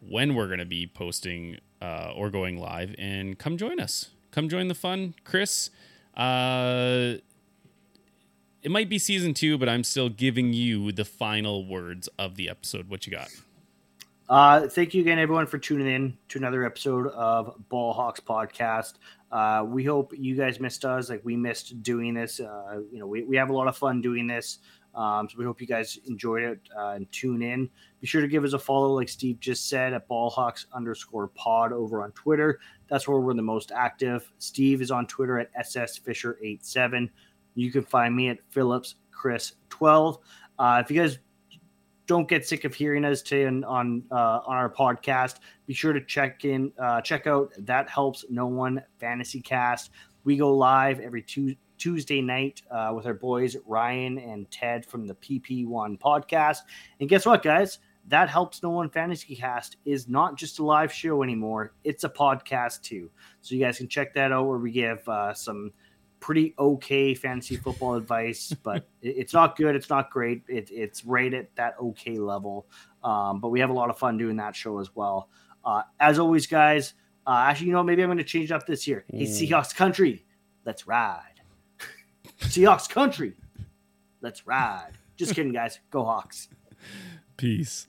when 0.00 0.34
we're 0.34 0.46
going 0.46 0.58
to 0.58 0.64
be 0.64 0.86
posting 0.86 1.58
uh, 1.80 2.12
or 2.16 2.30
going 2.30 2.58
live, 2.58 2.94
and 2.98 3.38
come 3.38 3.56
join 3.56 3.78
us. 3.78 4.10
Come 4.30 4.48
join 4.48 4.68
the 4.68 4.74
fun, 4.74 5.14
Chris. 5.24 5.70
Uh, 6.16 7.14
it 8.62 8.70
might 8.70 8.88
be 8.88 8.98
season 8.98 9.34
two, 9.34 9.58
but 9.58 9.68
I'm 9.68 9.84
still 9.84 10.08
giving 10.08 10.52
you 10.52 10.92
the 10.92 11.04
final 11.04 11.66
words 11.66 12.08
of 12.18 12.36
the 12.36 12.48
episode. 12.48 12.88
What 12.88 13.06
you 13.06 13.12
got? 13.12 13.28
Uh, 14.32 14.66
thank 14.66 14.94
you 14.94 15.02
again, 15.02 15.18
everyone, 15.18 15.46
for 15.46 15.58
tuning 15.58 15.86
in 15.86 16.16
to 16.26 16.38
another 16.38 16.64
episode 16.64 17.06
of 17.08 17.54
Ball 17.68 17.92
Hawks 17.92 18.18
Podcast. 18.18 18.94
Uh, 19.30 19.62
we 19.68 19.84
hope 19.84 20.14
you 20.16 20.34
guys 20.34 20.58
missed 20.58 20.86
us. 20.86 21.10
Like 21.10 21.20
we 21.22 21.36
missed 21.36 21.82
doing 21.82 22.14
this. 22.14 22.40
Uh, 22.40 22.80
you 22.90 22.98
know, 22.98 23.06
we, 23.06 23.24
we 23.24 23.36
have 23.36 23.50
a 23.50 23.52
lot 23.52 23.68
of 23.68 23.76
fun 23.76 24.00
doing 24.00 24.26
this. 24.26 24.60
Um, 24.94 25.28
so 25.28 25.36
we 25.36 25.44
hope 25.44 25.60
you 25.60 25.66
guys 25.66 25.98
enjoyed 26.06 26.44
it 26.44 26.60
uh, 26.74 26.92
and 26.92 27.12
tune 27.12 27.42
in. 27.42 27.68
Be 28.00 28.06
sure 28.06 28.22
to 28.22 28.26
give 28.26 28.42
us 28.42 28.54
a 28.54 28.58
follow, 28.58 28.94
like 28.94 29.10
Steve 29.10 29.38
just 29.38 29.68
said, 29.68 29.92
at 29.92 30.08
ballhawks 30.08 30.64
underscore 30.72 31.28
pod 31.28 31.74
over 31.74 32.02
on 32.02 32.12
Twitter. 32.12 32.58
That's 32.88 33.06
where 33.06 33.20
we're 33.20 33.34
the 33.34 33.42
most 33.42 33.70
active. 33.70 34.32
Steve 34.38 34.80
is 34.80 34.90
on 34.90 35.06
Twitter 35.08 35.40
at 35.40 35.54
ssfisher87. 35.56 37.10
You 37.54 37.70
can 37.70 37.82
find 37.82 38.16
me 38.16 38.30
at 38.30 38.38
Phillips 38.48 38.94
Chris 39.10 39.52
12. 39.68 40.16
Uh, 40.58 40.80
if 40.82 40.90
you 40.90 40.98
guys 41.02 41.18
don't 42.06 42.28
get 42.28 42.46
sick 42.46 42.64
of 42.64 42.74
hearing 42.74 43.04
us 43.04 43.22
today 43.22 43.46
on 43.46 43.64
on, 43.64 44.02
uh, 44.10 44.40
on 44.46 44.56
our 44.56 44.70
podcast, 44.70 45.36
be 45.66 45.74
sure 45.74 45.92
to 45.92 46.04
check 46.04 46.44
in, 46.44 46.72
uh, 46.78 47.00
check 47.00 47.26
out 47.26 47.52
that 47.58 47.88
helps 47.88 48.24
no 48.28 48.46
one 48.46 48.82
fantasy 48.98 49.40
cast. 49.40 49.90
We 50.24 50.36
go 50.36 50.54
live 50.54 51.00
every 51.00 51.24
Tuesday 51.78 52.20
night 52.20 52.62
uh, 52.70 52.92
with 52.94 53.06
our 53.06 53.14
boys 53.14 53.56
Ryan 53.66 54.18
and 54.18 54.50
Ted 54.50 54.86
from 54.86 55.06
the 55.06 55.14
PP1 55.14 55.98
podcast. 55.98 56.58
And 57.00 57.08
guess 57.08 57.26
what, 57.26 57.42
guys? 57.42 57.78
that 58.08 58.28
helps 58.28 58.62
no 58.62 58.70
one 58.70 58.90
fantasy 58.90 59.36
cast 59.36 59.76
is 59.84 60.08
not 60.08 60.36
just 60.36 60.58
a 60.58 60.64
live 60.64 60.92
show 60.92 61.22
anymore 61.22 61.72
it's 61.84 62.04
a 62.04 62.08
podcast 62.08 62.82
too 62.82 63.10
so 63.40 63.54
you 63.54 63.64
guys 63.64 63.78
can 63.78 63.88
check 63.88 64.12
that 64.14 64.32
out 64.32 64.46
where 64.46 64.58
we 64.58 64.70
give 64.70 65.06
uh, 65.08 65.32
some 65.32 65.72
pretty 66.22 66.54
okay 66.56 67.14
fantasy 67.14 67.56
football 67.56 67.94
advice 67.94 68.54
but 68.62 68.88
it's 69.02 69.34
not 69.34 69.56
good 69.56 69.74
it's 69.74 69.90
not 69.90 70.08
great 70.08 70.42
it, 70.48 70.70
it's 70.70 71.04
right 71.04 71.34
at 71.34 71.54
that 71.56 71.74
okay 71.78 72.16
level. 72.16 72.66
Um, 73.04 73.40
but 73.40 73.48
we 73.48 73.58
have 73.58 73.70
a 73.70 73.72
lot 73.72 73.90
of 73.90 73.98
fun 73.98 74.16
doing 74.16 74.36
that 74.36 74.54
show 74.54 74.78
as 74.78 74.94
well. 74.94 75.28
Uh, 75.64 75.82
as 75.98 76.18
always 76.18 76.46
guys 76.46 76.94
uh, 77.26 77.44
actually 77.48 77.66
you 77.66 77.72
know 77.72 77.82
maybe 77.82 78.02
i'm 78.02 78.08
going 78.08 78.18
to 78.18 78.24
change 78.24 78.50
it 78.50 78.54
up 78.54 78.66
this 78.66 78.86
year. 78.86 79.04
Hey 79.08 79.24
seahawks 79.24 79.74
country 79.74 80.24
let's 80.64 80.86
ride. 80.86 81.40
Seahawks 82.40 82.88
country 82.88 83.34
let's 84.22 84.46
ride. 84.46 84.92
Just 85.16 85.34
kidding 85.34 85.52
guys. 85.52 85.80
Go 85.90 86.04
hawks. 86.04 86.48
Peace. 87.36 87.88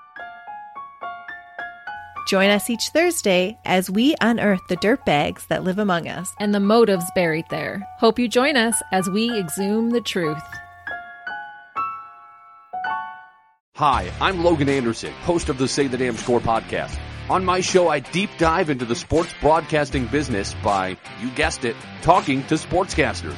Join 2.27 2.49
us 2.49 2.69
each 2.69 2.89
Thursday 2.93 3.57
as 3.65 3.89
we 3.89 4.15
unearth 4.21 4.61
the 4.69 4.75
dirt 4.77 5.05
bags 5.05 5.45
that 5.47 5.63
live 5.63 5.79
among 5.79 6.07
us. 6.07 6.33
and 6.39 6.53
the 6.53 6.59
motives 6.59 7.05
buried 7.15 7.45
there. 7.49 7.87
Hope 7.99 8.17
you 8.19 8.27
join 8.27 8.55
us 8.57 8.81
as 8.91 9.09
we 9.09 9.37
exhume 9.37 9.89
the 9.91 10.01
truth. 10.01 10.41
Hi, 13.75 14.11
I'm 14.19 14.43
Logan 14.43 14.69
Anderson, 14.69 15.11
host 15.23 15.49
of 15.49 15.57
the 15.57 15.67
Say 15.67 15.87
the 15.87 15.97
Damn 15.97 16.15
Score 16.17 16.39
podcast. 16.39 16.99
On 17.29 17.45
my 17.45 17.61
show, 17.61 17.87
I 17.87 17.99
deep 17.99 18.29
dive 18.37 18.69
into 18.69 18.85
the 18.85 18.95
sports 18.95 19.33
broadcasting 19.39 20.05
business 20.07 20.53
by, 20.63 20.97
you 21.21 21.29
guessed 21.31 21.63
it, 21.65 21.75
talking 22.01 22.43
to 22.45 22.55
sportscasters. 22.55 23.37